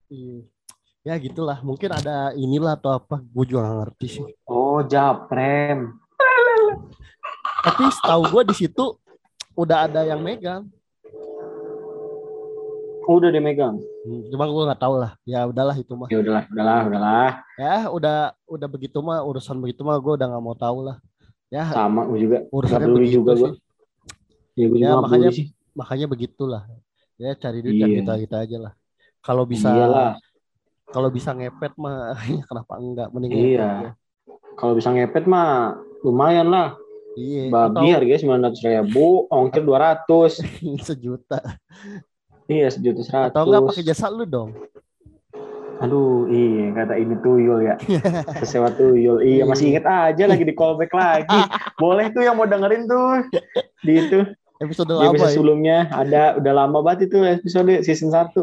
Iya. 0.09 0.47
Ya 1.02 1.16
gitulah, 1.16 1.64
mungkin 1.64 1.89
ada 1.89 2.36
inilah 2.36 2.76
atau 2.76 2.91
apa, 2.91 3.24
gue 3.24 3.45
juga 3.47 3.64
gak 3.64 3.78
ngerti 3.82 4.08
sih. 4.20 4.24
Oh, 4.43 4.84
Japrem. 4.84 5.95
Tapi 7.60 7.84
setahu 7.89 8.24
gue 8.30 8.43
di 8.52 8.56
situ 8.58 9.00
udah 9.56 9.88
ada 9.88 10.04
yang 10.04 10.20
megang. 10.20 10.68
Oh, 13.08 13.18
udah 13.18 13.32
dia 13.32 13.41
megang. 13.41 13.80
Hmm, 14.06 14.22
Cuma 14.30 14.45
gue 14.45 14.64
nggak 14.70 14.80
tahu 14.80 14.95
lah. 15.02 15.12
Ya 15.26 15.41
udahlah 15.43 15.74
itu 15.74 15.91
mah. 15.97 16.08
Ya 16.14 16.20
udahlah, 16.22 16.43
udahlah, 16.45 16.80
udahlah. 16.86 17.30
Ya 17.58 17.76
udah 17.89 18.18
udah 18.45 18.68
begitu 18.70 19.02
mah 19.02 19.26
urusan 19.26 19.58
begitu 19.58 19.82
mah 19.82 19.97
gue 19.97 20.14
udah 20.14 20.28
nggak 20.30 20.43
mau 20.43 20.54
tahu 20.54 20.86
lah. 20.86 21.02
Ya 21.50 21.66
Sama 21.74 22.06
gue 22.06 22.20
juga. 22.22 22.38
urusannya 22.54 22.86
peduli 22.86 23.00
begitu 23.10 23.18
juga 23.18 23.32
sih. 23.34 23.41
gua. 23.41 23.52
Ya 24.54 24.66
gue 24.68 24.78
Ya, 24.78 24.91
makanya- 24.93 25.34
sih. 25.34 25.47
Makanya 25.74 26.06
begitulah. 26.06 26.64
Ya 27.18 27.34
cari 27.34 27.66
duit 27.66 27.76
yang 27.76 27.89
Iya. 27.89 28.00
kita 28.04 28.14
kita 28.22 28.36
aja 28.45 28.58
lah. 28.62 28.74
Kalau 29.20 29.43
bisa 29.43 29.68
Iyalah. 29.74 30.12
Kalau 30.89 31.09
bisa 31.09 31.31
ngepet 31.31 31.73
mah 31.75 32.17
ya 32.29 32.43
kenapa 32.45 32.73
enggak 32.77 33.07
mending 33.13 33.31
Iya. 33.31 33.61
aja. 33.61 33.89
Kalau 34.57 34.73
bisa 34.75 34.89
ngepet 34.91 35.23
mah 35.23 35.77
lumayan 36.01 36.49
lah. 36.49 36.75
Iya. 37.15 37.49
Babi 37.49 37.89
harganya 37.91 38.19
sembilan 38.19 38.43
ratus 38.47 38.61
ribu, 38.63 39.27
ongkir 39.27 39.63
dua 39.63 39.79
ratus. 39.91 40.39
sejuta. 40.87 41.39
Iya, 42.45 42.67
sejuta 42.69 43.29
Atau 43.29 43.45
enggak 43.45 43.61
pakai 43.65 43.83
seratus. 43.83 43.99
jasa 44.01 44.07
lu 44.09 44.25
dong. 44.25 44.51
Aduh, 45.79 46.27
iya 46.27 46.75
kata 46.75 46.99
ini 46.99 47.15
tuyul 47.23 47.63
ya. 47.63 47.79
Sesewa 48.43 48.67
tuyul. 48.67 49.23
Iya, 49.23 49.47
masih 49.47 49.71
inget 49.71 49.87
aja 49.87 50.23
lagi 50.27 50.43
di 50.43 50.51
callback 50.51 50.91
lagi. 50.91 51.39
Boleh 51.79 52.11
tuh 52.11 52.27
yang 52.27 52.35
mau 52.35 52.43
dengerin 52.43 52.83
tuh. 52.83 53.23
Di 53.79 53.93
itu. 53.95 54.19
Episode 54.59 54.91
lama 54.91 55.15
episode 55.15 55.31
ya. 55.31 55.35
sebelumnya 55.39 55.77
ada 55.87 56.35
udah 56.35 56.51
lama 56.51 56.83
banget 56.83 57.07
itu 57.07 57.23
episode 57.23 57.79
season 57.79 58.11
1. 58.11 58.35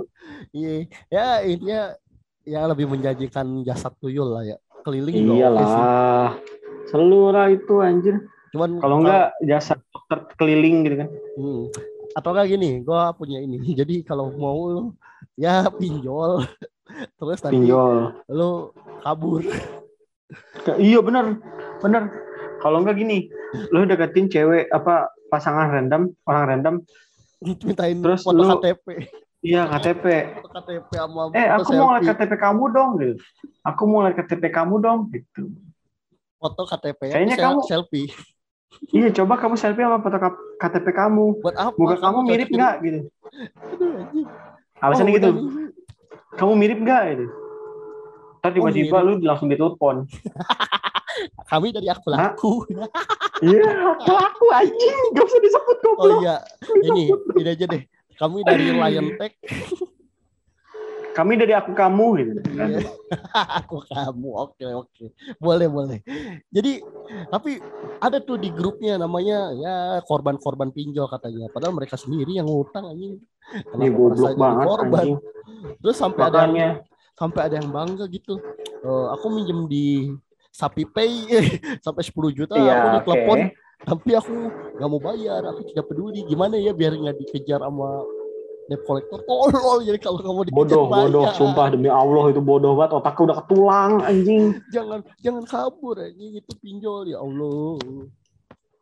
Iya, 0.57 0.89
ya 1.13 1.27
intinya 1.45 1.93
ya 2.47 2.65
lebih 2.65 2.87
menjanjikan 2.87 3.61
jasa 3.61 3.91
tuyul 3.93 4.31
lah 4.31 4.47
ya. 4.47 4.57
Keliling. 4.81 5.35
Iyalah. 5.35 6.39
Seluruh 6.87 7.51
itu 7.51 7.83
anjir. 7.83 8.23
Cuman 8.55 8.79
Kalau 8.79 9.03
enggak 9.03 9.35
jasa 9.43 9.75
dokter 9.91 10.19
keliling 10.39 10.87
gitu 10.87 10.97
kan. 10.97 11.09
hmm, 11.37 11.63
atau 12.15 12.31
enggak 12.31 12.49
gini, 12.49 12.81
gua 12.81 13.11
punya 13.11 13.43
ini. 13.43 13.59
Jadi 13.83 14.07
kalau 14.07 14.31
mau 14.33 14.71
lu 14.71 14.85
ya 15.35 15.67
pinjol. 15.69 16.47
Terus 17.19 17.43
nanti 17.43 17.59
Pinjol. 17.59 18.15
lu 18.31 18.71
kabur. 19.03 19.43
Iya 20.79 21.03
bener. 21.03 21.43
Bener. 21.83 22.03
Kalau 22.57 22.81
enggak 22.81 22.97
gini, 22.97 23.27
lu 23.69 23.85
deketin 23.85 24.31
cewek 24.31 24.71
apa 24.71 25.11
pasangan 25.27 25.67
random, 25.69 26.15
orang 26.25 26.45
random. 26.49 26.75
Mintain 27.67 27.99
Terus 27.99 28.23
foto 28.23 28.39
lu- 28.39 28.49
KTP. 28.57 28.87
Iya 29.47 29.63
KTP. 29.71 30.05
KTP 30.43 30.91
sama 30.91 31.31
Eh 31.31 31.47
aku 31.47 31.71
mau 31.73 31.95
lihat 31.95 32.03
selfie. 32.03 32.19
KTP 32.19 32.33
kamu 32.35 32.65
dong 32.75 32.91
gitu. 32.99 33.15
Aku 33.63 33.83
mau 33.87 34.03
lihat 34.03 34.19
KTP 34.19 34.45
kamu 34.51 34.75
dong 34.83 34.99
gitu. 35.15 35.43
foto 36.37 36.63
KTP 36.67 37.01
ya, 37.07 37.15
Kayaknya 37.17 37.37
kamu- 37.39 37.65
selfie. 37.65 38.11
Iya 38.91 39.09
coba 39.15 39.39
kamu 39.39 39.55
selfie 39.55 39.87
sama 39.87 40.03
foto 40.03 40.19
KTP 40.59 40.87
kamu. 40.91 41.25
Buat 41.41 41.57
apa? 41.57 41.79
Muka 41.79 41.97
kamu 41.97 42.19
mirip 42.27 42.49
nggak 42.51 42.75
gitu. 42.83 43.01
Alasannya 44.77 45.11
Oh, 45.11 45.17
gitu. 45.17 45.29
udah. 45.31 45.43
Kamu 46.37 46.53
mirip 46.59 46.79
nggak 46.83 47.03
gitu. 47.15 47.27
Ntar 48.37 48.51
tiba-tiba 48.53 48.99
mirip. 48.99 49.07
lu 49.07 49.25
langsung 49.25 49.49
ditelepon. 49.49 49.97
Kami 51.51 51.71
dari 51.71 51.87
aku 51.87 52.07
laku. 52.11 52.53
Iya, 53.39 53.65
aku 53.95 54.13
aku 54.13 54.45
anjing, 54.51 54.97
gak 55.13 55.25
usah 55.25 55.41
disebut 55.41 55.77
Oh 55.95 56.09
goblok. 56.09 56.21
iya, 56.21 56.35
ini 56.83 57.05
ini 57.37 57.49
aja 57.49 57.65
deh. 57.65 57.83
Kami 58.17 58.39
dari 58.43 58.67
Lion 58.71 59.09
Tech. 59.17 59.33
kami 61.13 61.33
dari 61.33 61.57
aku 61.57 61.73
kamu 61.73 62.07
gitu 62.21 62.31
kan. 62.53 62.77
Iya. 62.77 62.93
aku 63.65 63.81
kamu 63.89 64.29
oke 64.37 64.67
oke 64.85 65.05
boleh 65.41 65.65
boleh 65.65 65.99
jadi 66.53 66.85
tapi 67.33 67.57
ada 68.05 68.21
tuh 68.21 68.37
di 68.37 68.53
grupnya 68.53 69.01
namanya 69.01 69.49
ya 69.57 69.75
korban-korban 70.05 70.69
pinjol 70.69 71.09
katanya 71.09 71.49
padahal 71.49 71.73
mereka 71.73 71.97
sendiri 71.97 72.37
yang 72.37 72.45
ngutang 72.45 72.93
anjing 72.93 73.17
Ini 73.17 73.65
Kenapa 73.65 73.97
goblok 73.97 74.35
banget 74.37 74.65
korban 74.69 75.01
anjing. 75.01 75.19
terus 75.81 75.97
sampai 75.97 76.21
ada 76.21 76.37
yang 76.37 76.53
Makanya 76.53 76.69
sampai 77.17 77.41
ada 77.49 77.55
yang 77.57 77.71
bangga 77.73 78.05
gitu 78.13 78.35
Eh, 78.77 79.07
aku 79.11 79.27
minjem 79.33 79.65
di 79.67 80.13
Sapi 80.53 80.85
Pay 80.85 81.33
sampai 81.85 82.03
10 82.05 82.13
juta 82.37 82.55
aku 82.55 82.61
iya, 82.61 82.77
oke. 82.77 82.93
ditelepon 83.01 83.39
tapi 83.87 84.19
aku 84.19 84.35
nggak 84.77 84.89
mau 84.91 84.99
bayar 85.01 85.47
aku 85.47 85.63
tidak 85.71 85.87
peduli 85.87 86.27
gimana 86.27 86.59
ya 86.59 86.75
biar 86.75 86.99
nggak 86.99 87.17
dikejar 87.23 87.63
sama 87.63 88.03
debt 88.67 88.83
collector 88.83 89.23
tolol 89.23 89.79
jadi 89.87 89.99
kalau 90.03 90.19
kamu 90.19 90.51
dikejar 90.51 90.59
Bodoh, 90.59 90.85
bodoh, 90.91 91.25
bayar. 91.31 91.39
sumpah 91.39 91.67
demi 91.71 91.87
Allah 91.87 92.25
itu 92.35 92.43
bodoh 92.43 92.75
banget. 92.75 92.99
Otakku 92.99 93.31
udah 93.31 93.37
ketulang 93.47 93.93
anjing. 94.03 94.59
jangan 94.75 95.07
jangan 95.23 95.47
kabur 95.47 96.03
anjing 96.03 96.35
itu 96.35 96.53
pinjol 96.59 97.07
ya 97.07 97.23
Allah 97.23 97.79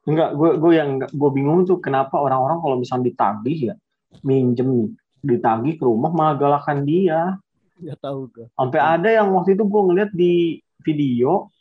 Enggak, 0.04 0.36
gue 0.36 0.50
gue 0.60 0.72
yang 0.76 1.00
gue 1.00 1.30
bingung 1.32 1.64
tuh 1.64 1.80
kenapa 1.80 2.20
orang-orang 2.20 2.60
kalau 2.60 2.76
misalnya 2.76 3.08
ditagih 3.08 3.72
ya 3.72 3.74
minjem 4.20 4.68
nih, 4.68 4.88
ditagih 5.24 5.80
ke 5.80 5.84
rumah 5.84 6.12
malah 6.12 6.36
galakan 6.36 6.84
dia. 6.84 7.36
nggak 7.80 7.98
tahu 8.00 8.28
gue 8.32 8.46
Sampai 8.56 8.80
ada 8.80 9.08
yang 9.08 9.32
waktu 9.36 9.56
itu 9.56 9.64
gue 9.68 9.82
ngeliat 9.84 10.10
di 10.16 10.60
video 10.84 11.52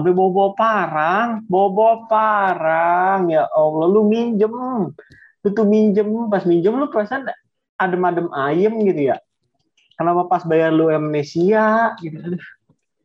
sampai 0.00 0.16
bawa-bawa 0.16 0.50
parang, 0.56 1.28
bawa-bawa 1.44 1.94
parang. 2.08 3.28
Ya 3.28 3.44
Allah 3.52 3.86
lu 3.92 4.08
minjem, 4.08 4.48
lu 5.44 5.48
tuh 5.52 5.68
minjem. 5.68 6.08
Pas 6.32 6.48
minjem 6.48 6.72
lu 6.72 6.88
perasaan 6.88 7.28
adem-adem 7.76 8.32
ayem 8.32 8.72
gitu 8.88 9.12
ya. 9.12 9.20
Kenapa 10.00 10.24
pas 10.24 10.42
bayar 10.48 10.72
lu 10.72 10.88
amnesia? 10.88 11.92
Gitu? 12.00 12.16
Aduh. 12.16 12.40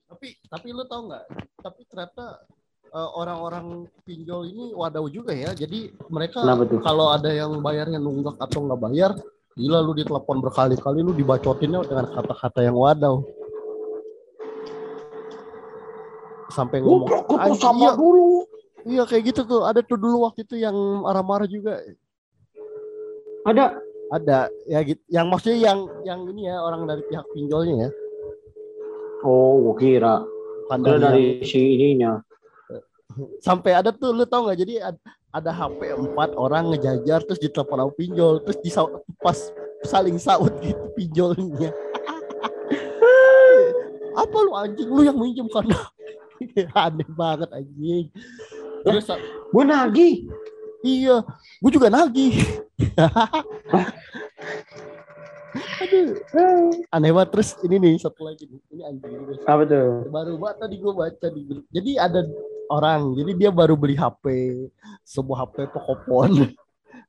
tapi 0.07 0.39
tapi 0.47 0.67
lu 0.71 0.87
tau 0.87 1.11
nggak? 1.11 1.23
Tapi 1.59 1.81
ternyata 1.91 2.47
eh, 2.87 3.09
orang-orang 3.19 3.91
pinjol 4.07 4.47
ini 4.47 4.71
wadaw 4.71 5.03
juga 5.11 5.35
ya. 5.35 5.51
Jadi 5.51 5.91
mereka 6.07 6.47
kalau 6.79 7.11
ada 7.11 7.27
yang 7.27 7.59
bayarnya 7.59 7.99
nunggak 7.99 8.39
atau 8.39 8.63
nggak 8.63 8.79
bayar 8.79 9.11
gila 9.55 9.79
lu 9.79 9.95
ditelepon 9.95 10.43
berkali-kali 10.43 10.99
lu 10.99 11.15
dibacotinnya 11.15 11.87
dengan 11.87 12.11
kata-kata 12.11 12.59
yang 12.59 12.75
wadaw 12.75 13.23
sampai 16.55 16.79
ngomong 16.79 17.03
Goblok, 17.03 17.35
"Anjing, 17.35 17.59
sama 17.59 17.83
iya, 17.83 17.91
dulu. 17.93 18.27
iya 18.87 19.03
kayak 19.03 19.23
gitu 19.29 19.41
tuh. 19.43 19.61
Ada 19.67 19.83
tuh 19.83 19.99
dulu 19.99 20.23
waktu 20.23 20.47
itu 20.47 20.55
yang 20.55 20.71
marah-marah 21.03 21.45
juga. 21.45 21.83
Ada? 23.43 23.75
Ada. 24.09 24.39
Ya 24.65 24.79
gitu 24.81 25.01
yang 25.11 25.27
maksudnya 25.27 25.59
yang 25.59 25.79
yang 26.07 26.19
ini 26.31 26.47
ya 26.47 26.57
orang 26.57 26.87
dari 26.87 27.03
pihak 27.05 27.25
pinjolnya 27.29 27.75
ya. 27.75 27.89
Oh, 29.21 29.59
gue 29.71 29.75
kira. 29.81 30.23
bukan 30.65 30.79
Kira 30.81 30.97
dari 30.97 30.97
yang- 30.97 31.41
dari 31.41 31.45
si 31.45 31.61
ininya. 31.77 32.11
sampai 33.39 33.71
ada 33.71 33.93
tuh 33.93 34.11
lu 34.11 34.25
tau 34.25 34.43
nggak? 34.43 34.59
Jadi 34.59 34.73
ad- 34.81 34.99
ada 35.29 35.51
HP 35.51 35.93
empat 35.93 36.33
orang 36.35 36.73
ngejajar 36.73 37.21
terus 37.23 37.37
ditelepon 37.37 37.79
sama 37.85 37.93
pinjol 37.93 38.39
terus 38.41 38.57
di 38.59 38.71
pas 39.19 39.37
saling 39.83 40.17
saut 40.17 40.51
gitu 40.59 40.79
pinjolnya. 40.97 41.69
Apa 44.15 44.37
lu 44.41 44.51
anjing? 44.55 44.89
Lu 44.89 45.01
yang 45.03 45.15
minjem 45.15 45.47
karena 45.47 45.75
aneh 46.87 47.09
banget 47.13 47.49
anjing 47.51 48.07
terus 48.85 49.05
Gue 49.49 49.63
nagih. 49.63 50.15
iya 50.85 51.23
gue 51.59 51.71
juga 51.71 51.89
nagih 51.89 52.35
aduh 55.81 56.07
aneh 56.91 57.11
banget 57.15 57.29
terus 57.31 57.49
ini 57.63 57.75
nih 57.79 57.95
satu 57.99 58.27
lagi 58.27 58.43
nih 58.47 58.59
ini 58.75 58.81
anjing. 58.83 59.19
Apa 59.47 59.63
tuh? 59.63 60.03
baru 60.11 60.35
banget 60.35 60.57
tadi 60.67 60.75
gue 60.79 60.93
baca 60.93 61.27
di 61.31 61.41
grup. 61.47 61.65
Jadi 61.71 61.91
ada 61.95 62.21
orang, 62.67 63.15
jadi 63.15 63.31
dia 63.37 63.51
baru 63.53 63.77
beli 63.77 63.95
HP, 63.95 64.25
sebuah 65.05 65.47
HP 65.47 65.71
Pokopon. 65.71 66.31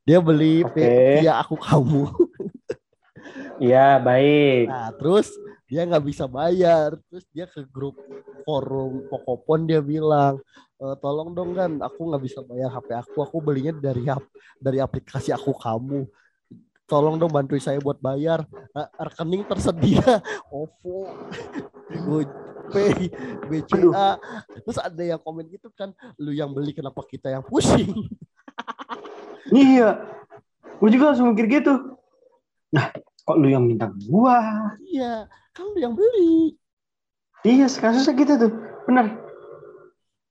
Dia 0.07 0.23
beli 0.23 0.63
Oke. 0.63 1.19
via 1.19 1.43
aku 1.43 1.59
kamu. 1.59 2.07
Iya, 3.59 3.99
baik. 3.99 4.71
Nah, 4.71 4.95
terus 4.95 5.35
dia 5.67 5.83
nggak 5.83 6.07
bisa 6.07 6.31
bayar. 6.31 6.95
Terus 7.11 7.27
dia 7.35 7.51
ke 7.51 7.67
grup 7.67 7.99
forum 8.47 9.11
Pokopon 9.11 9.67
dia 9.67 9.83
bilang, 9.83 10.39
"E, 10.79 10.87
tolong 11.03 11.35
dong 11.35 11.51
kan, 11.59 11.83
aku 11.83 12.07
nggak 12.07 12.23
bisa 12.23 12.47
bayar 12.47 12.71
HP 12.71 12.95
aku. 12.95 13.27
Aku 13.27 13.43
belinya 13.43 13.75
dari 13.75 14.07
dari 14.63 14.79
aplikasi 14.79 15.35
aku 15.35 15.51
kamu. 15.59 16.07
Tolong 16.87 17.19
dong 17.19 17.35
bantuin 17.35 17.59
saya 17.59 17.83
buat 17.83 17.99
bayar. 17.99 18.47
Rekening 18.95 19.43
tersedia 19.51 20.23
OVO, 20.55 21.11
GoPay, 21.91 23.11
BCA. 23.51 24.15
Terus 24.63 24.79
ada 24.79 25.03
yang 25.03 25.19
komen 25.19 25.51
gitu 25.51 25.67
kan, 25.75 25.91
lu 26.15 26.31
yang 26.31 26.55
beli 26.55 26.71
kenapa 26.71 27.03
kita 27.03 27.35
yang 27.35 27.43
pusing? 27.43 27.91
Iya. 29.47 30.03
Gue 30.83 30.91
juga 30.91 31.15
langsung 31.15 31.31
mikir 31.31 31.47
gitu. 31.47 31.75
Nah, 32.75 32.91
kok 33.23 33.37
lu 33.39 33.47
yang 33.47 33.63
minta 33.63 33.87
gua? 34.11 34.43
Iya, 34.83 35.31
kan 35.55 35.71
lu 35.71 35.79
yang 35.79 35.95
beli. 35.95 36.59
Iya, 37.47 37.67
kasusnya 37.71 38.13
gitu 38.19 38.33
tuh. 38.35 38.53
Bener. 38.91 39.07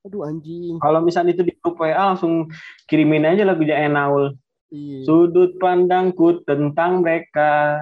Aduh 0.06 0.28
anjing. 0.28 0.78
Kalau 0.84 1.00
misalnya 1.00 1.32
itu 1.32 1.48
di 1.48 1.54
grup 1.58 1.80
WA 1.80 1.96
langsung 1.96 2.52
kirimin 2.86 3.24
aja 3.24 3.48
lagunya 3.48 3.80
Enaul. 3.88 4.36
Iya. 4.70 5.08
Sudut 5.08 5.56
pandangku 5.58 6.44
tentang 6.44 7.00
mereka. 7.00 7.80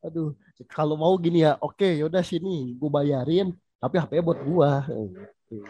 Aduh, 0.00 0.32
kalau 0.72 0.96
mau 0.96 1.12
gini 1.20 1.44
ya, 1.44 1.60
oke 1.60 1.84
yaudah 1.84 2.24
sini 2.24 2.72
gue 2.80 2.90
bayarin, 2.90 3.52
tapi 3.76 4.00
HP 4.00 4.24
buat 4.24 4.40
gua. 4.40 4.88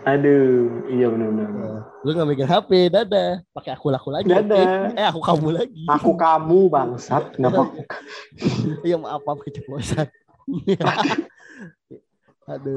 Aduh, 0.05 0.87
iya 0.93 1.09
benar-benar. 1.09 1.51
Nah, 1.51 1.83
lu 2.05 2.13
nggak 2.13 2.29
megang 2.29 2.53
HP, 2.53 2.93
dadah. 2.93 3.41
Pakai 3.51 3.73
aku 3.75 3.89
laku 3.89 4.13
lagi. 4.13 4.29
Dadah. 4.29 4.93
Eh 4.93 5.07
aku 5.09 5.25
kamu 5.25 5.49
lagi. 5.57 5.85
Aku 5.89 6.13
kamu 6.15 6.69
bangsat. 6.69 7.35
Kenapa? 7.35 7.73
Iya 8.87 9.01
maaf 9.01 9.25
apa 9.25 9.41
keceplosan. 9.41 10.07
Aduh. 12.51 12.75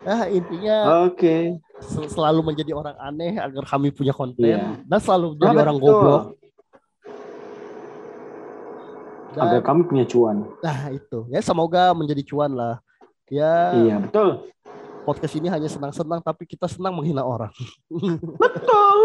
Nah 0.00 0.24
intinya 0.32 0.76
Oke. 1.04 1.60
sel- 1.78 2.08
selalu 2.08 2.40
menjadi 2.42 2.72
orang 2.72 2.96
aneh 2.96 3.36
agar 3.36 3.64
kami 3.66 3.92
punya 3.92 4.10
konten 4.10 4.48
Iya. 4.48 4.80
dan 4.80 4.98
selalu 4.98 5.36
jadi 5.36 5.52
Ah, 5.52 5.62
orang 5.62 5.76
betul. 5.76 5.92
goblok. 5.92 6.24
Agar 9.30 9.60
Dan, 9.60 9.62
kami 9.62 9.80
punya 9.86 10.04
cuan. 10.04 10.42
nah 10.58 10.90
itu 10.90 11.22
ya 11.30 11.38
semoga 11.38 11.94
menjadi 11.94 12.22
cuan 12.26 12.50
lah. 12.50 12.82
Ya 13.30 13.70
Iya, 13.78 13.96
betul. 14.02 14.50
podcast 15.00 15.34
ini 15.34 15.46
hanya 15.46 15.70
senang-senang 15.70 16.18
tapi 16.18 16.42
kita 16.44 16.66
senang 16.66 16.90
menghina 16.92 17.22
orang. 17.22 17.54
Betul. 18.34 19.00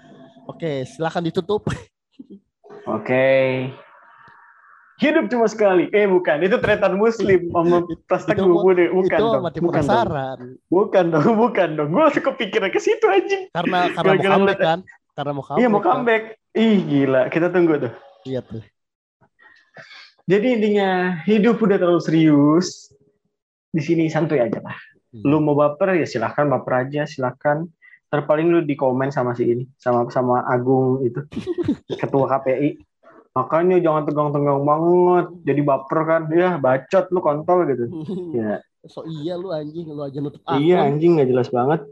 Oke 0.52 0.86
silakan 0.86 1.26
ditutup. 1.26 1.66
Oke. 2.86 3.26
Hidup 4.96 5.28
cuma 5.28 5.44
sekali. 5.44 5.92
Eh 5.92 6.08
bukan, 6.08 6.40
itu 6.40 6.56
tretan 6.56 6.96
muslim. 6.96 7.48
Sama 7.52 7.84
bubur 8.48 8.72
deh. 8.72 8.88
Bukan 8.88 9.18
itu 9.20 9.26
dong. 9.28 9.44
mati 9.44 9.58
Bukan 9.60 9.84
dong. 9.84 10.40
Bukan 10.72 11.04
dong, 11.12 11.32
bukan 11.44 11.68
dong. 11.76 11.88
Gue 11.92 12.02
langsung 12.08 12.24
kepikiran 12.24 12.72
ke 12.72 12.80
situ 12.80 13.04
anjing. 13.04 13.52
karena 13.52 13.78
karena 13.96 14.12
mau 14.16 14.24
comeback 14.24 14.60
kan? 14.60 14.78
Karena 15.12 15.30
mau 15.36 15.44
comeback. 15.44 15.60
Iya 15.60 15.68
mau 15.68 15.80
kan? 15.80 15.88
comeback. 15.92 16.22
Ih 16.56 16.76
gila, 16.88 17.22
kita 17.28 17.46
tunggu 17.52 17.74
tuh. 17.76 17.92
Iya 18.24 18.40
tuh. 18.40 18.64
Jadi 20.26 20.46
intinya 20.58 21.20
hidup 21.28 21.60
udah 21.60 21.76
terlalu 21.76 22.00
serius. 22.00 22.88
Di 23.68 23.84
sini 23.84 24.08
santuy 24.08 24.40
aja 24.40 24.64
lah. 24.64 24.76
Hmm. 25.12 25.22
Lu 25.28 25.44
mau 25.44 25.52
baper 25.52 26.00
ya 26.00 26.08
silahkan 26.08 26.48
baper 26.48 26.88
aja, 26.88 27.04
silahkan. 27.04 27.68
Terpaling 28.08 28.48
lu 28.48 28.58
di 28.64 28.78
komen 28.78 29.12
sama 29.12 29.36
si 29.36 29.44
ini, 29.50 29.64
sama 29.76 30.06
sama 30.14 30.46
Agung 30.46 31.02
itu, 31.02 31.26
ketua 31.98 32.38
KPI. 32.38 32.78
Makanya 33.36 33.76
jangan 33.84 34.08
tegang-tegang 34.08 34.64
banget, 34.64 35.26
jadi 35.44 35.60
baper 35.60 36.00
kan. 36.08 36.22
Ya 36.32 36.56
bacot 36.56 37.04
lu 37.12 37.20
kontol 37.20 37.68
gitu. 37.68 37.84
Ya, 38.36 38.64
So 38.86 39.02
iya 39.04 39.34
lu 39.36 39.50
anjing 39.52 39.90
lu 39.90 39.98
aja 40.00 40.22
nutup 40.22 40.40
iya 40.56 40.86
anjing 40.86 41.18
nggak 41.20 41.28
jelas 41.28 41.48
banget. 41.52 41.84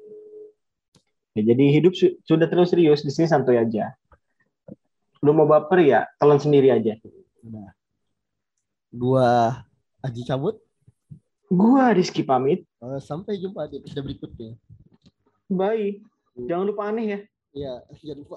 Ya, 1.35 1.43
jadi 1.53 1.65
hidup 1.75 1.93
su- 1.99 2.15
sudah 2.23 2.47
terlalu 2.47 2.71
serius, 2.71 3.03
di 3.03 3.11
sini 3.11 3.27
santuy 3.27 3.59
aja. 3.59 3.91
Lu 5.19 5.35
mau 5.35 5.45
baper 5.45 5.83
ya, 5.83 6.07
telan 6.23 6.39
sendiri 6.39 6.71
aja. 6.71 6.95
Udah. 7.43 7.75
Gua 8.95 9.29
Aji 10.05 10.23
cabut. 10.23 10.61
Gua 11.51 11.91
Rizky 11.91 12.23
pamit. 12.23 12.63
Eh, 12.79 13.01
sampai 13.03 13.41
jumpa 13.41 13.67
di 13.67 13.83
episode 13.83 14.05
berikutnya. 14.07 14.55
Bye. 15.51 16.05
Jangan 16.39 16.67
lupa 16.71 16.93
aneh 16.93 17.05
ya. 17.09 17.19
Iya, 17.57 17.73
jangan 18.05 18.19
lupa. 18.23 18.37